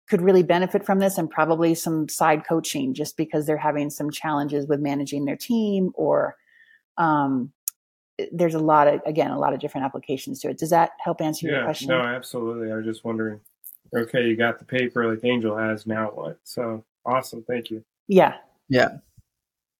could 0.08 0.20
really 0.20 0.42
benefit 0.42 0.84
from 0.84 0.98
this 0.98 1.16
and 1.18 1.30
probably 1.30 1.74
some 1.74 2.08
side 2.08 2.46
coaching 2.46 2.94
just 2.94 3.16
because 3.16 3.46
they're 3.46 3.56
having 3.56 3.90
some 3.90 4.10
challenges 4.10 4.66
with 4.66 4.80
managing 4.80 5.24
their 5.24 5.36
team 5.36 5.92
or 5.94 6.36
um, 6.98 7.52
there's 8.30 8.54
a 8.54 8.60
lot 8.60 8.86
of 8.86 9.00
again 9.06 9.30
a 9.30 9.38
lot 9.38 9.52
of 9.52 9.60
different 9.60 9.84
applications 9.84 10.40
to 10.40 10.48
it. 10.48 10.58
Does 10.58 10.70
that 10.70 10.90
help 11.00 11.20
answer 11.20 11.46
yeah, 11.46 11.54
your 11.54 11.64
question 11.64 11.88
no 11.88 12.00
absolutely. 12.00 12.70
I 12.70 12.76
was 12.76 12.84
just 12.84 13.04
wondering 13.04 13.40
okay 13.96 14.26
you 14.26 14.36
got 14.36 14.58
the 14.58 14.64
paper 14.64 15.10
like 15.10 15.24
angel 15.24 15.56
has 15.56 15.86
now 15.86 16.10
what? 16.14 16.38
So 16.44 16.84
awesome 17.04 17.44
thank 17.48 17.70
you. 17.70 17.84
Yeah. 18.06 18.34
Yeah 18.68 18.98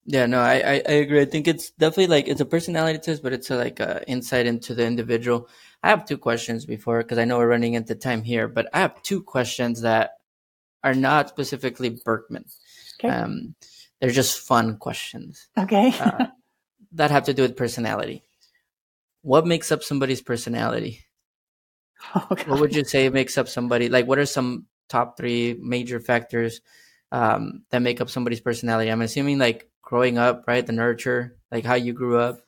yeah, 0.07 0.27
no, 0.27 0.40
I, 0.40 0.55
I, 0.55 0.83
I, 0.87 0.93
agree. 0.93 1.21
I 1.21 1.25
think 1.25 1.49
it's 1.49 1.71
definitely 1.71 2.09
like 2.09 2.29
it's 2.29 2.40
a 2.40 2.47
personality 2.47 2.99
test, 2.99 3.23
but 3.23 3.33
it's 3.33 3.51
a, 3.51 3.57
like 3.57 3.81
a 3.81 4.07
insight 4.09 4.47
into 4.47 4.75
the 4.75 4.85
individual. 4.85 5.49
I 5.83 5.88
have 5.88 6.05
two 6.05 6.19
questions 6.19 6.67
before 6.67 7.03
because 7.03 7.19
I 7.19 7.25
know 7.25 7.38
we're 7.38 7.49
running 7.49 7.75
into 7.75 7.95
time 7.95 8.23
here, 8.23 8.47
but 8.47 8.69
I 8.75 8.81
have 8.81 9.03
two 9.03 9.23
questions 9.23 9.81
that 9.81 10.19
are 10.83 10.95
not 10.95 11.31
specifically 11.31 11.90
Birkman. 11.90 12.45
Okay. 12.99 13.09
Um, 13.09 13.55
they're 14.01 14.11
just 14.11 14.40
fun 14.40 14.77
questions. 14.77 15.49
Okay. 15.59 15.95
uh, 15.99 16.27
that 16.93 17.11
have 17.11 17.25
to 17.25 17.35
do 17.35 17.43
with 17.43 17.57
personality. 17.57 18.23
What 19.23 19.47
makes 19.47 19.73
up 19.73 19.83
somebody's 19.83 20.23
personality? 20.23 21.01
Oh, 22.14 22.27
what 22.29 22.61
would 22.61 22.75
you 22.75 22.85
say 22.85 23.09
makes 23.09 23.38
up 23.38 23.49
somebody? 23.49 23.88
Like, 23.88 24.07
what 24.07 24.19
are 24.19 24.27
some 24.27 24.67
top 24.90 25.17
three 25.17 25.57
major 25.59 26.01
factors 26.01 26.61
um, 27.11 27.62
that 27.71 27.81
make 27.81 28.03
up 28.03 28.11
somebody's 28.11 28.43
personality? 28.43 28.90
I'm 28.90 29.01
assuming 29.01 29.38
like 29.38 29.71
growing 29.85 30.18
up, 30.18 30.44
right? 30.47 30.66
The 30.66 30.73
nurture, 30.73 31.37
like 31.53 31.64
how 31.64 31.75
you 31.75 31.92
grew 31.92 32.18
up, 32.18 32.40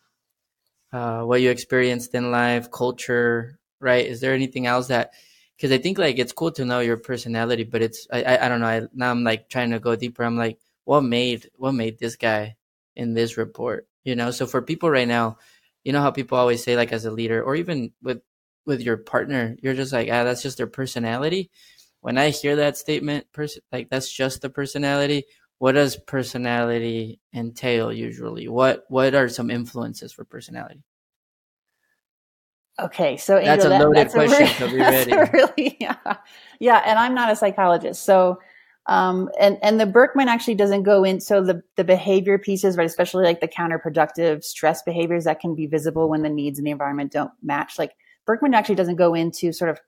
uh, 0.93 1.23
what 1.23 1.41
you 1.41 1.51
experienced 1.51 2.15
in 2.15 2.31
life, 2.31 2.71
culture, 2.71 3.59
right? 3.81 4.07
Is 4.07 4.21
there 4.21 4.35
anything 4.35 4.67
else 4.67 4.89
that? 4.89 5.13
Because 5.57 5.73
I 5.73 5.79
think 5.79 5.99
like 5.99 6.19
it's 6.19 6.33
cool 6.33 6.53
to 6.53 6.65
know 6.65 6.81
your 6.81 6.99
personality, 6.99 7.65
but 7.65 7.83
it's 7.83 8.07
I, 8.13 8.23
I, 8.23 8.47
I 8.47 8.49
don't 8.49 8.61
know. 8.61 8.67
I, 8.67 8.83
now 8.95 9.11
I'm 9.11 9.25
like 9.25 9.49
trying 9.49 9.71
to 9.71 9.81
go 9.81 9.97
deeper. 9.97 10.23
I'm 10.25 10.37
like, 10.37 10.59
what 10.85 11.03
made 11.03 11.51
what 11.57 11.73
made 11.73 11.99
this 11.99 12.17
guy 12.17 12.57
in 12.95 13.15
this 13.15 13.37
report? 13.37 13.89
You 14.05 14.17
know. 14.17 14.31
So 14.31 14.47
for 14.47 14.63
people 14.63 14.91
right 14.91 15.09
now, 15.09 15.39
you 15.85 15.93
know 15.93 16.03
how 16.03 16.11
people 16.11 16.39
always 16.39 16.63
say 16.63 16.77
like 16.77 16.93
as 16.93 17.05
a 17.07 17.11
leader 17.11 17.43
or 17.43 17.57
even 17.57 17.93
with 18.03 18.21
with 18.67 18.81
your 18.83 18.97
partner, 18.99 19.57
you're 19.63 19.75
just 19.75 19.93
like 19.93 20.09
ah, 20.11 20.25
that's 20.25 20.43
just 20.43 20.59
their 20.59 20.67
personality. 20.67 21.51
When 22.01 22.19
I 22.19 22.31
hear 22.31 22.57
that 22.57 22.77
statement, 22.77 23.33
person 23.33 23.63
like 23.73 23.89
that's 23.91 24.13
just 24.13 24.43
the 24.43 24.51
personality 24.51 25.25
what 25.59 25.73
does 25.73 25.97
personality 25.97 27.21
entail 27.35 27.93
usually? 27.93 28.49
What 28.49 28.85
what 28.89 29.15
are 29.15 29.29
some 29.29 29.51
influences 29.51 30.13
for 30.13 30.25
personality? 30.25 30.83
Okay, 32.79 33.17
so 33.17 33.39
Angel, 33.39 33.57
that's 33.57 33.65
a 33.65 33.69
loaded 33.71 33.97
that's 33.97 34.15
question. 34.15 34.47
A 34.47 34.49
so 34.49 34.71
be 34.71 34.77
ready. 34.79 35.13
Really, 35.33 35.77
yeah, 35.81 36.17
yeah. 36.61 36.83
And 36.85 36.99
I'm 36.99 37.15
not 37.15 37.33
a 37.33 37.37
psychologist, 37.37 38.05
so 38.05 38.39
um, 38.85 39.31
and 39.41 39.59
and 39.63 39.81
the 39.81 39.87
Birkman 39.87 40.29
actually 40.29 40.57
doesn't 40.57 40.83
go 40.83 41.03
in. 41.03 41.21
So 41.21 41.43
the 41.43 41.63
the 41.77 41.85
behavior 41.85 42.39
pieces, 42.39 42.77
right, 42.77 42.87
especially 42.87 43.25
like 43.25 43.41
the 43.41 43.49
counterproductive 43.49 44.45
stress 44.45 44.83
behaviors 44.83 45.25
that 45.25 45.41
can 45.41 45.55
be 45.55 45.67
visible 45.67 46.11
when 46.11 46.23
the 46.23 46.29
needs 46.29 46.59
and 46.59 46.67
the 46.67 46.71
environment 46.71 47.13
don't 47.13 47.33
match. 47.43 47.79
Like 47.79 47.93
Birkman 48.27 48.55
actually 48.55 48.75
doesn't 48.75 48.97
go 48.97 49.15
into 49.15 49.53
sort 49.53 49.71
of 49.71 49.81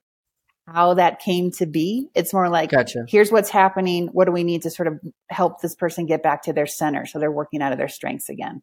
how 0.72 0.94
that 0.94 1.20
came 1.20 1.50
to 1.52 1.66
be. 1.66 2.08
It's 2.14 2.32
more 2.32 2.48
like, 2.48 2.70
gotcha. 2.70 3.04
here's 3.08 3.32
what's 3.32 3.50
happening. 3.50 4.08
What 4.08 4.26
do 4.26 4.32
we 4.32 4.44
need 4.44 4.62
to 4.62 4.70
sort 4.70 4.86
of 4.86 5.00
help 5.30 5.60
this 5.60 5.74
person 5.74 6.06
get 6.06 6.22
back 6.22 6.42
to 6.42 6.52
their 6.52 6.66
center 6.66 7.06
so 7.06 7.18
they're 7.18 7.32
working 7.32 7.62
out 7.62 7.72
of 7.72 7.78
their 7.78 7.88
strengths 7.88 8.28
again? 8.28 8.62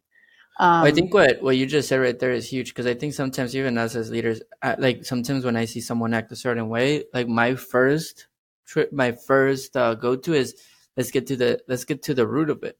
Um, 0.58 0.84
I 0.84 0.90
think 0.90 1.12
what, 1.12 1.42
what 1.42 1.56
you 1.56 1.66
just 1.66 1.88
said 1.88 2.00
right 2.00 2.18
there 2.18 2.32
is 2.32 2.48
huge 2.48 2.68
because 2.68 2.86
I 2.86 2.94
think 2.94 3.12
sometimes 3.12 3.54
even 3.54 3.76
us 3.76 3.94
as 3.94 4.10
leaders, 4.10 4.40
I, 4.62 4.74
like 4.76 5.04
sometimes 5.04 5.44
when 5.44 5.56
I 5.56 5.66
see 5.66 5.80
someone 5.80 6.14
act 6.14 6.32
a 6.32 6.36
certain 6.36 6.68
way, 6.68 7.04
like 7.12 7.28
my 7.28 7.56
first 7.56 8.26
trip, 8.66 8.92
my 8.92 9.12
first 9.12 9.76
uh, 9.76 9.94
go 9.94 10.16
to 10.16 10.32
is 10.32 10.54
let's 10.96 11.10
get 11.10 11.26
to 11.26 11.36
the 11.36 11.60
let's 11.68 11.84
get 11.84 12.02
to 12.04 12.14
the 12.14 12.26
root 12.26 12.48
of 12.48 12.62
it. 12.62 12.78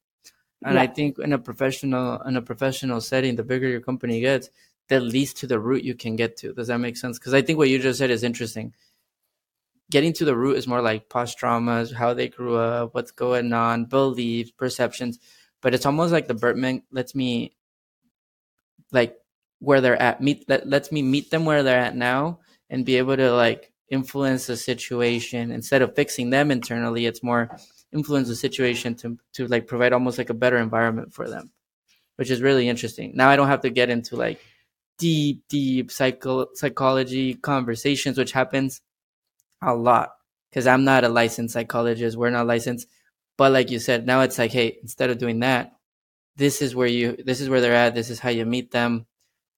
And 0.65 0.77
yeah. 0.77 0.83
I 0.83 0.87
think 0.87 1.19
in 1.19 1.35
a 1.35 1.39
professional 1.39 2.23
in 2.23 2.37
a 2.37 2.43
professional 2.43 3.03
setting, 3.03 3.37
the 3.37 3.45
bigger 3.45 3.69
your 3.69 3.83
company 3.83 4.21
gets, 4.21 4.49
the 4.89 4.99
least 4.99 5.37
to 5.39 5.47
the 5.47 5.61
root 5.61 5.85
you 5.85 5.95
can 5.95 6.17
get 6.17 6.39
to. 6.39 6.55
Does 6.55 6.69
that 6.69 6.79
make 6.79 6.97
sense? 6.97 7.19
Because 7.19 7.35
I 7.35 7.43
think 7.43 7.59
what 7.59 7.69
you 7.69 7.79
just 7.79 7.99
said 7.99 8.11
is 8.11 8.23
interesting 8.23 8.73
getting 9.91 10.13
to 10.15 10.25
the 10.25 10.37
root 10.37 10.57
is 10.57 10.67
more 10.67 10.83
like 10.83 11.09
past 11.09 11.39
traumas, 11.39 11.93
how 11.93 12.15
they 12.15 12.29
grew 12.29 12.57
up, 12.57 12.95
what's 12.95 13.13
going 13.13 13.53
on, 13.53 13.85
beliefs, 13.85 14.51
perceptions. 14.51 15.19
But 15.63 15.75
it's 15.75 15.87
almost 15.87 16.13
like 16.13 16.29
the 16.29 16.35
Birkman 16.35 16.83
lets 16.91 17.15
me 17.15 17.57
like 18.93 19.17
where 19.59 19.81
they're 19.81 20.01
at 20.01 20.21
meet 20.21 20.49
let, 20.49 20.69
lets 20.69 20.93
me 20.93 21.03
meet 21.03 21.31
them 21.31 21.45
where 21.45 21.63
they're 21.63 21.81
at 21.81 21.97
now 21.97 22.41
and 22.71 22.85
be 22.85 22.97
able 22.97 23.17
to 23.17 23.33
like 23.33 23.73
influence 23.91 24.47
the 24.47 24.57
situation 24.57 25.51
instead 25.51 25.83
of 25.83 25.95
fixing 25.95 26.31
them 26.31 26.51
internally. 26.51 27.07
It's 27.07 27.23
more 27.23 27.57
influence 27.93 28.29
the 28.29 28.37
situation 28.37 28.95
to 28.97 29.19
to 29.35 29.47
like 29.47 29.67
provide 29.67 29.93
almost 29.93 30.19
like 30.19 30.31
a 30.31 30.35
better 30.35 30.59
environment 30.59 31.13
for 31.15 31.29
them, 31.29 31.51
which 32.17 32.31
is 32.31 32.43
really 32.43 32.69
interesting. 32.69 33.13
Now 33.15 33.31
I 33.31 33.37
don't 33.37 33.49
have 33.49 33.63
to 33.63 33.71
get 33.71 33.91
into 33.91 34.17
like 34.17 34.41
deep, 34.99 35.45
deep 35.49 35.91
psycho- 35.91 36.49
psychology 36.55 37.35
conversations, 37.35 38.19
which 38.19 38.33
happens 38.33 38.81
a 39.63 39.75
lot 39.75 40.11
because 40.51 40.67
I'm 40.67 40.85
not 40.85 41.05
a 41.05 41.09
licensed 41.09 41.55
psychologist. 41.55 42.17
We're 42.17 42.31
not 42.31 42.47
licensed. 42.47 42.89
But 43.37 43.53
like 43.53 43.71
you 43.71 43.79
said, 43.79 44.07
now 44.07 44.23
it's 44.23 44.39
like, 44.39 44.53
hey, 44.53 44.79
instead 44.83 45.11
of 45.11 45.19
doing 45.19 45.41
that, 45.41 45.73
this 46.37 46.63
is 46.63 46.75
where 46.75 46.87
you, 46.87 47.17
this 47.25 47.41
is 47.41 47.49
where 47.49 47.61
they're 47.61 47.75
at. 47.75 47.95
This 47.95 48.11
is 48.11 48.21
how 48.21 48.31
you 48.31 48.47
meet 48.47 48.71
them. 48.71 49.07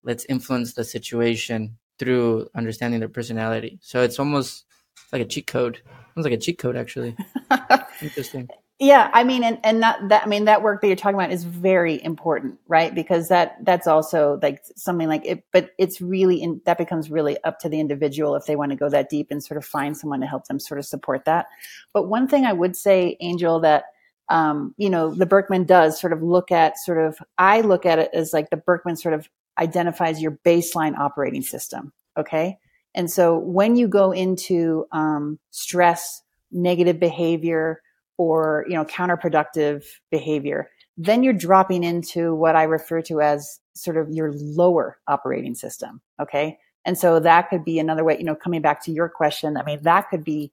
Let's 0.03 0.25
influence 0.27 0.75
the 0.75 0.85
situation 0.85 1.79
through 1.99 2.49
understanding 2.55 3.01
their 3.01 3.09
personality. 3.09 3.79
So 3.83 4.03
it's 4.03 4.19
almost 4.19 4.65
like 5.13 5.23
a 5.23 5.25
cheat 5.25 5.47
code. 5.47 5.83
Sounds 6.15 6.25
like 6.25 6.33
a 6.33 6.39
cheat 6.39 6.59
code, 6.59 6.77
actually. 6.77 7.17
Interesting. 8.03 8.49
Yeah, 8.81 9.11
I 9.13 9.25
mean, 9.25 9.43
and 9.43 9.59
and 9.65 9.81
not 9.81 10.09
that. 10.09 10.23
I 10.23 10.27
mean, 10.29 10.45
that 10.45 10.63
work 10.63 10.81
that 10.81 10.87
you're 10.87 10.95
talking 10.95 11.17
about 11.19 11.33
is 11.33 11.43
very 11.43 12.03
important, 12.05 12.61
right? 12.69 12.95
Because 12.95 13.29
that 13.29 13.57
that's 13.65 13.89
also 13.89 14.39
like 14.41 14.63
something 14.77 15.09
like 15.09 15.27
it, 15.27 15.43
but 15.53 15.71
it's 15.79 16.01
really 16.01 16.41
in, 16.41 16.61
that 16.65 16.79
becomes 16.79 17.11
really 17.11 17.43
up 17.43 17.59
to 17.61 17.69
the 17.69 17.81
individual 17.81 18.37
if 18.37 18.47
they 18.47 18.55
want 18.55 18.71
to 18.71 18.77
go 18.77 18.89
that 18.89 19.11
deep 19.11 19.33
and 19.33 19.43
sort 19.43 19.59
of 19.59 19.65
find 19.65 19.97
someone 19.97 20.21
to 20.21 20.29
help 20.29 20.47
them 20.47 20.61
sort 20.61 20.79
of 20.79 20.87
support 20.87 21.25
that. 21.25 21.47
But 21.93 22.05
one 22.05 22.29
thing 22.29 22.45
I 22.45 22.53
would 22.53 22.77
say, 22.77 23.17
Angel, 23.19 23.59
that 23.61 23.87
um, 24.29 24.75
you 24.79 24.91
know, 24.91 25.13
the 25.13 25.27
Birkman 25.27 25.65
does 25.65 26.01
sort 26.01 26.13
of 26.13 26.23
look 26.23 26.53
at 26.53 26.79
sort 26.79 26.99
of. 26.99 27.19
I 27.37 27.63
look 27.63 27.85
at 27.85 27.99
it 27.99 28.11
as 28.15 28.33
like 28.33 28.51
the 28.51 28.57
Birkman 28.59 28.95
sort 28.95 29.15
of 29.15 29.29
identifies 29.59 30.23
your 30.23 30.39
baseline 30.45 30.97
operating 30.97 31.43
system. 31.43 31.93
Okay, 32.17 32.59
and 32.95 33.11
so 33.11 33.39
when 33.39 33.75
you 33.75 33.89
go 33.89 34.13
into 34.13 34.87
um, 34.93 35.41
stress, 35.51 36.23
negative 36.53 37.01
behavior 37.01 37.83
or 38.19 38.67
you 38.69 38.75
know 38.75 38.85
counterproductive 38.85 39.85
behavior 40.11 40.69
then 40.97 41.23
you're 41.23 41.33
dropping 41.33 41.83
into 41.83 42.35
what 42.35 42.57
i 42.57 42.63
refer 42.65 43.01
to 43.01 43.21
as 43.21 43.61
sort 43.75 43.97
of 43.97 44.11
your 44.11 44.33
lower 44.35 44.99
operating 45.07 45.55
system 45.55 46.01
okay? 46.21 46.59
And 46.85 46.97
so 46.97 47.21
that 47.21 47.51
could 47.51 47.65
be 47.65 47.79
another 47.79 48.05
way 48.05 48.19
you 48.19 48.25
know 48.25 48.35
coming 48.35 48.63
back 48.63 48.83
to 48.85 48.93
your 48.93 49.09
question 49.09 49.57
i 49.57 49.63
mean 49.63 49.83
that 49.83 50.09
could 50.11 50.25
be 50.25 50.53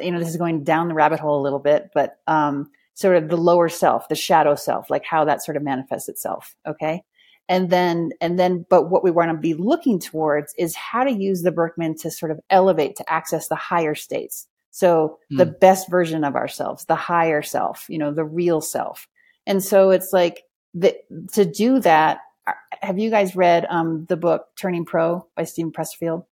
you 0.00 0.10
know 0.10 0.18
this 0.18 0.28
is 0.28 0.36
going 0.36 0.64
down 0.64 0.88
the 0.88 0.94
rabbit 0.94 1.20
hole 1.20 1.40
a 1.40 1.42
little 1.42 1.58
bit 1.58 1.90
but 1.94 2.18
um, 2.26 2.70
sort 2.94 3.16
of 3.16 3.28
the 3.28 3.36
lower 3.36 3.68
self 3.68 4.08
the 4.08 4.14
shadow 4.14 4.54
self 4.54 4.90
like 4.90 5.04
how 5.04 5.24
that 5.24 5.44
sort 5.44 5.56
of 5.56 5.62
manifests 5.62 6.08
itself 6.08 6.56
okay? 6.66 7.02
And 7.48 7.70
then 7.70 8.10
and 8.20 8.38
then 8.38 8.66
but 8.68 8.90
what 8.90 9.04
we 9.04 9.10
want 9.10 9.30
to 9.30 9.36
be 9.36 9.54
looking 9.54 10.00
towards 10.00 10.52
is 10.58 10.74
how 10.74 11.04
to 11.04 11.12
use 11.12 11.42
the 11.42 11.52
birkman 11.52 11.96
to 11.98 12.10
sort 12.10 12.32
of 12.32 12.40
elevate 12.50 12.96
to 12.96 13.12
access 13.12 13.46
the 13.48 13.54
higher 13.54 13.94
states 13.94 14.48
so 14.76 15.18
mm. 15.32 15.38
the 15.38 15.46
best 15.46 15.88
version 15.88 16.22
of 16.22 16.36
ourselves, 16.36 16.84
the 16.84 16.94
higher 16.94 17.40
self, 17.40 17.86
you 17.88 17.96
know, 17.96 18.12
the 18.12 18.26
real 18.26 18.60
self. 18.60 19.08
And 19.46 19.64
so 19.64 19.88
it's 19.88 20.12
like 20.12 20.42
the, 20.74 20.94
to 21.32 21.46
do 21.46 21.80
that. 21.80 22.18
Uh, 22.46 22.52
have 22.82 22.98
you 22.98 23.08
guys 23.08 23.34
read 23.34 23.64
um, 23.70 24.04
the 24.10 24.18
book 24.18 24.48
Turning 24.54 24.84
Pro 24.84 25.26
by 25.34 25.44
Steven 25.44 25.72
Pressfield? 25.72 26.26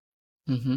Mm-hmm. 0.47 0.77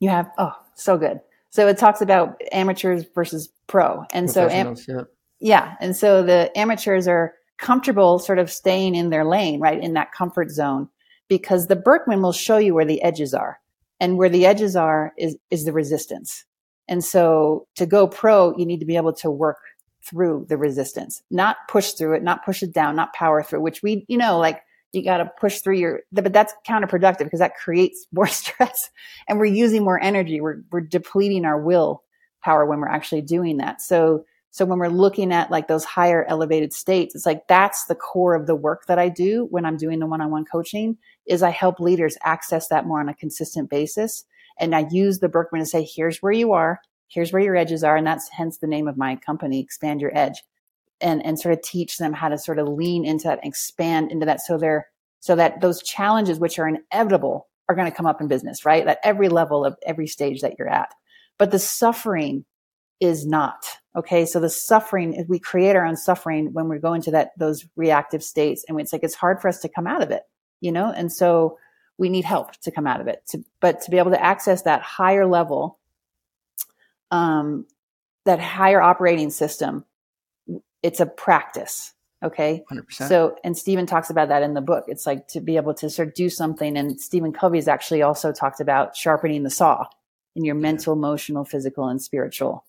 You 0.00 0.08
have? 0.08 0.30
Oh, 0.38 0.54
so 0.76 0.96
good. 0.96 1.20
So 1.50 1.68
it 1.68 1.76
talks 1.76 2.00
about 2.00 2.40
amateurs 2.52 3.04
versus 3.14 3.50
pro. 3.66 4.06
And 4.14 4.30
so, 4.30 4.48
am- 4.48 4.74
yeah. 4.88 5.02
yeah. 5.40 5.74
And 5.82 5.94
so 5.94 6.22
the 6.22 6.50
amateurs 6.56 7.06
are 7.06 7.34
comfortable 7.58 8.18
sort 8.18 8.38
of 8.38 8.50
staying 8.50 8.94
in 8.94 9.10
their 9.10 9.26
lane, 9.26 9.60
right? 9.60 9.78
In 9.78 9.92
that 9.92 10.12
comfort 10.12 10.50
zone 10.50 10.88
because 11.28 11.66
the 11.66 11.76
Birkman 11.76 12.22
will 12.22 12.32
show 12.32 12.56
you 12.56 12.72
where 12.72 12.86
the 12.86 13.02
edges 13.02 13.34
are. 13.34 13.60
And 14.00 14.16
where 14.16 14.30
the 14.30 14.46
edges 14.46 14.74
are 14.74 15.12
is, 15.18 15.36
is 15.50 15.66
the 15.66 15.72
resistance. 15.72 16.46
And 16.88 17.04
so 17.04 17.66
to 17.76 17.86
go 17.86 18.06
pro, 18.06 18.56
you 18.56 18.66
need 18.66 18.80
to 18.80 18.86
be 18.86 18.96
able 18.96 19.12
to 19.14 19.30
work 19.30 19.58
through 20.04 20.46
the 20.48 20.58
resistance, 20.58 21.22
not 21.30 21.56
push 21.68 21.92
through 21.92 22.14
it, 22.14 22.22
not 22.22 22.44
push 22.44 22.62
it 22.62 22.72
down, 22.72 22.94
not 22.96 23.14
power 23.14 23.42
through, 23.42 23.60
which 23.60 23.82
we, 23.82 24.04
you 24.08 24.18
know, 24.18 24.38
like 24.38 24.60
you 24.92 25.02
got 25.02 25.18
to 25.18 25.30
push 25.40 25.60
through 25.60 25.76
your, 25.76 26.00
but 26.12 26.32
that's 26.32 26.54
counterproductive 26.68 27.24
because 27.24 27.40
that 27.40 27.56
creates 27.56 28.06
more 28.12 28.26
stress 28.26 28.90
and 29.28 29.38
we're 29.38 29.46
using 29.46 29.82
more 29.82 30.00
energy. 30.02 30.40
We're, 30.40 30.62
we're 30.70 30.82
depleting 30.82 31.44
our 31.44 31.60
will 31.60 32.02
power 32.42 32.66
when 32.66 32.80
we're 32.80 32.88
actually 32.88 33.22
doing 33.22 33.56
that. 33.56 33.80
So, 33.80 34.24
so 34.50 34.64
when 34.64 34.78
we're 34.78 34.88
looking 34.88 35.32
at 35.32 35.50
like 35.50 35.66
those 35.66 35.84
higher 35.84 36.24
elevated 36.28 36.72
states, 36.72 37.14
it's 37.14 37.26
like 37.26 37.48
that's 37.48 37.86
the 37.86 37.96
core 37.96 38.34
of 38.34 38.46
the 38.46 38.54
work 38.54 38.86
that 38.86 39.00
I 39.00 39.08
do 39.08 39.48
when 39.50 39.64
I'm 39.64 39.76
doing 39.76 39.98
the 39.98 40.06
one-on-one 40.06 40.44
coaching 40.44 40.96
is 41.26 41.42
I 41.42 41.50
help 41.50 41.80
leaders 41.80 42.16
access 42.22 42.68
that 42.68 42.86
more 42.86 43.00
on 43.00 43.08
a 43.08 43.14
consistent 43.14 43.68
basis 43.68 44.24
and 44.58 44.74
I 44.74 44.86
use 44.90 45.18
the 45.18 45.28
Birkman 45.28 45.60
to 45.60 45.66
say, 45.66 45.82
here's 45.84 46.18
where 46.18 46.32
you 46.32 46.52
are, 46.52 46.80
here's 47.08 47.32
where 47.32 47.42
your 47.42 47.56
edges 47.56 47.84
are. 47.84 47.96
And 47.96 48.06
that's 48.06 48.28
hence 48.28 48.58
the 48.58 48.66
name 48.66 48.88
of 48.88 48.96
my 48.96 49.16
company, 49.16 49.60
Expand 49.60 50.00
Your 50.00 50.16
Edge. 50.16 50.42
And, 51.00 51.26
and 51.26 51.38
sort 51.38 51.52
of 51.52 51.60
teach 51.62 51.98
them 51.98 52.12
how 52.14 52.28
to 52.28 52.38
sort 52.38 52.58
of 52.58 52.68
lean 52.68 53.04
into 53.04 53.24
that 53.24 53.40
and 53.42 53.48
expand 53.48 54.10
into 54.12 54.24
that 54.26 54.40
so 54.40 54.56
they're 54.56 54.86
so 55.18 55.34
that 55.36 55.60
those 55.60 55.82
challenges 55.82 56.38
which 56.38 56.58
are 56.58 56.68
inevitable 56.68 57.48
are 57.68 57.74
going 57.74 57.90
to 57.90 57.96
come 57.96 58.06
up 58.06 58.20
in 58.20 58.28
business, 58.28 58.64
right? 58.64 58.86
At 58.86 59.00
every 59.02 59.28
level 59.28 59.64
of 59.64 59.76
every 59.84 60.06
stage 60.06 60.40
that 60.42 60.54
you're 60.58 60.68
at. 60.68 60.94
But 61.38 61.50
the 61.50 61.58
suffering 61.58 62.44
is 63.00 63.26
not. 63.26 63.66
Okay. 63.96 64.26
So 64.26 64.38
the 64.38 64.50
suffering, 64.50 65.24
we 65.28 65.38
create 65.38 65.76
our 65.76 65.84
own 65.84 65.96
suffering 65.96 66.52
when 66.52 66.68
we 66.68 66.78
go 66.78 66.94
into 66.94 67.10
that, 67.12 67.30
those 67.38 67.64
reactive 67.76 68.22
states. 68.22 68.64
And 68.68 68.80
it's 68.80 68.92
like, 68.92 69.02
it's 69.02 69.14
hard 69.14 69.40
for 69.40 69.48
us 69.48 69.60
to 69.60 69.68
come 69.68 69.86
out 69.86 70.02
of 70.02 70.10
it, 70.10 70.22
you 70.60 70.72
know? 70.72 70.92
And 70.94 71.12
so 71.12 71.58
we 71.98 72.08
need 72.08 72.24
help 72.24 72.52
to 72.62 72.70
come 72.70 72.86
out 72.86 73.00
of 73.00 73.06
it. 73.06 73.22
To, 73.28 73.44
but 73.60 73.80
to 73.82 73.90
be 73.90 73.98
able 73.98 74.10
to 74.10 74.22
access 74.22 74.62
that 74.62 74.82
higher 74.82 75.26
level, 75.26 75.78
um, 77.10 77.66
that 78.24 78.40
higher 78.40 78.80
operating 78.80 79.30
system, 79.30 79.84
it's 80.82 81.00
a 81.00 81.06
practice. 81.06 81.92
Okay. 82.22 82.64
100%. 82.70 83.08
So, 83.08 83.36
and 83.44 83.56
Steven 83.56 83.86
talks 83.86 84.08
about 84.08 84.28
that 84.28 84.42
in 84.42 84.54
the 84.54 84.62
book. 84.62 84.84
It's 84.88 85.06
like 85.06 85.28
to 85.28 85.40
be 85.40 85.56
able 85.56 85.74
to 85.74 85.90
sort 85.90 86.08
of 86.08 86.14
do 86.14 86.30
something. 86.30 86.76
And 86.76 86.98
Stephen 86.98 87.32
Covey's 87.32 87.68
actually 87.68 88.02
also 88.02 88.32
talked 88.32 88.60
about 88.60 88.96
sharpening 88.96 89.42
the 89.42 89.50
saw 89.50 89.86
in 90.34 90.44
your 90.44 90.54
mental, 90.54 90.94
emotional, 90.94 91.44
physical, 91.44 91.86
and 91.88 92.02
spiritual 92.02 92.64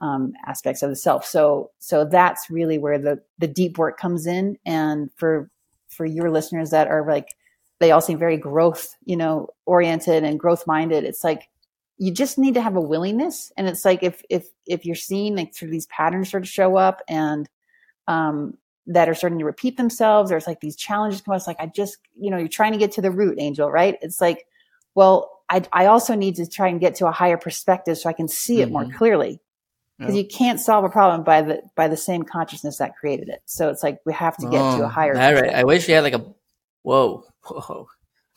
um, 0.00 0.34
aspects 0.46 0.82
of 0.82 0.90
the 0.90 0.96
self. 0.96 1.24
So, 1.24 1.70
so 1.78 2.04
that's 2.04 2.50
really 2.50 2.78
where 2.78 2.98
the 2.98 3.20
the 3.38 3.48
deep 3.48 3.78
work 3.78 3.98
comes 3.98 4.26
in. 4.26 4.58
And 4.66 5.10
for 5.16 5.50
for 5.88 6.04
your 6.04 6.30
listeners 6.30 6.70
that 6.70 6.88
are 6.88 7.06
like 7.06 7.34
they 7.80 7.90
all 7.90 8.00
seem 8.00 8.18
very 8.18 8.36
growth, 8.36 8.96
you 9.04 9.16
know, 9.16 9.48
oriented 9.66 10.24
and 10.24 10.38
growth 10.40 10.66
minded. 10.66 11.04
It's 11.04 11.22
like 11.22 11.48
you 11.96 12.12
just 12.12 12.38
need 12.38 12.54
to 12.54 12.62
have 12.62 12.76
a 12.76 12.80
willingness. 12.80 13.52
And 13.56 13.68
it's 13.68 13.84
like 13.84 14.02
if 14.02 14.22
if 14.30 14.48
if 14.66 14.84
you're 14.86 14.96
seeing 14.96 15.36
like 15.36 15.54
through 15.54 15.70
these 15.70 15.86
patterns 15.86 16.30
sort 16.30 16.42
of 16.42 16.48
show 16.48 16.76
up 16.76 17.02
and 17.08 17.48
um 18.06 18.56
that 18.86 19.08
are 19.08 19.14
starting 19.14 19.38
to 19.38 19.44
repeat 19.44 19.76
themselves, 19.76 20.32
or 20.32 20.36
it's 20.36 20.46
like 20.46 20.60
these 20.60 20.76
challenges 20.76 21.20
come 21.20 21.32
up. 21.32 21.38
It's 21.38 21.46
like 21.46 21.60
I 21.60 21.66
just, 21.66 21.98
you 22.18 22.30
know, 22.30 22.38
you're 22.38 22.48
trying 22.48 22.72
to 22.72 22.78
get 22.78 22.92
to 22.92 23.02
the 23.02 23.10
root, 23.10 23.36
Angel, 23.38 23.70
right? 23.70 23.98
It's 24.00 24.20
like, 24.20 24.46
well, 24.94 25.42
I 25.48 25.62
I 25.72 25.86
also 25.86 26.14
need 26.14 26.36
to 26.36 26.48
try 26.48 26.68
and 26.68 26.80
get 26.80 26.96
to 26.96 27.06
a 27.06 27.12
higher 27.12 27.36
perspective 27.36 27.98
so 27.98 28.08
I 28.08 28.14
can 28.14 28.28
see 28.28 28.54
mm-hmm. 28.54 28.62
it 28.62 28.70
more 28.72 28.84
mm-hmm. 28.84 28.96
clearly. 28.96 29.40
Because 29.98 30.14
yep. 30.14 30.24
you 30.24 30.30
can't 30.30 30.60
solve 30.60 30.84
a 30.84 30.88
problem 30.88 31.24
by 31.24 31.42
the 31.42 31.62
by 31.74 31.88
the 31.88 31.96
same 31.96 32.22
consciousness 32.22 32.78
that 32.78 32.96
created 32.96 33.28
it. 33.28 33.42
So 33.46 33.68
it's 33.68 33.82
like 33.82 34.00
we 34.06 34.12
have 34.12 34.36
to 34.36 34.48
get 34.48 34.60
oh, 34.60 34.76
to 34.78 34.82
a 34.84 34.86
oh, 34.86 34.88
higher. 34.88 35.18
All 35.18 35.34
right. 35.34 35.52
I 35.52 35.64
wish 35.64 35.88
we 35.88 35.94
had 35.94 36.04
like 36.04 36.14
a 36.14 36.24
whoa 36.82 37.24
whoa, 37.48 37.88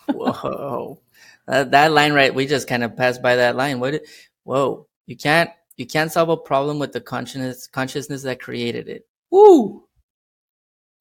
whoa. 0.08 1.02
that, 1.48 1.72
that 1.72 1.92
line 1.92 2.14
right, 2.14 2.34
we 2.34 2.46
just 2.46 2.68
kind 2.68 2.84
of 2.84 2.96
passed 2.96 3.22
by 3.22 3.36
that 3.36 3.56
line. 3.56 3.80
What? 3.80 4.02
Whoa, 4.44 4.88
you 5.06 5.16
can't 5.16 5.50
you 5.78 5.86
can't 5.86 6.12
solve 6.12 6.30
a 6.30 6.38
problem 6.38 6.80
with 6.80 6.92
the 6.92 7.02
consciousness 7.02 7.68
consciousness 7.68 8.24
that 8.24 8.42
created 8.42 8.88
it. 8.88 9.08
Woo! 9.30 9.84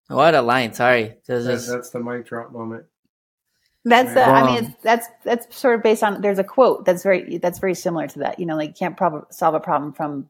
What 0.08 0.34
a 0.34 0.42
line. 0.42 0.72
Sorry, 0.72 1.16
that's, 1.26 1.68
that's 1.68 1.90
the 1.90 2.00
mic 2.00 2.26
drop 2.26 2.52
moment. 2.52 2.84
That's 3.84 4.14
uh, 4.14 4.20
I 4.20 4.60
mean 4.60 4.76
that's 4.82 5.06
that's 5.24 5.56
sort 5.56 5.76
of 5.76 5.82
based 5.82 6.02
on 6.02 6.20
there's 6.20 6.38
a 6.38 6.44
quote 6.44 6.84
that's 6.84 7.02
very 7.02 7.38
that's 7.38 7.58
very 7.58 7.74
similar 7.74 8.08
to 8.08 8.18
that. 8.20 8.38
You 8.38 8.46
know, 8.46 8.56
like 8.56 8.70
you 8.70 8.74
can't 8.74 8.96
prob- 8.96 9.32
solve 9.32 9.54
a 9.54 9.60
problem 9.60 9.92
from 9.92 10.28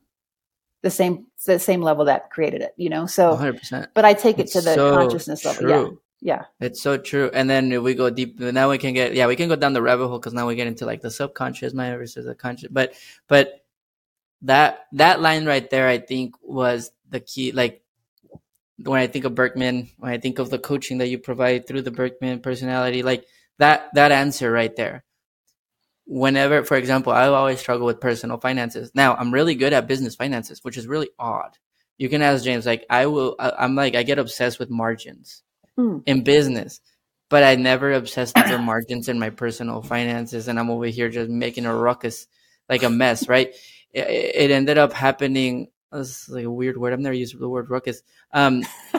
the 0.82 0.90
same 0.90 1.26
the 1.46 1.58
same 1.58 1.82
level 1.82 2.04
that 2.04 2.30
created 2.30 2.62
it. 2.62 2.74
You 2.76 2.90
know, 2.90 3.06
so 3.06 3.36
100%. 3.36 3.88
But 3.92 4.04
I 4.04 4.14
take 4.14 4.38
it 4.38 4.42
it's 4.42 4.52
to 4.52 4.60
the 4.60 4.74
so 4.74 4.94
consciousness 4.94 5.44
level. 5.44 5.68
Yeah 5.68 5.90
yeah. 6.20 6.44
It's 6.60 6.82
so 6.82 6.98
true. 6.98 7.30
And 7.32 7.48
then 7.48 7.82
we 7.82 7.94
go 7.94 8.10
deep 8.10 8.38
now 8.38 8.70
we 8.70 8.78
can 8.78 8.92
get 8.92 9.14
yeah 9.14 9.26
we 9.26 9.36
can 9.36 9.48
go 9.48 9.56
down 9.56 9.72
the 9.72 9.82
rabbit 9.82 10.08
hole 10.08 10.18
because 10.18 10.34
now 10.34 10.46
we 10.46 10.54
get 10.54 10.66
into 10.66 10.84
like 10.84 11.00
the 11.00 11.10
subconscious. 11.10 11.72
Mind 11.72 11.96
versus 11.98 12.26
the 12.26 12.34
conscious 12.34 12.68
but 12.70 12.94
but 13.26 13.64
that 14.42 14.86
that 14.92 15.20
line 15.20 15.44
right 15.44 15.68
there 15.68 15.86
i 15.88 15.98
think 15.98 16.34
was 16.42 16.92
the 17.10 17.20
key 17.20 17.52
like 17.52 17.82
when 18.84 19.00
i 19.00 19.06
think 19.06 19.24
of 19.24 19.34
birkman 19.34 19.90
when 19.98 20.12
i 20.12 20.18
think 20.18 20.38
of 20.38 20.48
the 20.48 20.58
coaching 20.58 20.98
that 20.98 21.08
you 21.08 21.18
provide 21.18 21.66
through 21.66 21.82
the 21.82 21.90
birkman 21.90 22.40
personality 22.40 23.02
like 23.02 23.26
that 23.58 23.90
that 23.94 24.10
answer 24.10 24.50
right 24.50 24.74
there. 24.74 25.04
Whenever 26.06 26.64
for 26.64 26.76
example 26.76 27.12
i 27.12 27.26
always 27.26 27.60
struggle 27.60 27.86
with 27.86 28.00
personal 28.00 28.38
finances. 28.38 28.90
Now 28.94 29.14
i'm 29.14 29.32
really 29.32 29.54
good 29.54 29.72
at 29.72 29.86
business 29.86 30.14
finances 30.14 30.64
which 30.64 30.76
is 30.76 30.86
really 30.86 31.10
odd. 31.18 31.58
You 31.98 32.08
can 32.08 32.22
ask 32.22 32.42
james 32.44 32.66
like 32.66 32.86
i 32.90 33.06
will 33.06 33.36
I, 33.38 33.52
i'm 33.58 33.74
like 33.74 33.94
i 33.94 34.02
get 34.02 34.18
obsessed 34.18 34.58
with 34.58 34.70
margins 34.70 35.42
mm. 35.80 36.02
in 36.06 36.22
business, 36.22 36.80
but 37.28 37.42
I 37.42 37.54
never 37.54 37.92
obsessed 37.92 38.36
over 38.36 38.58
margins 38.72 39.08
in 39.08 39.18
my 39.18 39.30
personal 39.30 39.82
finances. 39.82 40.48
And 40.48 40.58
I'm 40.58 40.70
over 40.70 40.86
here 40.86 41.08
just 41.08 41.30
making 41.30 41.66
a 41.66 41.74
ruckus 41.74 42.26
like 42.68 42.82
a 42.82 42.90
mess, 42.90 43.28
right? 43.28 43.54
It, 43.92 44.06
it 44.08 44.50
ended 44.50 44.78
up 44.78 44.92
happening. 44.92 45.68
This 45.92 46.22
is 46.22 46.28
like 46.28 46.44
a 46.44 46.50
weird 46.50 46.76
word. 46.76 46.92
I've 46.92 47.00
never 47.00 47.14
used 47.14 47.38
the 47.38 47.48
word 47.48 47.68
ruckus. 47.68 48.02
Um, 48.32 48.62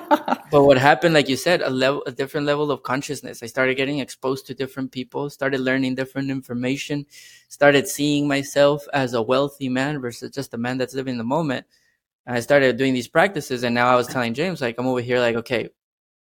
but 0.52 0.64
what 0.64 0.78
happened, 0.78 1.14
like 1.14 1.30
you 1.30 1.38
said, 1.38 1.62
a 1.62 1.70
level, 1.70 2.04
a 2.06 2.12
different 2.12 2.46
level 2.46 2.70
of 2.70 2.84
consciousness. 2.84 3.42
I 3.42 3.46
started 3.46 3.76
getting 3.76 4.00
exposed 4.00 4.46
to 4.48 4.54
different 4.54 4.92
people, 4.92 5.30
started 5.30 5.62
learning 5.62 5.96
different 5.96 6.30
information, 6.30 7.06
started 7.48 7.88
seeing 7.88 8.28
myself 8.28 8.86
as 8.94 9.14
a 9.14 9.22
wealthy 9.22 9.70
man 9.70 10.02
versus 10.02 10.32
just 10.32 10.54
a 10.54 10.58
man 10.58 10.78
that's 10.78 10.94
living 10.94 11.18
the 11.18 11.24
moment. 11.24 11.66
And 12.26 12.36
I 12.36 12.42
started 12.42 12.78
doing 12.78 12.94
these 12.94 13.08
practices, 13.08 13.64
and 13.64 13.74
now 13.74 13.88
I 13.88 13.96
was 13.96 14.08
telling 14.08 14.34
James, 14.34 14.62
like, 14.62 14.76
I'm 14.78 14.86
over 14.86 15.02
here, 15.02 15.20
like, 15.20 15.38
okay, 15.38 15.70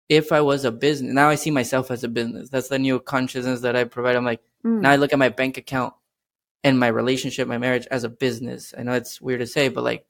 if 0.09 0.32
I 0.32 0.40
was 0.40 0.64
a 0.64 0.72
business, 0.72 1.12
now 1.12 1.28
I 1.28 1.34
see 1.34 1.50
myself 1.50 1.90
as 1.90 2.04
a 2.04 2.09
business. 2.09 2.48
That's 2.48 2.68
the 2.68 2.78
new 2.78 3.00
consciousness 3.00 3.61
that 3.62 3.76
I 3.76 3.84
provide. 3.84 4.16
I'm 4.16 4.24
like, 4.24 4.40
mm. 4.64 4.80
now 4.80 4.90
I 4.90 4.96
look 4.96 5.12
at 5.12 5.18
my 5.18 5.30
bank 5.30 5.59
account 5.59 5.94
and 6.62 6.78
my 6.78 6.88
relationship, 6.88 7.48
my 7.48 7.59
marriage 7.59 7.86
as 7.90 8.04
a 8.04 8.09
business. 8.09 8.72
I 8.76 8.82
know 8.82 8.92
it's 8.92 9.20
weird 9.20 9.40
to 9.40 9.46
say, 9.46 9.68
but 9.68 9.84
like, 9.84 10.07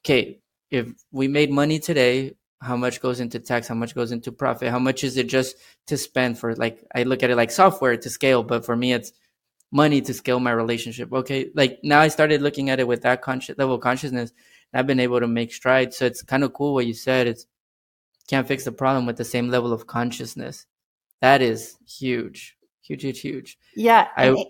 okay, 0.00 0.40
if 0.70 0.88
we 1.12 1.28
made 1.28 1.50
money 1.50 1.78
today, 1.78 2.36
how 2.60 2.76
much 2.76 3.02
goes 3.02 3.20
into 3.20 3.38
tax? 3.38 3.68
How 3.68 3.74
much 3.74 3.94
goes 3.94 4.12
into 4.12 4.32
profit? 4.32 4.70
How 4.70 4.78
much 4.78 5.04
is 5.04 5.16
it 5.18 5.28
just 5.28 5.56
to 5.86 5.98
spend 5.98 6.38
for 6.38 6.54
like, 6.54 6.82
I 6.94 7.02
look 7.02 7.22
at 7.22 7.30
it 7.30 7.36
like 7.36 7.50
software 7.50 7.96
to 7.96 8.10
scale, 8.10 8.42
but 8.42 8.64
for 8.64 8.74
me, 8.74 8.94
it's 8.94 9.12
money 9.70 10.00
to 10.00 10.14
scale 10.14 10.40
my 10.40 10.52
relationship. 10.52 11.12
Okay. 11.12 11.50
Like 11.54 11.80
now 11.82 12.00
I 12.00 12.08
started 12.08 12.40
looking 12.40 12.70
at 12.70 12.80
it 12.80 12.88
with 12.88 13.02
that 13.02 13.20
conscious 13.20 13.58
level 13.58 13.74
of 13.74 13.82
consciousness. 13.82 14.32
I've 14.72 14.86
been 14.86 15.00
able 15.00 15.20
to 15.20 15.28
make 15.28 15.52
strides. 15.52 15.98
So 15.98 16.06
it's 16.06 16.22
kind 16.22 16.44
of 16.44 16.52
cool 16.54 16.74
what 16.74 16.86
you 16.86 16.94
said. 16.94 17.26
It's 17.26 17.46
can't 18.28 18.48
fix 18.48 18.64
the 18.64 18.72
problem 18.72 19.06
with 19.06 19.16
the 19.16 19.24
same 19.24 19.48
level 19.48 19.72
of 19.72 19.86
consciousness. 19.86 20.66
That 21.20 21.42
is 21.42 21.76
huge, 21.86 22.56
huge, 22.82 23.02
huge, 23.02 23.20
huge. 23.20 23.58
Yeah. 23.76 24.08
I, 24.16 24.46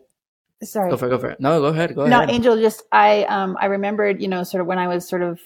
sorry. 0.62 0.90
Go 0.90 0.96
for 0.96 1.06
it. 1.06 1.10
Go 1.10 1.18
for 1.18 1.30
it. 1.30 1.40
No, 1.40 1.60
go 1.60 1.66
ahead. 1.66 1.94
Go 1.94 2.06
no, 2.06 2.16
ahead. 2.18 2.28
No, 2.28 2.34
Angel, 2.34 2.56
just 2.56 2.82
I 2.92 3.24
um 3.24 3.56
I 3.60 3.66
remembered, 3.66 4.20
you 4.20 4.28
know, 4.28 4.42
sort 4.42 4.60
of 4.60 4.66
when 4.66 4.78
I 4.78 4.88
was 4.88 5.08
sort 5.08 5.22
of 5.22 5.40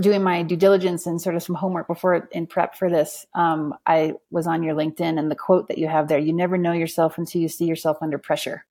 doing 0.00 0.22
my 0.22 0.42
due 0.42 0.56
diligence 0.56 1.06
and 1.06 1.20
sort 1.20 1.36
of 1.36 1.42
some 1.42 1.54
homework 1.54 1.86
before 1.86 2.28
in 2.32 2.46
prep 2.46 2.74
for 2.74 2.90
this. 2.90 3.26
Um, 3.34 3.74
I 3.86 4.14
was 4.30 4.46
on 4.46 4.62
your 4.62 4.74
LinkedIn 4.74 5.18
and 5.18 5.30
the 5.30 5.36
quote 5.36 5.68
that 5.68 5.78
you 5.78 5.88
have 5.88 6.08
there: 6.08 6.18
"You 6.18 6.32
never 6.32 6.58
know 6.58 6.72
yourself 6.72 7.18
until 7.18 7.40
you 7.40 7.48
see 7.48 7.66
yourself 7.66 7.98
under 8.00 8.18
pressure." 8.18 8.66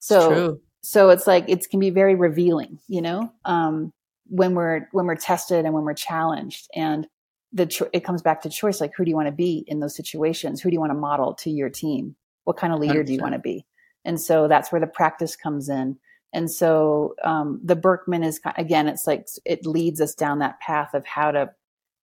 So, 0.00 0.58
it's 0.82 0.90
so 0.90 1.10
it's 1.10 1.26
like 1.26 1.48
it 1.48 1.68
can 1.70 1.80
be 1.80 1.90
very 1.90 2.14
revealing, 2.14 2.78
you 2.88 3.02
know, 3.02 3.32
um, 3.44 3.92
when 4.26 4.54
we're 4.54 4.88
when 4.92 5.06
we're 5.06 5.16
tested 5.16 5.64
and 5.64 5.74
when 5.74 5.84
we're 5.84 5.94
challenged 5.94 6.68
and 6.74 7.06
the 7.52 7.66
cho- 7.66 7.88
it 7.92 8.04
comes 8.04 8.22
back 8.22 8.42
to 8.42 8.50
choice 8.50 8.80
like 8.80 8.92
who 8.96 9.04
do 9.04 9.10
you 9.10 9.16
want 9.16 9.28
to 9.28 9.32
be 9.32 9.64
in 9.66 9.80
those 9.80 9.96
situations 9.96 10.60
who 10.60 10.70
do 10.70 10.74
you 10.74 10.80
want 10.80 10.90
to 10.90 10.98
model 10.98 11.34
to 11.34 11.50
your 11.50 11.70
team 11.70 12.14
what 12.44 12.56
kind 12.56 12.72
of 12.72 12.78
leader 12.78 13.02
100%. 13.02 13.06
do 13.06 13.12
you 13.12 13.20
want 13.20 13.34
to 13.34 13.38
be 13.38 13.66
and 14.08 14.20
so 14.20 14.48
that's 14.48 14.72
where 14.72 14.80
the 14.80 14.86
practice 14.86 15.36
comes 15.36 15.68
in. 15.68 15.98
And 16.32 16.50
so 16.50 17.14
um, 17.24 17.60
the 17.62 17.76
berkman 17.76 18.22
is 18.22 18.40
again, 18.56 18.88
it's 18.88 19.06
like 19.06 19.26
it 19.44 19.66
leads 19.66 20.00
us 20.00 20.14
down 20.14 20.38
that 20.38 20.60
path 20.60 20.94
of 20.94 21.06
how 21.06 21.30
to 21.30 21.50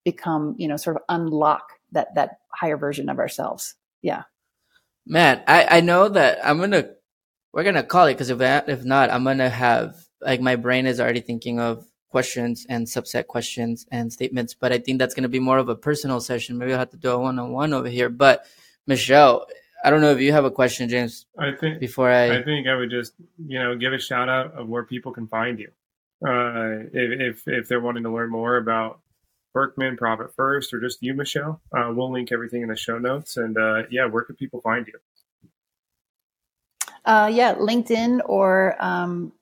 become, 0.03 0.55
you 0.57 0.67
know, 0.67 0.77
sort 0.77 0.97
of 0.97 1.01
unlock 1.09 1.63
that 1.93 2.13
that 2.13 2.37
higher 2.51 2.77
version 2.77 3.09
of 3.09 3.17
ourselves. 3.17 3.73
Yeah. 4.03 4.23
Man, 5.07 5.43
I 5.47 5.77
I 5.77 5.81
know 5.81 6.09
that 6.09 6.39
I'm 6.43 6.59
gonna 6.59 6.89
we're 7.53 7.63
gonna 7.63 7.83
call 7.83 8.05
it 8.05 8.13
because 8.13 8.29
if 8.29 8.39
if 8.41 8.83
not, 8.83 9.11
I'm 9.11 9.23
gonna 9.23 9.49
have 9.49 9.95
like 10.21 10.41
my 10.41 10.55
brain 10.55 10.85
is 10.85 10.99
already 10.99 11.21
thinking 11.21 11.59
of 11.59 11.85
questions 12.15 12.65
and 12.69 12.87
subset 12.87 13.27
questions 13.27 13.85
and 13.91 14.05
statements, 14.19 14.53
but 14.53 14.71
I 14.71 14.77
think 14.77 14.99
that's 14.99 15.13
gonna 15.13 15.35
be 15.37 15.43
more 15.49 15.57
of 15.57 15.67
a 15.67 15.75
personal 15.75 16.21
session. 16.21 16.57
Maybe 16.57 16.71
I'll 16.71 16.79
have 16.79 16.91
to 16.91 16.97
do 17.05 17.11
a 17.11 17.19
one 17.19 17.37
on 17.37 17.51
one 17.51 17.73
over 17.73 17.89
here. 17.89 18.07
But 18.07 18.45
Michelle, 18.87 19.47
I 19.83 19.89
don't 19.89 19.99
know 19.99 20.11
if 20.11 20.21
you 20.21 20.31
have 20.31 20.45
a 20.45 20.55
question, 20.61 20.87
James. 20.87 21.25
I 21.37 21.51
think 21.51 21.81
before 21.81 22.09
I, 22.09 22.37
I 22.37 22.43
think 22.43 22.67
I 22.67 22.75
would 22.79 22.89
just 22.89 23.11
you 23.37 23.59
know 23.59 23.75
give 23.75 23.91
a 23.91 23.99
shout 23.99 24.29
out 24.29 24.53
of 24.53 24.69
where 24.69 24.85
people 24.85 25.11
can 25.11 25.27
find 25.27 25.59
you. 25.59 25.69
Uh, 26.25 26.87
if, 26.93 27.09
if 27.27 27.47
if 27.47 27.67
they're 27.67 27.81
wanting 27.81 28.03
to 28.03 28.13
learn 28.17 28.29
more 28.29 28.55
about 28.55 29.01
Birkman, 29.53 29.97
Profit 29.97 30.33
First, 30.37 30.73
or 30.73 30.79
just 30.79 31.03
you, 31.03 31.13
Michelle, 31.13 31.61
uh, 31.75 31.91
we'll 31.93 32.13
link 32.13 32.31
everything 32.31 32.61
in 32.61 32.69
the 32.69 32.77
show 32.77 32.97
notes. 32.97 33.35
And 33.35 33.57
uh, 33.57 33.83
yeah, 33.91 34.05
where 34.05 34.23
can 34.23 34.35
people 34.37 34.61
find 34.61 34.87
you? 34.87 34.97
Uh, 37.03 37.29
yeah, 37.31 37.55
LinkedIn, 37.55 38.21
or 38.25 38.75
um, 38.79 39.33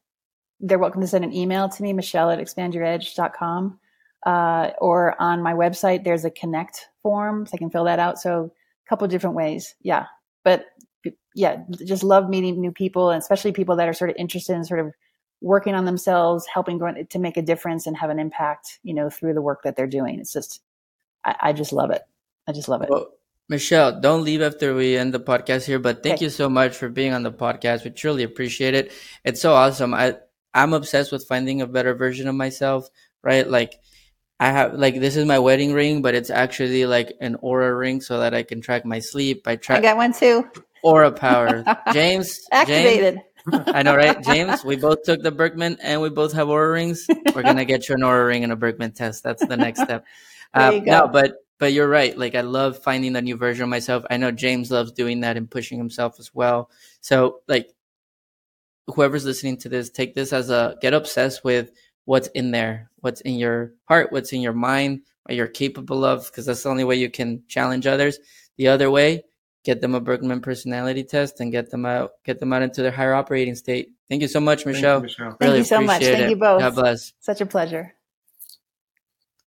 they're 0.64 0.80
welcome 0.80 1.02
to 1.02 1.08
send 1.08 1.26
an 1.26 1.34
email 1.34 1.68
to 1.68 1.84
me, 1.84 1.92
Michelle 1.94 2.32
at 2.32 2.40
expandyouredge.com. 2.40 3.80
Uh, 4.26 4.70
or 4.80 5.22
on 5.22 5.44
my 5.44 5.54
website, 5.54 6.06
there's 6.06 6.24
a 6.24 6.32
connect 6.32 6.88
form, 7.02 7.46
so 7.46 7.52
I 7.54 7.58
can 7.58 7.70
fill 7.70 7.84
that 7.84 8.00
out. 8.00 8.18
So 8.18 8.54
a 8.86 8.90
couple 8.90 9.06
different 9.10 9.36
ways. 9.36 9.76
Yeah, 9.82 10.06
but 10.46 10.68
yeah, 11.36 11.64
just 11.86 12.04
love 12.04 12.30
meeting 12.30 12.62
new 12.62 12.72
people, 12.72 13.10
and 13.10 13.22
especially 13.22 13.52
people 13.52 13.76
that 13.76 13.90
are 13.90 13.94
sort 13.94 14.10
of 14.10 14.16
interested 14.18 14.56
in 14.56 14.64
sort 14.64 14.80
of 14.80 14.94
working 15.42 15.76
on 15.76 15.84
themselves, 15.84 16.46
helping 16.48 16.80
to 17.10 17.20
make 17.20 17.36
a 17.36 17.42
difference 17.42 17.86
and 17.86 17.98
have 17.98 18.10
an 18.10 18.18
impact, 18.18 18.80
you 18.84 18.94
know, 18.94 19.10
through 19.10 19.34
the 19.34 19.42
work 19.42 19.64
that 19.64 19.76
they're 19.76 19.88
doing. 19.88 20.20
It's 20.20 20.32
just, 20.32 20.62
I, 21.26 21.36
I 21.42 21.54
just 21.54 21.74
love 21.74 21.92
it. 21.92 22.02
I 22.48 22.54
just 22.54 22.70
love 22.70 22.82
it. 22.82 22.90
Well, 22.90 23.10
Michelle, 23.50 24.00
don't 24.00 24.24
leave 24.24 24.42
after 24.42 24.74
we 24.74 24.96
end 24.96 25.14
the 25.14 25.20
podcast 25.20 25.66
here, 25.66 25.80
but 25.80 26.02
thank 26.02 26.16
okay. 26.16 26.26
you 26.26 26.30
so 26.30 26.48
much 26.48 26.78
for 26.78 26.88
being 26.88 27.12
on 27.12 27.24
the 27.24 27.32
podcast. 27.32 27.84
We 27.84 27.92
truly 27.92 28.24
appreciate 28.24 28.74
it. 28.74 28.94
It's 29.26 29.42
so 29.42 29.54
awesome. 29.54 29.94
I, 29.94 30.16
I'm 30.54 30.74
obsessed 30.74 31.12
with 31.12 31.28
finding 31.28 31.62
a 31.62 31.68
better 31.68 31.94
version 31.96 32.28
of 32.28 32.36
myself, 32.36 32.90
right? 33.22 33.48
Like, 33.48 33.80
I 34.40 34.52
have 34.52 34.74
like 34.74 35.00
this 35.00 35.16
is 35.16 35.26
my 35.26 35.40
wedding 35.40 35.74
ring, 35.74 36.02
but 36.02 36.16
it's 36.16 36.30
actually 36.30 36.86
like 36.86 37.14
an 37.22 37.38
Oura 37.44 37.78
ring 37.78 38.02
so 38.02 38.20
that 38.20 38.34
I 38.34 38.44
can 38.44 38.62
track 38.62 38.86
my 38.86 39.00
sleep. 39.00 39.48
I 39.48 39.56
track. 39.56 39.80
I 39.80 39.82
got 39.82 39.98
one 39.98 40.14
too. 40.14 40.50
Aura 40.84 41.12
power. 41.12 41.64
James 41.94 42.42
activated. 42.52 43.22
James, 43.50 43.64
I 43.68 43.84
know, 43.84 43.96
right? 43.96 44.22
James, 44.22 44.64
we 44.64 44.76
both 44.76 45.04
took 45.04 45.22
the 45.22 45.32
Birkman 45.32 45.78
and 45.82 46.02
we 46.02 46.10
both 46.10 46.34
have 46.34 46.48
Oura 46.48 46.74
rings. 46.74 47.06
We're 47.34 47.44
gonna 47.44 47.66
get 47.66 47.88
you 47.88 47.96
an 47.96 48.02
Oura 48.02 48.28
ring 48.28 48.44
and 48.44 48.52
a 48.52 48.56
Birkman 48.56 48.94
test. 48.94 49.24
That's 49.24 49.46
the 49.46 49.58
next 49.58 49.82
step. 49.82 50.06
Uh, 50.56 50.80
no, 50.84 51.08
but 51.08 51.38
but 51.58 51.74
you're 51.74 51.88
right. 51.88 52.16
Like 52.16 52.36
I 52.36 52.42
love 52.42 52.84
finding 52.84 53.16
a 53.16 53.22
new 53.24 53.38
version 53.38 53.64
of 53.64 53.70
myself. 53.70 54.06
I 54.12 54.18
know 54.18 54.30
James 54.30 54.70
loves 54.70 54.92
doing 54.92 55.22
that 55.22 55.36
and 55.36 55.50
pushing 55.50 55.80
himself 55.80 56.20
as 56.20 56.30
well. 56.32 56.70
So 57.02 57.40
like 57.48 57.74
whoever's 58.88 59.26
listening 59.26 59.58
to 59.58 59.70
this, 59.70 59.90
take 59.90 60.14
this 60.14 60.34
as 60.34 60.50
a 60.50 60.78
get 60.82 60.94
obsessed 60.94 61.44
with 61.44 61.72
what's 62.06 62.28
in 62.30 62.52
there, 62.52 62.90
what's 63.00 63.22
in 63.22 63.36
your 63.36 63.74
heart, 63.86 64.12
what's 64.12 64.34
in 64.34 64.42
your 64.42 64.54
mind, 64.54 65.02
what 65.24 65.36
you're 65.36 65.48
capable 65.48 66.04
of, 66.04 66.26
because 66.26 66.46
that's 66.46 66.64
the 66.64 66.70
only 66.70 66.84
way 66.84 66.96
you 66.96 67.10
can 67.10 67.44
challenge 67.48 67.88
others. 67.88 68.20
The 68.58 68.68
other 68.68 68.92
way, 68.92 69.24
get 69.64 69.82
them 69.82 69.96
a 69.96 70.02
Birkman 70.02 70.42
personality 70.42 71.04
test 71.04 71.40
and 71.40 71.52
get 71.52 71.70
them 71.70 71.86
out, 71.86 72.12
get 72.26 72.40
them 72.40 72.54
out 72.54 72.62
into 72.62 72.82
their 72.82 72.92
higher 72.92 73.14
operating 73.14 73.56
state. 73.56 73.92
Thank 74.10 74.22
you 74.22 74.28
so 74.28 74.40
much, 74.40 74.66
Michelle. 74.66 74.98
You, 74.98 75.04
Michelle. 75.04 75.38
Really 75.40 75.54
Thank 75.54 75.58
you 75.58 75.64
so 75.64 75.82
much. 75.82 76.04
Thank 76.04 76.20
it. 76.20 76.30
you 76.30 76.36
both. 76.36 76.60
God 76.60 76.76
bless. 76.76 77.14
Such 77.20 77.42
a 77.42 77.46
pleasure. 77.46 77.96